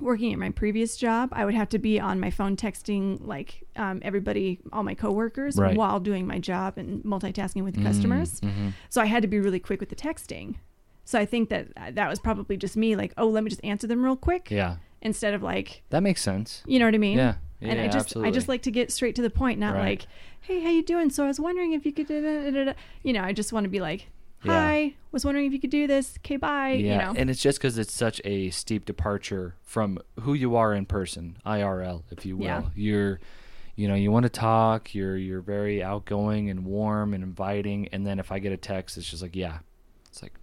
[0.00, 3.62] Working at my previous job, I would have to be on my phone texting like
[3.76, 5.76] um, everybody, all my coworkers, Right.
[5.76, 8.40] while doing my job and multitasking with customers.
[8.40, 10.56] hmm So I had to be really quick with the texting.
[11.04, 13.62] So I think that uh, that was probably just me, like, oh, let me just
[13.64, 16.62] answer them real quick, Yeah, instead of like, that makes sense.
[16.66, 17.18] you know what I mean?
[17.18, 18.28] Yeah, yeah and I just absolutely.
[18.28, 20.00] I just like to get straight to the point, not Right.
[20.00, 20.06] like,
[20.40, 21.10] hey, how you doing?
[21.10, 22.20] So I was wondering if you could, da,
[22.50, 22.72] da, da.
[23.02, 24.08] you know, I just want to be like,
[24.44, 24.52] Yeah.
[24.52, 26.18] hi, was wondering if you could do this.
[26.18, 26.70] Okay, bye.
[26.72, 30.56] yeah, You know, and it's just because it's such a steep departure from who you
[30.56, 32.44] are in person, IRL, if you will.
[32.46, 32.62] Yeah.
[32.74, 33.20] You're,
[33.76, 34.94] you know, you want to talk.
[34.94, 38.96] You're you're very outgoing and warm and inviting, and then if I get a text,
[38.98, 39.58] it's just like, yeah,
[40.08, 40.34] it's like,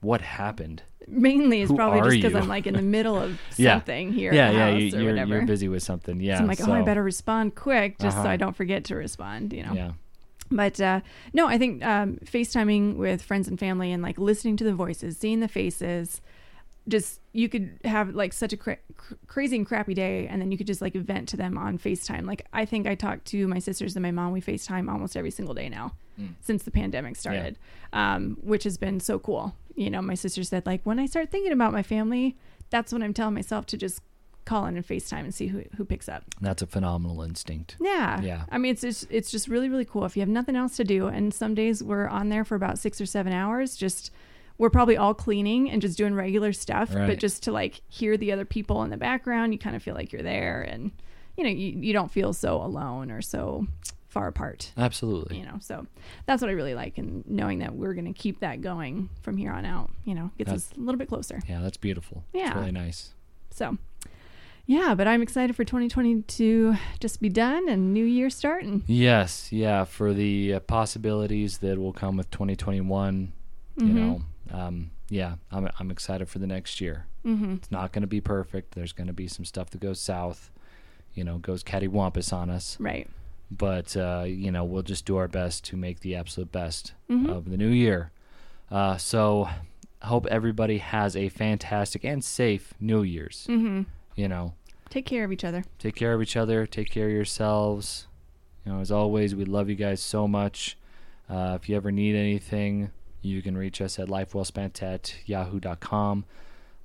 [0.00, 0.82] what happened?
[1.08, 2.34] mainly it's probably just because?
[2.40, 3.74] I'm like in the middle of Yeah.
[3.74, 4.32] something here.
[4.32, 6.20] yeah, yeah, you, or you're you're busy with something.
[6.20, 8.30] Yeah, so I'm like, oh, I better respond quick just so Uh-huh.
[8.30, 9.52] I don't forget to respond.
[9.52, 9.72] You know.
[9.74, 9.92] Yeah,
[10.52, 11.00] But uh,
[11.32, 15.16] no, I think um, FaceTiming with friends and family and like listening to the voices,
[15.16, 16.20] seeing the faces,
[16.88, 20.50] just you could have like such a cra- cr- crazy and crappy day, and then
[20.50, 22.26] you could just like vent to them on FaceTime.
[22.26, 24.32] Like I think I talk to my sisters and my mom.
[24.32, 26.34] We FaceTime almost every single day now Mm.
[26.42, 27.56] since the pandemic started,
[27.94, 29.56] um, which has been so cool.
[29.74, 32.36] You know, my sister said like when I start thinking about my family,
[32.68, 34.02] that's when I'm telling myself to just
[34.44, 36.24] call in and FaceTime and see who who picks up.
[36.40, 37.76] that's a phenomenal instinct.
[37.80, 38.20] Yeah.
[38.22, 38.44] Yeah.
[38.50, 40.04] I mean, it's just, it's just really, really cool.
[40.04, 42.78] If you have nothing else to do, and some days we're on there for about
[42.78, 44.10] six or seven hours, just
[44.58, 47.06] we're probably all cleaning and just doing regular stuff, Right.
[47.06, 49.94] but just to like hear the other people in the background, you kind of feel
[49.94, 50.90] like you're there, and
[51.36, 53.66] you know, you, you don't feel so alone or so
[54.08, 54.72] far apart.
[54.76, 55.38] Absolutely.
[55.38, 55.86] You know, so
[56.26, 59.38] that's what I really like, and knowing that we're going to keep that going from
[59.38, 61.40] here on out, you know, gets That's- us a little bit closer.
[61.48, 62.22] Yeah, that's beautiful.
[62.34, 62.48] Yeah.
[62.48, 63.14] It's really nice.
[63.50, 63.78] So,
[64.66, 68.82] yeah, but I'm excited for 2020 to just be done and new year starting.
[68.86, 73.32] Yes, yeah, for the uh, possibilities that will come with 2021,
[73.76, 73.94] you Mhm.
[73.94, 77.06] know, um, yeah, I'm I'm excited for the next year.
[77.24, 77.54] Mm-hmm.
[77.54, 78.74] It's not going to be perfect.
[78.74, 80.50] There's going to be some stuff that goes south,
[81.14, 82.76] you know, goes cattywampus on us.
[82.80, 83.08] Right.
[83.50, 87.28] But uh, you know, we'll just do our best to make the absolute best Mhm.
[87.28, 88.10] of the new year.
[88.70, 89.48] Uh, so,
[90.00, 93.46] I hope everybody has a fantastic and safe New Year's.
[94.16, 94.54] You know,
[94.90, 95.64] Take care of each other.
[95.78, 98.06] take care of each other take care of yourselves
[98.66, 100.76] you know as always we love you guys so much
[101.30, 102.90] uh, if you ever need anything
[103.22, 106.26] you can reach us at lifewellspent at yahoo.com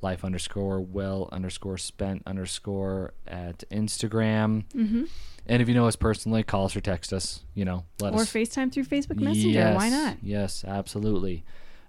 [0.02, 5.04] life underscore well underscore spent underscore at instagram Mm-hmm.
[5.48, 8.22] and if you know us personally call us or text us you know let Or
[8.22, 9.50] us FaceTime through Facebook Messenger.
[9.50, 10.18] Yes, Why not?
[10.22, 11.44] Yes, absolutely.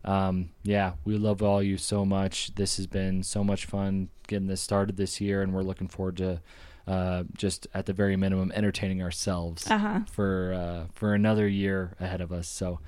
[0.04, 2.54] Um, yeah, we love all you so much.
[2.54, 6.16] This has been so much fun getting this started this year, and we're looking forward
[6.18, 6.40] to
[6.86, 10.00] uh, just at the very minimum entertaining ourselves Uh huh.
[10.10, 12.46] for uh, for another year ahead of us.
[12.48, 12.78] So,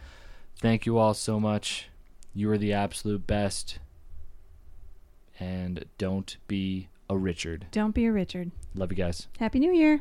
[0.57, 1.89] thank you all so much.
[2.35, 3.79] You are the absolute best,
[5.39, 7.67] and don't be a Richard.
[7.73, 8.53] Don't be a Richard.
[8.75, 9.27] Love you guys.
[9.39, 10.01] Happy New Year.